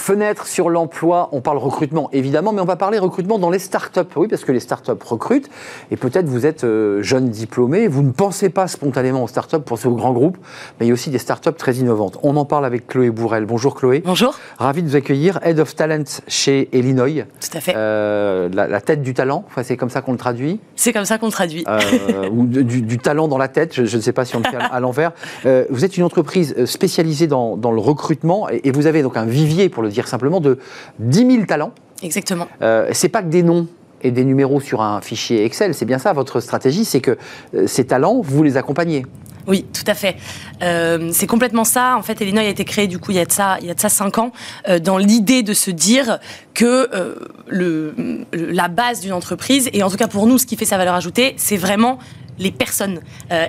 Fenêtre 0.08 0.48
sur 0.48 0.70
l'emploi, 0.70 1.28
on 1.34 1.42
parle 1.42 1.58
recrutement 1.58 2.10
évidemment, 2.14 2.54
mais 2.54 2.62
on 2.62 2.66
va 2.66 2.78
parler 2.78 2.98
recrutement 2.98 3.40
dans 3.40 3.50
les 3.50 3.60
startups. 3.60 4.00
Oui, 4.16 4.30
parce 4.30 4.46
que 4.46 4.54
les 4.54 4.62
startups 4.62 5.04
recrutent, 5.04 5.50
et 5.92 5.98
peut-être 5.98 6.28
vous 6.28 6.46
êtes 6.46 6.64
euh, 6.64 7.04
jeune 7.04 7.28
diplômé, 7.28 7.90
vous 7.90 8.04
ne 8.04 8.14
pensez 8.14 8.48
pas 8.48 8.70
spontanément 8.70 9.26
aux 9.26 9.28
startups 9.28 9.60
pour 9.60 9.78
ce 9.78 9.90
grand 9.90 10.14
groupe, 10.14 10.38
mais 10.80 10.86
il 10.86 10.88
y 10.88 10.92
a 10.92 10.94
aussi 10.94 11.10
des 11.10 11.18
startups 11.18 11.52
très 11.52 11.74
innovantes. 11.74 12.20
On 12.24 12.38
en 12.38 12.46
parle 12.46 12.64
avec 12.64 12.88
Chloé 12.88 13.10
Bourrel. 13.10 13.46
Bonjour 13.46 13.76
Chloé. 13.76 14.02
Bonjour. 14.06 14.34
Ravi 14.58 14.82
de 14.82 14.88
vous 14.88 14.96
accueillir, 14.96 15.42
Head 15.44 15.60
of 15.60 15.76
Talent 15.76 16.06
chez 16.30 16.70
Illinois. 16.72 17.26
Tout 17.42 17.58
à 17.58 17.60
fait. 17.60 17.74
Euh, 17.76 18.48
la, 18.54 18.80
tête 18.80 19.02
du 19.02 19.14
talent, 19.14 19.44
enfin, 19.46 19.64
c'est 19.64 19.76
comme 19.76 19.90
ça 19.90 20.00
qu'on 20.00 20.14
le 20.14 20.18
traduit? 20.18 20.62
C'est 20.78 20.94
comme 20.94 21.04
ça 21.04 21.18
qu'on 21.18 21.26
le 21.26 21.34
traduit. 21.34 21.66
Euh, 21.68 22.30
ou 22.32 22.46
du, 22.46 22.98
talent 22.98 23.28
dans 23.28 23.38
la 23.38 23.50
tête, 23.50 23.74
je, 23.74 23.98
ne 23.98 24.02
sais 24.02 24.14
pas 24.14 24.24
si 24.24 24.38
on 24.38 24.40
le 24.40 24.46
fait 24.46 24.56
à, 24.56 24.80
l'envers. 24.80 25.12
vous 25.70 25.84
êtes 25.84 25.98
une 25.98 26.06
entreprise 26.06 26.64
spécialisée 26.64 27.28
dans, 27.28 27.58
le 27.58 27.80
recrutement, 27.82 28.50
et, 28.50 28.62
et 28.64 28.72
vous 28.72 28.88
avez 28.88 29.04
donc 29.04 29.18
un 29.18 29.26
vivier, 29.26 29.68
pour 29.68 29.84
le 29.84 29.97
dire 29.98 30.08
simplement, 30.08 30.40
de 30.40 30.60
10 31.00 31.32
000 31.32 31.46
talents. 31.46 31.72
Exactement. 32.04 32.48
Euh, 32.62 32.90
c'est 32.94 33.10
pas 33.10 33.22
que 33.22 33.30
des 33.30 33.44
noms 33.44 33.68
et 34.02 34.12
des 34.12 34.24
numéros 34.24 34.60
sur 34.60 34.82
un 34.82 35.02
fichier 35.02 35.44
Excel, 35.44 35.74
c'est 35.74 35.86
bien 35.86 35.98
ça 35.98 36.14
votre 36.14 36.40
stratégie, 36.40 36.86
c'est 36.86 37.02
que 37.02 37.18
euh, 37.56 37.68
ces 37.68 37.86
talents, 37.86 38.22
vous 38.22 38.44
les 38.44 38.58
accompagnez. 38.58 39.06
Oui, 39.48 39.66
tout 39.72 39.90
à 39.90 39.94
fait. 39.94 40.18
Euh, 40.62 41.10
c'est 41.14 41.26
complètement 41.26 41.64
ça. 41.64 41.96
En 41.98 42.02
fait, 42.02 42.20
Illinois 42.20 42.44
a 42.44 42.50
été 42.50 42.66
créé 42.66 42.88
du 42.88 43.00
coup 43.00 43.12
il 43.12 43.18
y 43.18 43.20
a 43.20 43.26
de 43.26 43.32
ça, 43.32 43.58
il 43.62 43.68
y 43.68 43.72
a 43.72 43.74
de 43.74 43.80
ça 43.80 43.88
cinq 43.88 44.18
ans, 44.18 44.34
euh, 44.68 44.78
dans 44.80 44.98
l'idée 44.98 45.42
de 45.42 45.54
se 45.54 45.72
dire 45.72 46.20
que 46.54 46.90
le, 47.48 47.96
la 48.34 48.68
base 48.68 49.00
d'une 49.00 49.14
entreprise, 49.14 49.70
et 49.72 49.84
en 49.84 49.90
tout 49.90 49.96
cas 49.96 50.08
pour 50.08 50.28
nous, 50.28 50.38
ce 50.38 50.46
qui 50.46 50.58
fait 50.58 50.66
sa 50.66 50.78
valeur 50.78 50.96
ajoutée, 50.96 51.34
c'est 51.38 51.56
vraiment 51.56 51.98
les 52.40 52.52
personnes. 52.52 53.02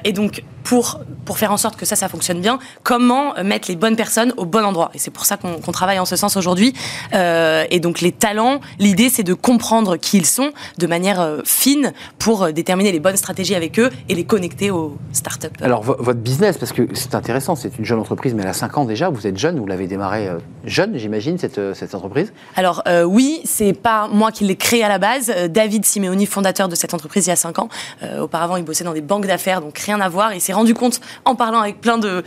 et 0.04 0.12
donc, 0.12 0.42
pour, 0.68 1.00
pour 1.24 1.38
faire 1.38 1.50
en 1.50 1.56
sorte 1.56 1.76
que 1.76 1.86
ça, 1.86 1.96
ça 1.96 2.10
fonctionne 2.10 2.42
bien, 2.42 2.58
comment 2.82 3.34
euh, 3.38 3.42
mettre 3.42 3.70
les 3.70 3.76
bonnes 3.76 3.96
personnes 3.96 4.34
au 4.36 4.44
bon 4.44 4.62
endroit. 4.66 4.90
Et 4.92 4.98
c'est 4.98 5.10
pour 5.10 5.24
ça 5.24 5.38
qu'on 5.38 5.72
travaille 5.72 5.98
en 5.98 6.04
ce 6.04 6.14
sens 6.14 6.36
aujourd'hui. 6.36 6.74
Euh, 7.14 7.64
et 7.70 7.80
donc 7.80 8.02
les 8.02 8.12
talents, 8.12 8.60
l'idée 8.78 9.08
c'est 9.08 9.22
de 9.22 9.32
comprendre 9.32 9.96
qui 9.96 10.18
ils 10.18 10.26
sont 10.26 10.50
de 10.76 10.86
manière 10.86 11.20
euh, 11.20 11.40
fine 11.46 11.94
pour 12.18 12.52
déterminer 12.52 12.92
les 12.92 13.00
bonnes 13.00 13.16
stratégies 13.16 13.54
avec 13.54 13.78
eux 13.78 13.88
et 14.10 14.14
les 14.14 14.24
connecter 14.24 14.70
aux 14.70 14.98
startups. 15.12 15.48
Alors 15.62 15.82
votre 15.82 16.20
business, 16.20 16.58
parce 16.58 16.72
que 16.72 16.82
c'est 16.92 17.14
intéressant, 17.14 17.56
c'est 17.56 17.78
une 17.78 17.86
jeune 17.86 18.00
entreprise, 18.00 18.34
mais 18.34 18.42
elle 18.42 18.50
a 18.50 18.52
5 18.52 18.76
ans 18.76 18.84
déjà, 18.84 19.08
vous 19.08 19.26
êtes 19.26 19.38
jeune, 19.38 19.58
vous 19.58 19.66
l'avez 19.66 19.86
démarré 19.86 20.28
jeune, 20.64 20.98
j'imagine, 20.98 21.38
cette, 21.38 21.74
cette 21.74 21.94
entreprise 21.94 22.32
Alors 22.56 22.82
oui, 23.06 23.40
c'est 23.44 23.72
pas 23.72 24.08
moi 24.08 24.32
qui 24.32 24.44
l'ai 24.44 24.56
créé 24.56 24.84
à 24.84 24.88
la 24.88 24.98
base. 24.98 25.32
David 25.48 25.86
Simeoni, 25.86 26.26
fondateur 26.26 26.68
de 26.68 26.74
cette 26.74 26.92
entreprise 26.92 27.26
il 27.26 27.30
y 27.30 27.32
a 27.32 27.36
5 27.36 27.58
ans. 27.60 27.68
auparavant, 28.20 28.56
il 28.56 28.64
bossait 28.64 28.77
dans 28.84 28.92
des 28.92 29.00
banques 29.00 29.26
d'affaires, 29.26 29.60
donc 29.60 29.78
rien 29.78 30.00
à 30.00 30.08
voir. 30.08 30.32
Et 30.32 30.40
c'est 30.40 30.52
rendu 30.52 30.74
compte, 30.74 31.00
en 31.24 31.34
parlant 31.34 31.60
avec 31.60 31.80
plein 31.80 31.98
de, 31.98 32.22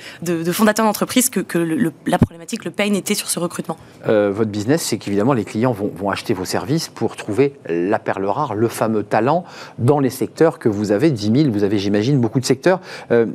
fondateurs 0.52 0.86
d'entreprises, 0.86 1.30
que, 1.30 1.58
la 2.06 2.18
problématique, 2.18 2.66
le 2.66 2.72
pain 2.72 2.94
était 2.94 3.16
sur 3.16 3.30
ce 3.30 3.40
recrutement. 3.40 3.78
Euh, 4.08 4.32
votre 4.34 4.52
business, 4.52 4.82
c'est 4.82 4.98
qu'évidemment, 4.98 5.34
les 5.34 5.46
clients 5.46 5.74
vont, 5.74 6.10
acheter 6.12 6.34
vos 6.34 6.46
services 6.46 6.90
pour 6.90 7.16
trouver 7.16 7.54
la 7.70 7.98
perle 7.98 8.26
rare, 8.26 8.54
le 8.54 8.68
fameux 8.68 9.04
talent 9.04 9.46
dans 9.78 10.00
les 10.00 10.10
secteurs 10.10 10.60
que 10.60 10.68
vous 10.68 10.92
avez, 10.92 11.10
10 11.10 11.44
000, 11.44 11.52
vous 11.52 11.64
avez, 11.64 11.78
j'imagine, 11.78 12.20
beaucoup 12.20 12.40
de 12.40 12.46
secteurs. 12.46 12.82
Euh, 13.12 13.28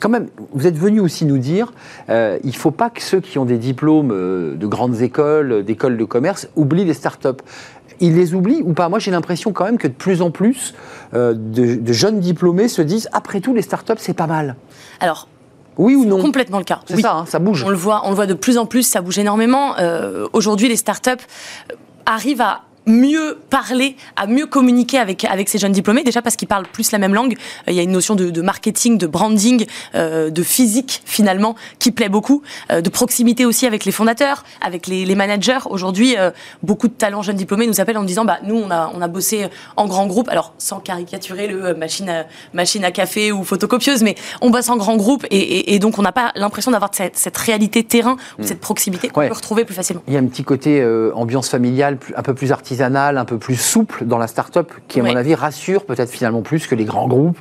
quand 0.00 0.08
même, 0.08 0.28
vous 0.52 0.66
êtes 0.66 0.76
venu 0.76 1.00
aussi 1.00 1.24
nous 1.24 1.38
dire, 1.38 1.72
euh, 2.08 2.38
il 2.44 2.50
ne 2.50 2.56
faut 2.56 2.70
pas 2.70 2.88
que 2.88 3.02
ceux 3.02 3.20
qui 3.20 3.38
ont 3.38 3.44
des 3.44 3.58
diplômes 3.58 4.10
de 4.56 4.66
grandes 4.66 5.00
écoles, 5.02 5.64
d'écoles 5.64 5.96
de 5.96 6.04
commerce, 6.04 6.48
oublient 6.54 6.84
les 6.84 6.94
startups 6.94 7.42
ils 8.00 8.14
les 8.14 8.34
oublient 8.34 8.62
ou 8.64 8.72
pas? 8.72 8.88
Moi, 8.88 8.98
j'ai 8.98 9.10
l'impression 9.10 9.52
quand 9.52 9.64
même 9.64 9.78
que 9.78 9.88
de 9.88 9.92
plus 9.92 10.22
en 10.22 10.30
plus 10.30 10.74
euh, 11.14 11.34
de, 11.34 11.92
jeunes 11.92 12.20
diplômés 12.20 12.68
se 12.68 12.82
disent 12.82 13.08
après 13.12 13.40
tout, 13.40 13.54
les 13.54 13.62
startups, 13.62 13.94
c'est 13.98 14.14
pas 14.14 14.26
mal. 14.26 14.56
Alors. 15.00 15.28
Oui 15.78 15.94
ou 15.94 16.04
non? 16.04 16.20
Complètement 16.20 16.58
le 16.58 16.64
cas. 16.64 16.80
C'est 16.84 17.00
ça, 17.00 17.14
hein, 17.14 17.26
ça 17.26 17.38
bouge. 17.38 17.64
On 17.64 17.70
le 17.70 17.76
voit, 17.76 18.02
on 18.04 18.10
le 18.10 18.14
voit 18.14 18.26
de 18.26 18.34
plus 18.34 18.58
en 18.58 18.66
plus, 18.66 18.82
ça 18.82 19.00
bouge 19.00 19.18
énormément. 19.18 19.78
Euh, 19.78 20.26
aujourd'hui, 20.32 20.68
les 20.68 20.76
startups 20.76 21.24
arrivent 22.04 22.42
à 22.42 22.62
mieux 22.86 23.38
parler, 23.50 23.96
à 24.16 24.26
mieux 24.26 24.46
communiquer 24.46 24.98
avec, 24.98 25.24
avec 25.24 25.48
ces 25.48 25.58
jeunes 25.58 25.72
diplômés, 25.72 26.02
déjà 26.02 26.22
parce 26.22 26.36
qu'ils 26.36 26.48
parlent 26.48 26.66
plus 26.66 26.92
la 26.92 26.98
même 26.98 27.14
langue. 27.14 27.36
Euh, 27.68 27.72
il 27.72 27.74
y 27.74 27.80
a 27.80 27.82
une 27.82 27.92
notion 27.92 28.14
de, 28.14 28.40
marketing, 28.40 28.98
de 28.98 29.06
branding, 29.06 29.66
euh, 29.94 30.30
de 30.30 30.42
physique 30.42 31.02
finalement, 31.04 31.56
qui 31.78 31.92
plaît 31.92 32.08
beaucoup, 32.08 32.42
euh, 32.70 32.80
de 32.80 32.88
proximité 32.88 33.44
aussi 33.44 33.66
avec 33.66 33.84
les 33.84 33.92
fondateurs, 33.92 34.44
avec 34.60 34.86
les, 34.86 35.14
managers. 35.20 35.58
Aujourd'hui, 35.68 36.14
beaucoup 36.62 36.88
de 36.88 36.92
talents 36.92 37.20
jeunes 37.20 37.36
diplômés 37.36 37.66
nous 37.66 37.80
appellent 37.80 37.98
en 37.98 38.04
disant, 38.04 38.24
bah, 38.24 38.38
nous, 38.44 38.54
on 38.54 38.70
a, 38.70 38.90
on 38.94 39.02
a 39.02 39.08
bossé 39.08 39.48
en 39.76 39.86
grand 39.86 40.06
groupe, 40.06 40.28
alors 40.28 40.54
sans 40.56 40.78
caricaturer 40.78 41.46
le 41.46 41.74
machine 41.74 42.08
à, 42.08 42.26
machine 42.54 42.84
à 42.84 42.90
café 42.90 43.32
ou 43.32 43.44
photocopieuse, 43.44 44.02
mais 44.02 44.14
on 44.40 44.50
bosse 44.50 44.68
en 44.70 44.76
grand 44.76 44.96
groupe 44.96 45.26
et, 45.30 45.78
donc 45.78 45.98
on 45.98 46.02
n'a 46.02 46.12
pas 46.12 46.32
l'impression 46.36 46.70
d'avoir 46.70 46.90
cette, 46.94 47.36
réalité 47.36 47.84
terrain 47.84 48.16
ou 48.38 48.42
hmm. 48.42 48.46
cette 48.46 48.60
proximité 48.60 49.08
qu'on 49.08 49.26
peut 49.26 49.32
retrouver 49.32 49.64
plus 49.64 49.74
facilement. 49.74 50.02
Il 50.08 50.14
y 50.14 50.16
a 50.16 50.20
un 50.20 50.26
petit 50.26 50.44
côté 50.44 50.82
ambiance 51.14 51.48
familiale, 51.48 51.98
un 52.16 52.22
peu 52.22 52.34
plus 52.34 52.52
artisanal 52.70 53.18
un 53.18 53.24
peu 53.24 53.38
plus 53.38 53.56
souple 53.56 54.04
dans 54.06 54.18
la 54.18 54.28
start-up, 54.28 54.70
qui, 54.86 55.00
à 55.00 55.02
mon 55.02 55.16
avis, 55.16 55.34
rassure 55.34 55.84
peut-être 55.84 56.10
finalement 56.10 56.42
plus 56.42 56.68
que 56.68 56.76
les 56.76 56.84
grands 56.84 57.08
groupes, 57.08 57.38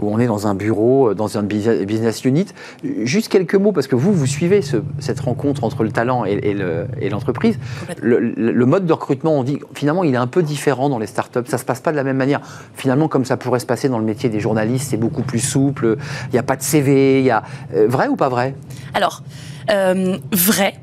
où 0.00 0.12
on 0.12 0.18
est 0.18 0.26
dans 0.26 0.48
un 0.48 0.56
bureau, 0.56 1.10
euh, 1.10 1.14
dans 1.14 1.38
un 1.38 1.44
business 1.44 2.24
unit. 2.24 2.46
Juste 2.82 3.28
quelques 3.28 3.54
mots, 3.54 3.70
parce 3.70 3.86
que 3.86 3.94
vous, 3.94 4.12
vous 4.12 4.26
suivez 4.26 4.62
cette 4.98 5.20
rencontre 5.20 5.62
entre 5.62 5.84
le 5.84 5.92
talent 5.92 6.24
et, 6.24 7.08
l'entreprise. 7.08 7.58
Le, 8.02 8.66
mode 8.66 8.86
de 8.86 8.92
recrutement, 8.92 9.38
on 9.38 9.44
dit, 9.44 9.60
finalement, 9.74 10.02
il 10.02 10.14
est 10.14 10.18
un 10.18 10.26
peu 10.26 10.42
différent 10.42 10.88
dans 10.88 10.98
les 10.98 11.06
start-up. 11.06 11.46
Ça 11.48 11.58
se 11.58 11.64
passe 11.64 11.80
pas 11.80 11.92
de 11.92 11.96
la 11.96 12.04
même 12.04 12.16
manière. 12.16 12.40
Finalement, 12.74 13.06
comme 13.06 13.24
ça 13.24 13.36
pourrait 13.36 13.60
se 13.60 13.66
passer 13.66 13.88
dans 13.88 14.00
le 14.00 14.04
métier 14.04 14.28
des 14.28 14.40
journalistes, 14.40 14.90
c'est 14.90 14.96
beaucoup 14.96 15.22
plus 15.22 15.38
souple. 15.38 15.96
Il 16.26 16.32
n'y 16.32 16.38
a 16.38 16.42
pas 16.42 16.56
de 16.56 16.62
CV. 16.62 17.20
Il 17.20 17.24
y 17.24 17.30
a... 17.30 17.44
Euh, 17.76 17.86
vrai 17.86 18.08
ou 18.08 18.16
pas 18.16 18.28
vrai? 18.28 18.56
Alors, 18.92 19.22
euh, 19.70 20.18
vrai 20.32 20.74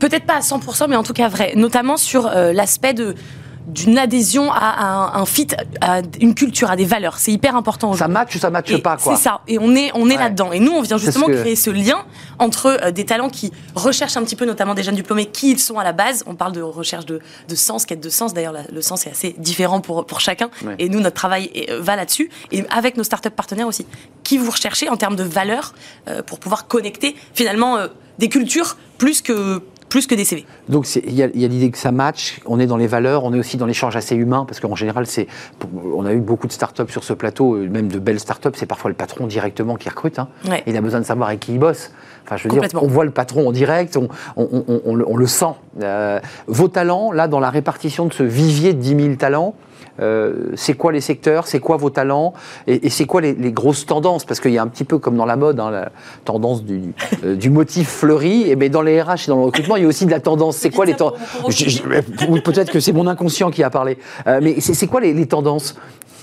peut-être 0.00 0.24
pas 0.24 0.34
à 0.34 0.40
100%, 0.40 0.88
mais 0.88 0.96
en 0.96 1.04
tout 1.04 1.12
cas 1.12 1.28
vrai, 1.28 1.52
notamment 1.54 1.96
sur 1.96 2.26
euh, 2.26 2.52
l'aspect 2.52 2.94
de 2.94 3.14
d'une 3.66 3.98
adhésion 3.98 4.50
à 4.52 5.16
un, 5.16 5.26
fit, 5.26 5.48
à 5.80 6.00
une 6.20 6.34
culture, 6.34 6.70
à 6.70 6.76
des 6.76 6.86
valeurs. 6.86 7.18
C'est 7.18 7.30
hyper 7.30 7.54
important. 7.54 7.92
Ça 7.94 8.08
match 8.08 8.34
ou 8.34 8.38
ça 8.38 8.50
matche 8.50 8.76
pas, 8.78 8.96
quoi. 8.96 9.14
C'est 9.14 9.22
ça. 9.22 9.42
Et 9.46 9.58
on 9.58 9.76
est, 9.76 9.90
on 9.94 10.08
est 10.08 10.16
là-dedans. 10.16 10.50
Et 10.50 10.58
nous, 10.58 10.72
on 10.72 10.82
vient 10.82 10.98
justement 10.98 11.26
créer 11.26 11.54
ce 11.56 11.70
lien 11.70 12.04
entre 12.38 12.66
euh, 12.66 12.90
des 12.90 13.04
talents 13.04 13.28
qui 13.28 13.52
recherchent 13.74 14.16
un 14.16 14.24
petit 14.24 14.34
peu, 14.34 14.44
notamment 14.44 14.74
des 14.74 14.82
jeunes 14.82 14.96
diplômés, 14.96 15.26
qui 15.26 15.52
ils 15.52 15.58
sont 15.58 15.78
à 15.78 15.84
la 15.84 15.92
base. 15.92 16.24
On 16.26 16.34
parle 16.34 16.52
de 16.52 16.62
recherche 16.62 17.06
de, 17.06 17.20
de 17.48 17.54
sens, 17.54 17.86
quête 17.86 18.00
de 18.00 18.08
sens. 18.08 18.34
D'ailleurs, 18.34 18.54
le 18.72 18.82
sens 18.82 19.06
est 19.06 19.10
assez 19.10 19.36
différent 19.38 19.80
pour, 19.80 20.04
pour 20.06 20.20
chacun. 20.20 20.50
Et 20.78 20.88
nous, 20.88 21.00
notre 21.00 21.16
travail 21.16 21.50
euh, 21.68 21.80
va 21.80 21.96
là-dessus. 21.96 22.30
Et 22.50 22.64
avec 22.70 22.96
nos 22.96 23.04
startups 23.04 23.30
partenaires 23.30 23.68
aussi. 23.68 23.86
Qui 24.24 24.38
vous 24.38 24.50
recherchez 24.50 24.88
en 24.88 24.96
termes 24.96 25.16
de 25.16 25.24
valeurs 25.24 25.74
pour 26.26 26.38
pouvoir 26.38 26.66
connecter 26.66 27.16
finalement 27.34 27.78
des 28.18 28.28
cultures 28.28 28.76
plus 28.98 29.22
que 29.22 29.62
plus 29.90 30.06
que 30.06 30.14
des 30.14 30.24
CV. 30.24 30.46
Donc 30.70 30.86
il 30.94 31.12
y 31.12 31.22
a, 31.22 31.26
l'idée 31.26 31.70
que 31.70 31.76
ça 31.76 31.92
match, 31.92 32.40
on 32.46 32.58
est 32.58 32.66
dans 32.66 32.78
les 32.78 32.86
valeurs, 32.86 33.24
on 33.24 33.34
est 33.34 33.38
aussi 33.38 33.58
dans 33.58 33.66
l'échange 33.66 33.96
assez 33.96 34.14
humain, 34.14 34.46
parce 34.46 34.60
qu'en 34.60 34.76
général, 34.76 35.06
c'est, 35.06 35.26
on 35.94 36.06
a 36.06 36.14
eu 36.14 36.20
beaucoup 36.20 36.46
de 36.46 36.52
startups 36.52 36.90
sur 36.90 37.04
ce 37.04 37.12
plateau, 37.12 37.56
euh, 37.56 37.68
même 37.68 37.88
de 37.88 37.98
belles 37.98 38.20
startups, 38.20 38.52
c'est 38.54 38.66
parfois 38.66 38.88
le 38.88 38.96
patron 38.96 39.26
directement 39.26 39.74
qui 39.74 39.88
recrute. 39.88 40.18
Hein. 40.18 40.28
Il 40.66 40.76
a 40.76 40.80
besoin 40.80 41.00
de 41.00 41.04
savoir 41.04 41.28
avec 41.28 41.40
qui 41.40 41.52
il 41.52 41.58
bosse. 41.58 41.90
Enfin, 42.24 42.36
je 42.36 42.48
veux 42.48 42.60
dire, 42.60 42.62
on 42.80 42.86
voit 42.86 43.04
le 43.04 43.10
patron 43.10 43.48
en 43.48 43.52
direct, 43.52 43.98
on, 44.36 45.16
le 45.16 45.26
sent. 45.26 45.54
Euh, 45.82 46.20
vos 46.46 46.68
talents, 46.68 47.10
là, 47.10 47.26
dans 47.26 47.40
la 47.40 47.50
répartition 47.50 48.06
de 48.06 48.12
ce 48.12 48.22
vivier 48.22 48.72
de 48.72 48.80
10 48.80 48.88
000 49.02 49.14
talents, 49.16 49.56
euh, 50.00 50.52
c'est 50.54 50.74
quoi 50.74 50.92
les 50.92 51.00
secteurs, 51.00 51.46
c'est 51.46 51.60
quoi 51.60 51.76
vos 51.76 51.90
talents, 51.90 52.32
et, 52.66 52.90
c'est 52.90 53.04
quoi 53.04 53.20
les, 53.20 53.34
grosses 53.52 53.86
tendances? 53.86 54.24
Parce 54.24 54.40
qu'il 54.40 54.52
y 54.52 54.58
a 54.58 54.62
un 54.62 54.68
petit 54.68 54.84
peu 54.84 54.98
comme 54.98 55.16
dans 55.16 55.26
la 55.26 55.36
mode, 55.36 55.60
hein, 55.60 55.70
la 55.70 55.90
tendance 56.24 56.64
du, 56.64 56.94
euh, 57.24 57.34
du 57.34 57.50
motif 57.50 57.88
fleuri, 57.88 58.50
et 58.50 58.56
bien 58.56 58.68
dans 58.68 58.82
les 58.82 59.00
RH 59.00 59.26
et 59.26 59.28
dans 59.28 59.36
le 59.36 59.44
recrutement, 59.44 59.76
il 59.76 59.82
y 59.82 59.84
a 59.84 59.88
aussi 59.88 60.06
de 60.06 60.10
la 60.10 60.20
tendance. 60.20 60.56
C'est 60.56 60.70
quoi 60.70 60.86
les 60.86 60.94
tendances 60.94 61.18
Peut-être 62.44 62.70
que 62.70 62.80
c'est 62.80 62.92
mon 62.92 63.06
inconscient 63.06 63.50
qui 63.50 63.62
a 63.62 63.70
parlé. 63.70 63.98
Euh, 64.26 64.40
mais 64.42 64.60
c'est 64.60 64.86
quoi 64.86 65.00
les, 65.00 65.26
tendances? 65.26 65.76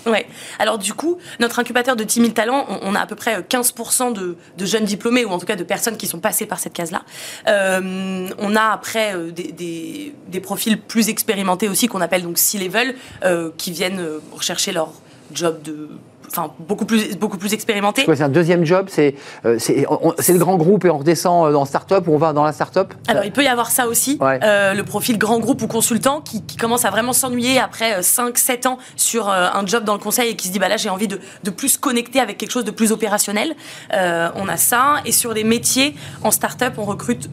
Ouais. 0.07 0.25
Alors 0.57 0.77
du 0.77 0.93
coup, 0.93 1.17
notre 1.39 1.59
incubateur 1.59 1.95
de 1.95 2.03
10 2.03 2.21
000 2.21 2.31
talents, 2.31 2.65
on, 2.81 2.95
a 2.95 3.01
à 3.01 3.05
peu 3.05 3.15
près 3.15 3.41
15% 3.41 4.13
de, 4.13 4.37
de, 4.57 4.65
jeunes 4.65 4.85
diplômés, 4.85 5.25
ou 5.25 5.31
en 5.31 5.37
tout 5.37 5.45
cas 5.45 5.57
de 5.57 5.63
personnes 5.63 5.97
qui 5.97 6.07
sont 6.07 6.19
passées 6.19 6.45
par 6.45 6.59
cette 6.59 6.73
case-là. 6.73 7.03
Euh, 7.47 8.29
on 8.39 8.55
a 8.55 8.71
après 8.71 9.15
euh, 9.15 9.31
des, 9.31 10.39
profils 10.41 10.79
plus 10.79 11.09
expérimentés 11.09 11.67
aussi, 11.67 11.87
qu'on 11.87 11.99
appelle 11.99 12.23
donc 12.23 12.37
C-level, 12.37 12.95
euh, 13.23 13.51
qui 13.57 13.71
viennent 13.71 14.01
rechercher 14.31 14.71
leur 14.71 14.93
job 15.33 15.61
de 15.61 15.89
enfin 16.29 16.51
beaucoup 16.59 16.85
plus 16.85 17.17
beaucoup 17.17 17.37
plus 17.37 17.53
expérimenté. 17.53 18.05
C'est 18.05 18.21
un 18.21 18.29
deuxième 18.29 18.65
job, 18.65 18.87
c'est 18.89 19.15
euh, 19.45 19.57
c'est 19.59 20.33
le 20.33 20.39
grand 20.39 20.57
groupe 20.57 20.85
et 20.85 20.89
on 20.89 20.97
redescend 20.97 21.51
dans 21.51 21.65
start-up 21.65 22.07
ou 22.07 22.13
on 22.13 22.17
va 22.17 22.33
dans 22.33 22.43
la 22.43 22.53
start-up 22.53 22.93
Alors 23.07 23.23
il 23.23 23.31
peut 23.31 23.43
y 23.43 23.47
avoir 23.47 23.71
ça 23.71 23.87
aussi, 23.87 24.19
euh, 24.21 24.73
le 24.73 24.83
profil 24.83 25.17
grand 25.17 25.39
groupe 25.39 25.61
ou 25.61 25.67
consultant 25.67 26.21
qui, 26.21 26.41
commence 26.57 26.85
à 26.85 26.89
vraiment 26.89 27.13
s'ennuyer 27.13 27.59
après 27.59 28.01
5-7 28.01 28.65
euh, 28.65 28.69
ans 28.69 28.77
sur 28.95 29.29
un 29.29 29.65
job 29.65 29.83
dans 29.83 29.93
le 29.93 29.99
conseil 29.99 30.31
et 30.31 30.35
qui 30.35 30.47
se 30.47 30.53
dit 30.53 30.59
bah 30.59 30.69
là 30.69 30.77
j'ai 30.77 30.89
envie 30.89 31.07
de, 31.07 31.19
de, 31.43 31.49
plus 31.51 31.77
connecter 31.77 32.19
avec 32.19 32.37
quelque 32.37 32.51
chose 32.51 32.65
de 32.65 32.71
plus 32.71 32.91
opérationnel. 32.91 33.55
on 33.91 34.47
a 34.47 34.57
ça 34.57 34.95
et 35.05 35.11
sur 35.11 35.33
les 35.33 35.43
métiers 35.43 35.95
en 36.23 36.31
start-up 36.31 36.73
on 36.77 36.83
recrute 36.83 37.29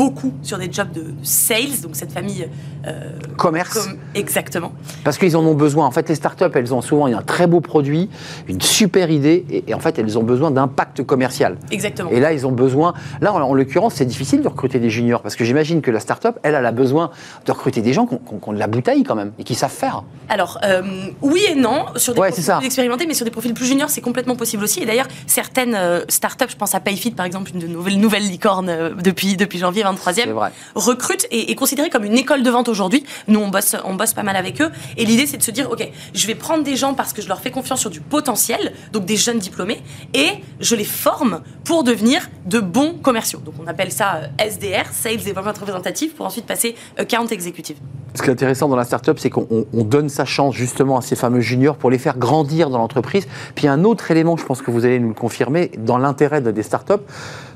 beaucoup 0.00 0.32
sur 0.42 0.56
des 0.56 0.72
jobs 0.72 0.92
de 0.92 1.04
sales, 1.22 1.82
donc 1.82 1.94
cette 1.94 2.10
famille 2.10 2.48
euh, 2.86 3.10
commerce. 3.36 3.86
exactement. 4.14 4.72
Parce 5.04 5.18
qu'ils 5.18 5.36
en 5.36 5.44
ont 5.44 5.54
besoin. 5.54 5.84
En 5.84 5.90
fait, 5.90 6.08
les 6.08 6.14
startups, 6.14 6.44
elles 6.54 6.72
ont 6.72 6.80
souvent 6.80 7.04
un 7.04 7.20
très 7.20 7.46
beau 7.46 7.60
produit, 7.60 8.08
une 8.48 8.62
super 8.62 9.10
idée, 9.10 9.44
et, 9.50 9.74
en 9.74 9.78
fait, 9.78 9.98
elles 9.98 10.18
ont 10.18 10.22
besoin 10.22 10.50
d'impact 10.50 11.04
commercial. 11.04 11.58
Exactement. 11.70 12.08
Et 12.10 12.18
là, 12.18 12.32
ils 12.32 12.46
ont 12.46 12.52
besoin. 12.52 12.94
Là, 13.20 13.34
en, 13.34 13.52
l'occurrence, 13.52 13.96
c'est 13.96 14.06
difficile 14.06 14.40
de 14.40 14.48
recruter 14.48 14.78
des 14.78 14.88
juniors, 14.88 15.20
parce 15.20 15.36
que 15.36 15.44
j'imagine 15.44 15.82
que 15.82 15.90
la 15.90 16.00
startup, 16.00 16.38
elle, 16.44 16.54
elle 16.54 16.64
a 16.64 16.72
besoin 16.72 17.10
de 17.44 17.52
recruter 17.52 17.82
des 17.82 17.92
gens 17.92 18.06
qui 18.06 18.14
ont, 18.46 18.52
de 18.54 18.58
la 18.58 18.68
bouteille 18.68 19.02
quand 19.02 19.16
même, 19.16 19.32
et 19.38 19.44
qui 19.44 19.54
savent 19.54 19.70
faire. 19.70 20.02
Alors, 20.30 20.58
euh, 20.64 20.80
oui 21.20 21.42
et 21.50 21.54
non, 21.54 21.84
sur 21.96 22.14
des 22.14 22.20
profils 22.22 22.42
plus 22.42 22.66
expérimentés, 22.66 23.06
mais 23.06 23.12
sur 23.12 23.26
des 23.26 23.30
profils 23.30 23.52
plus 23.52 23.66
juniors, 23.66 23.90
c'est 23.90 24.00
complètement 24.00 24.36
possible 24.36 24.64
aussi. 24.64 24.80
Et 24.80 24.86
d'ailleurs, 24.86 25.08
certaines 25.26 25.74
euh, 25.74 26.00
startups, 26.08 26.48
je 26.48 26.56
pense 26.56 26.74
à 26.74 26.80
Payfit 26.80 27.10
par 27.10 27.26
exemple, 27.26 27.50
une 27.52 27.66
nouvelle, 27.66 28.00
nouvelle 28.00 28.26
licorne 28.26 28.94
depuis, 29.02 29.36
depuis 29.36 29.58
janvier 29.58 29.82
23e, 29.94 30.50
recrutent 30.74 31.26
et 31.30 31.50
est 31.50 31.54
considérée 31.54 31.90
comme 31.90 32.04
une 32.04 32.18
école 32.18 32.42
de 32.42 32.50
vente 32.50 32.68
aujourd'hui. 32.68 33.04
Nous, 33.28 33.40
on 33.40 33.48
bosse, 33.48 33.76
on 33.84 33.94
bosse 33.94 34.14
pas 34.14 34.22
mal 34.22 34.36
avec 34.36 34.60
eux. 34.60 34.70
Et 34.96 35.04
l'idée, 35.04 35.26
c'est 35.26 35.36
de 35.36 35.42
se 35.42 35.50
dire, 35.50 35.70
OK, 35.70 35.86
je 36.14 36.26
vais 36.26 36.34
prendre 36.34 36.64
des 36.64 36.76
gens 36.76 36.94
parce 36.94 37.12
que 37.12 37.22
je 37.22 37.28
leur 37.28 37.40
fais 37.40 37.50
confiance 37.50 37.80
sur 37.80 37.90
du 37.90 38.00
potentiel, 38.00 38.72
donc 38.92 39.04
des 39.04 39.16
jeunes 39.16 39.38
diplômés, 39.38 39.82
et 40.14 40.30
je 40.60 40.74
les 40.74 40.84
forme 40.84 41.42
pour 41.64 41.84
devenir 41.84 42.28
de 42.46 42.60
bons 42.60 42.94
commerciaux. 42.94 43.40
Donc, 43.44 43.54
on 43.62 43.66
appelle 43.66 43.92
ça 43.92 44.16
euh, 44.16 44.44
SDR, 44.44 44.92
Sales 44.92 45.18
Development 45.18 45.52
Representative, 45.52 46.14
pour 46.14 46.26
ensuite 46.26 46.46
passer 46.46 46.74
euh, 46.98 47.02
Account 47.02 47.26
Executive. 47.26 47.76
Ce 48.14 48.22
qui 48.22 48.28
est 48.28 48.32
intéressant 48.32 48.68
dans 48.68 48.76
la 48.76 48.84
startup, 48.84 49.18
c'est 49.18 49.30
qu'on 49.30 49.66
donne 49.72 50.08
sa 50.08 50.24
chance 50.24 50.54
justement 50.54 50.98
à 50.98 51.00
ces 51.00 51.14
fameux 51.14 51.40
juniors 51.40 51.76
pour 51.76 51.90
les 51.90 51.98
faire 51.98 52.18
grandir 52.18 52.68
dans 52.68 52.78
l'entreprise. 52.78 53.26
Puis 53.54 53.68
un 53.68 53.84
autre 53.84 54.10
élément, 54.10 54.36
je 54.36 54.44
pense 54.44 54.62
que 54.62 54.70
vous 54.70 54.84
allez 54.84 54.98
nous 54.98 55.08
le 55.08 55.14
confirmer, 55.14 55.70
dans 55.78 55.96
l'intérêt 55.96 56.40
des 56.40 56.62
startups, 56.62 56.94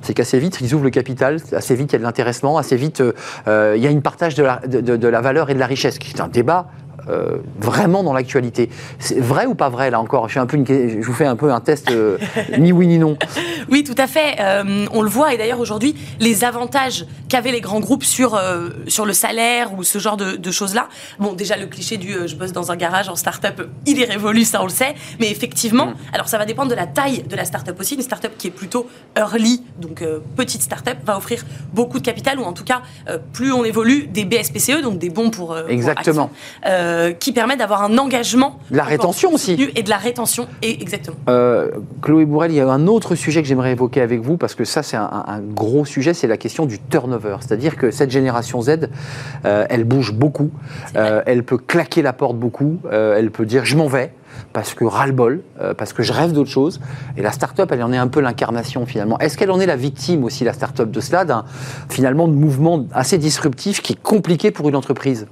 c'est 0.02 0.14
qu'assez 0.14 0.38
vite, 0.38 0.58
ils 0.60 0.74
ouvrent 0.74 0.84
le 0.84 0.90
capital, 0.90 1.40
assez 1.52 1.74
vite, 1.74 1.90
il 1.90 1.94
y 1.94 1.96
a 1.96 1.98
de 1.98 2.04
assez 2.58 2.76
vite, 2.76 3.02
euh, 3.46 3.74
il 3.76 3.82
y 3.82 3.86
a 3.86 3.90
une 3.90 4.02
partage 4.02 4.34
de 4.34 4.42
la, 4.42 4.60
de 4.66 5.08
la 5.08 5.20
valeur 5.20 5.50
et 5.50 5.54
de 5.54 5.58
la 5.58 5.66
richesse, 5.66 5.98
qui 5.98 6.12
est 6.12 6.20
un 6.20 6.28
débat 6.28 6.66
euh, 7.08 7.38
vraiment 7.58 8.02
dans 8.02 8.14
l'actualité. 8.14 8.70
C'est 8.98 9.20
vrai 9.20 9.46
ou 9.46 9.54
pas 9.54 9.68
vrai 9.68 9.90
là 9.90 10.00
encore? 10.00 10.28
Je, 10.28 10.38
un 10.38 10.46
peu 10.46 10.56
je 10.66 11.04
vous 11.04 11.12
fais 11.12 11.26
un 11.26 11.36
peu 11.36 11.52
un 11.52 11.60
test 11.60 11.90
euh, 11.90 12.16
ni 12.58 12.72
oui 12.72 12.86
ni 12.86 12.98
non. 12.98 13.18
Oui, 13.70 13.84
tout 13.84 13.94
à 13.98 14.06
fait. 14.06 14.36
Euh, 14.40 14.86
on 14.92 15.02
le 15.02 15.08
voit 15.08 15.34
et 15.34 15.38
d'ailleurs 15.38 15.60
aujourd'hui, 15.60 15.94
les 16.20 16.44
avantages 16.44 17.06
qu'avaient 17.28 17.52
les 17.52 17.60
grands 17.60 17.80
groupes 17.80 18.04
sur, 18.04 18.40
sur 18.86 19.06
le 19.06 19.12
salaire 19.12 19.72
ou 19.74 19.82
ce 19.82 19.98
genre 19.98 20.16
de, 20.16 20.50
choses-là. 20.50 20.88
Bon, 21.18 21.32
déjà 21.32 21.56
le 21.56 21.66
cliché 21.66 21.96
du 21.96 22.14
je 22.26 22.36
bosse 22.36 22.52
dans 22.52 22.70
un 22.70 22.76
garage 22.76 23.08
en 23.08 23.16
start-up, 23.16 23.68
il 23.86 24.00
est 24.00 24.04
révolu, 24.04 24.44
ça 24.44 24.60
on 24.60 24.66
le 24.66 24.70
sait. 24.70 24.94
Mais 25.18 25.30
effectivement, 25.30 25.86
mm. 25.86 25.94
alors 26.12 26.28
ça 26.28 26.38
va 26.38 26.44
dépendre 26.44 26.70
de 26.70 26.74
la 26.74 26.86
taille 26.86 27.22
de 27.22 27.36
la 27.36 27.44
start-up 27.44 27.78
aussi. 27.80 27.94
Une 27.94 28.02
start-up 28.02 28.32
qui 28.38 28.48
est 28.48 28.52
plutôt 28.52 28.86
early, 29.16 29.62
donc 29.78 30.04
petite 30.36 30.62
start-up, 30.62 30.98
va 31.04 31.16
offrir 31.16 31.44
beaucoup 31.72 31.98
de 31.98 32.04
capital 32.04 32.38
ou 32.38 32.44
en 32.44 32.52
tout 32.52 32.64
cas, 32.64 32.82
plus 33.32 33.52
on 33.52 33.64
évolue, 33.64 34.06
des 34.06 34.24
BSPCE, 34.24 34.82
donc 34.82 34.98
des 34.98 35.10
bons 35.10 35.30
pour. 35.30 35.56
Exactement. 35.68 36.30
Euh, 36.94 37.12
qui 37.12 37.32
permet 37.32 37.56
d'avoir 37.56 37.82
un 37.82 37.98
engagement. 37.98 38.58
La 38.70 38.84
rétention 38.84 39.32
aussi. 39.32 39.56
Et 39.74 39.82
de 39.82 39.90
la 39.90 39.96
rétention, 39.96 40.46
et 40.62 40.80
exactement. 40.80 41.16
Euh, 41.28 41.70
Chloé 42.02 42.24
Bourrel, 42.24 42.52
il 42.52 42.56
y 42.56 42.60
a 42.60 42.68
un 42.68 42.86
autre 42.86 43.14
sujet 43.14 43.42
que 43.42 43.48
j'aimerais 43.48 43.72
évoquer 43.72 44.00
avec 44.00 44.20
vous, 44.20 44.36
parce 44.36 44.54
que 44.54 44.64
ça, 44.64 44.82
c'est 44.82 44.96
un, 44.96 45.40
gros 45.40 45.84
sujet, 45.84 46.14
c'est 46.14 46.26
la 46.26 46.36
question 46.36 46.66
du 46.66 46.78
turnover. 46.78 47.36
C'est-à-dire 47.40 47.76
que 47.76 47.90
cette 47.90 48.10
génération 48.10 48.62
Z, 48.62 48.88
euh, 49.44 49.66
elle 49.68 49.84
bouge 49.84 50.12
beaucoup, 50.12 50.50
elle 50.94 51.42
peut 51.42 51.58
claquer 51.58 52.02
la 52.02 52.12
porte 52.12 52.36
beaucoup, 52.36 52.78
elle 52.90 53.30
peut 53.30 53.46
dire 53.46 53.64
je 53.64 53.76
m'en 53.76 53.88
vais 53.88 54.12
parce 54.52 54.74
que 54.74 54.84
ras-le-bol, 54.84 55.42
parce 55.78 55.92
que 55.92 56.02
je 56.02 56.12
rêve 56.12 56.32
d'autre 56.32 56.50
chose. 56.50 56.80
Et 57.16 57.22
la 57.22 57.32
start-up, 57.32 57.70
elle 57.72 57.82
en 57.82 57.92
est 57.92 57.98
un 57.98 58.08
peu 58.08 58.20
l'incarnation 58.20 58.86
finalement. 58.86 59.18
Est-ce 59.18 59.36
qu'elle 59.36 59.50
en 59.50 59.60
est 59.60 59.66
la 59.66 59.76
victime 59.76 60.24
aussi, 60.24 60.44
la 60.44 60.52
start-up, 60.52 60.90
de 60.90 61.00
cela, 61.00 61.24
d'un 61.24 61.44
finalement 61.88 62.28
de 62.28 62.34
mouvement 62.34 62.84
assez 62.92 63.18
disruptif 63.18 63.82
qui 63.82 63.94
est 63.94 64.02
compliqué 64.02 64.50
pour 64.50 64.68
une 64.68 64.76
entreprise? 64.76 65.26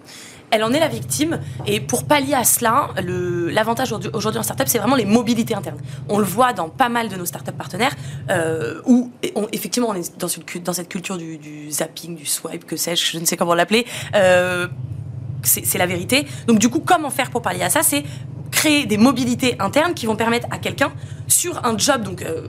Elle 0.52 0.62
en 0.62 0.72
est 0.72 0.78
la 0.78 0.88
victime. 0.88 1.40
Et 1.66 1.80
pour 1.80 2.04
pallier 2.04 2.34
à 2.34 2.44
cela, 2.44 2.90
l'avantage 2.98 3.92
aujourd'hui 3.92 4.38
en 4.38 4.42
startup, 4.44 4.68
c'est 4.68 4.78
vraiment 4.78 4.96
les 4.96 5.06
mobilités 5.06 5.54
internes. 5.54 5.80
On 6.08 6.18
le 6.18 6.24
voit 6.24 6.52
dans 6.52 6.68
pas 6.68 6.88
mal 6.88 7.08
de 7.08 7.16
nos 7.16 7.24
startups 7.24 7.52
partenaires, 7.52 7.96
euh, 8.30 8.80
où 8.86 9.10
effectivement 9.50 9.88
on 9.88 9.94
est 9.94 10.18
dans, 10.18 10.28
cette 10.72 10.88
culture 10.88 11.16
du, 11.16 11.70
zapping, 11.70 12.14
du 12.14 12.26
swipe, 12.26 12.66
que 12.66 12.76
sais-je, 12.76 13.12
je 13.12 13.18
ne 13.18 13.24
sais 13.24 13.36
comment 13.36 13.54
l'appeler. 13.54 13.86
Euh, 14.14 14.68
c'est 15.42 15.78
la 15.78 15.86
vérité. 15.86 16.26
Donc 16.46 16.58
du 16.58 16.68
coup, 16.68 16.80
comment 16.80 17.10
faire 17.10 17.30
pour 17.30 17.42
pallier 17.42 17.64
à 17.64 17.70
ça? 17.70 17.82
C'est 17.82 18.04
créer 18.52 18.84
des 18.86 18.98
mobilités 18.98 19.56
internes 19.58 19.94
qui 19.94 20.06
vont 20.06 20.14
permettre 20.14 20.46
à 20.50 20.58
quelqu'un 20.58 20.92
sur 21.26 21.64
un 21.64 21.76
job, 21.76 22.02
donc 22.02 22.22
euh, 22.22 22.46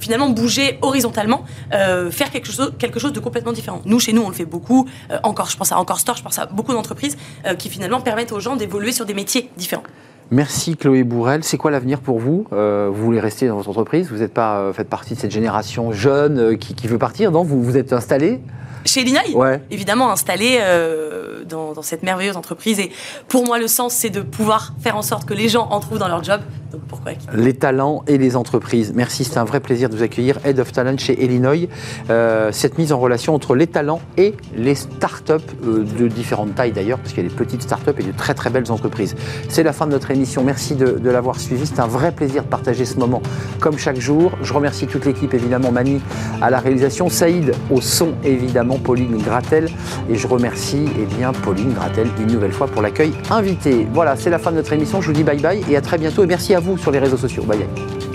finalement 0.00 0.30
bouger 0.30 0.78
horizontalement, 0.82 1.44
euh, 1.72 2.10
faire 2.10 2.30
quelque 2.30 2.50
chose, 2.50 2.72
quelque 2.78 2.98
chose 2.98 3.12
de 3.12 3.20
complètement 3.20 3.52
différent. 3.52 3.82
Nous, 3.84 4.00
chez 4.00 4.12
nous, 4.12 4.22
on 4.22 4.28
le 4.28 4.34
fait 4.34 4.44
beaucoup. 4.44 4.88
Euh, 5.10 5.18
encore, 5.22 5.50
je 5.50 5.56
pense 5.56 5.72
à 5.72 5.78
Encore 5.78 6.00
Store, 6.00 6.16
je 6.16 6.22
pense 6.22 6.38
à 6.38 6.46
beaucoup 6.46 6.72
d'entreprises 6.72 7.16
euh, 7.46 7.54
qui 7.54 7.68
finalement 7.70 8.00
permettent 8.00 8.32
aux 8.32 8.40
gens 8.40 8.56
d'évoluer 8.56 8.92
sur 8.92 9.06
des 9.06 9.14
métiers 9.14 9.50
différents. 9.56 9.82
Merci 10.30 10.76
Chloé 10.76 11.04
Bourrel. 11.04 11.42
C'est 11.44 11.56
quoi 11.56 11.70
l'avenir 11.70 12.00
pour 12.00 12.18
vous? 12.18 12.46
Vous 12.50 13.04
voulez 13.04 13.20
rester 13.20 13.48
dans 13.48 13.56
votre 13.56 13.70
entreprise? 13.70 14.10
Vous 14.10 14.18
n'êtes 14.18 14.34
pas 14.34 14.72
faites 14.72 14.88
partie 14.88 15.14
de 15.14 15.18
cette 15.18 15.30
génération 15.30 15.92
jeune 15.92 16.58
qui, 16.58 16.86
veut 16.86 16.98
partir 16.98 17.30
Non? 17.30 17.42
Vous 17.42 17.62
vous 17.62 17.76
êtes 17.76 17.92
installé 17.92 18.40
chez 18.88 19.02
Elinaï, 19.02 19.36
évidemment 19.70 20.10
installé 20.10 20.58
euh, 20.60 21.44
dans, 21.44 21.74
cette 21.82 22.02
merveilleuse 22.02 22.36
entreprise. 22.36 22.80
Et 22.80 22.90
pour 23.28 23.44
moi, 23.44 23.58
le 23.58 23.68
sens, 23.68 23.92
c'est 23.92 24.10
de 24.10 24.20
pouvoir 24.20 24.74
faire 24.80 24.96
en 24.96 25.02
sorte 25.02 25.26
que 25.26 25.34
les 25.34 25.48
gens 25.48 25.68
en 25.70 25.80
trouvent 25.80 25.98
dans 25.98 26.08
leur 26.08 26.24
job. 26.24 26.40
Donc 26.72 26.82
pourquoi 26.82 27.12
Les 27.34 27.54
talents 27.54 28.02
et 28.06 28.18
les 28.18 28.36
entreprises. 28.36 28.92
Merci, 28.94 29.24
c'est 29.24 29.38
un 29.38 29.44
vrai 29.44 29.60
plaisir 29.60 29.88
de 29.88 29.96
vous 29.96 30.02
accueillir. 30.02 30.38
Head 30.44 30.58
of 30.58 30.72
Talent 30.72 30.98
chez 30.98 31.22
Illinois. 31.22 31.68
Euh, 32.10 32.50
cette 32.52 32.78
mise 32.78 32.92
en 32.92 32.98
relation 32.98 33.34
entre 33.34 33.54
les 33.54 33.66
talents 33.66 34.00
et 34.16 34.34
les 34.54 34.74
startups 34.74 35.32
euh, 35.64 35.84
de 35.84 36.08
différentes 36.08 36.54
tailles 36.54 36.72
d'ailleurs, 36.72 36.98
parce 36.98 37.12
qu'il 37.12 37.22
y 37.22 37.26
a 37.26 37.28
des 37.28 37.34
petites 37.34 37.62
startups 37.62 37.90
et 37.98 38.02
de 38.02 38.12
très 38.12 38.34
très 38.34 38.50
belles 38.50 38.70
entreprises. 38.70 39.14
C'est 39.48 39.62
la 39.62 39.72
fin 39.72 39.86
de 39.86 39.92
notre 39.92 40.10
Merci 40.44 40.74
de, 40.74 41.10
l'avoir 41.10 41.38
suivi. 41.40 41.66
C'est 41.66 41.80
un 41.80 41.86
vrai 41.86 42.12
plaisir 42.12 42.42
de 42.44 42.48
partager 42.48 42.84
ce 42.84 42.98
moment 42.98 43.22
comme 43.60 43.78
chaque 43.78 44.00
jour. 44.00 44.32
Je 44.42 44.52
remercie 44.52 44.86
toute 44.86 45.04
l'équipe, 45.04 45.32
évidemment, 45.34 45.72
Mani 45.72 46.00
à 46.40 46.50
la 46.50 46.58
réalisation, 46.58 47.08
Saïd 47.08 47.52
au 47.70 47.80
son, 47.80 48.14
évidemment. 48.24 48.78
Pauline 48.78 49.18
Gratel. 49.18 49.68
Et 50.10 50.14
je 50.14 50.26
remercie 50.26 50.84
eh 50.98 51.38
Pauline 51.42 51.72
Gratel 51.72 52.08
une 52.20 52.32
nouvelle 52.32 52.52
fois 52.52 52.66
pour 52.66 52.82
l'accueil 52.82 53.12
invité. 53.30 53.86
Voilà, 53.92 54.16
c'est 54.16 54.30
la 54.30 54.38
fin 54.38 54.50
de 54.50 54.56
notre 54.56 54.72
émission. 54.72 55.00
Je 55.00 55.08
vous 55.08 55.12
dis 55.12 55.24
bye 55.24 55.40
bye 55.40 55.62
et 55.68 55.76
à 55.76 55.80
très 55.80 55.98
bientôt. 55.98 56.24
Et 56.24 56.26
merci 56.26 56.54
à 56.54 56.60
vous 56.60 56.78
sur 56.78 56.90
les 56.90 56.98
réseaux 56.98 57.16
sociaux. 57.16 57.44
Bye 57.44 57.58
bye. 57.58 58.07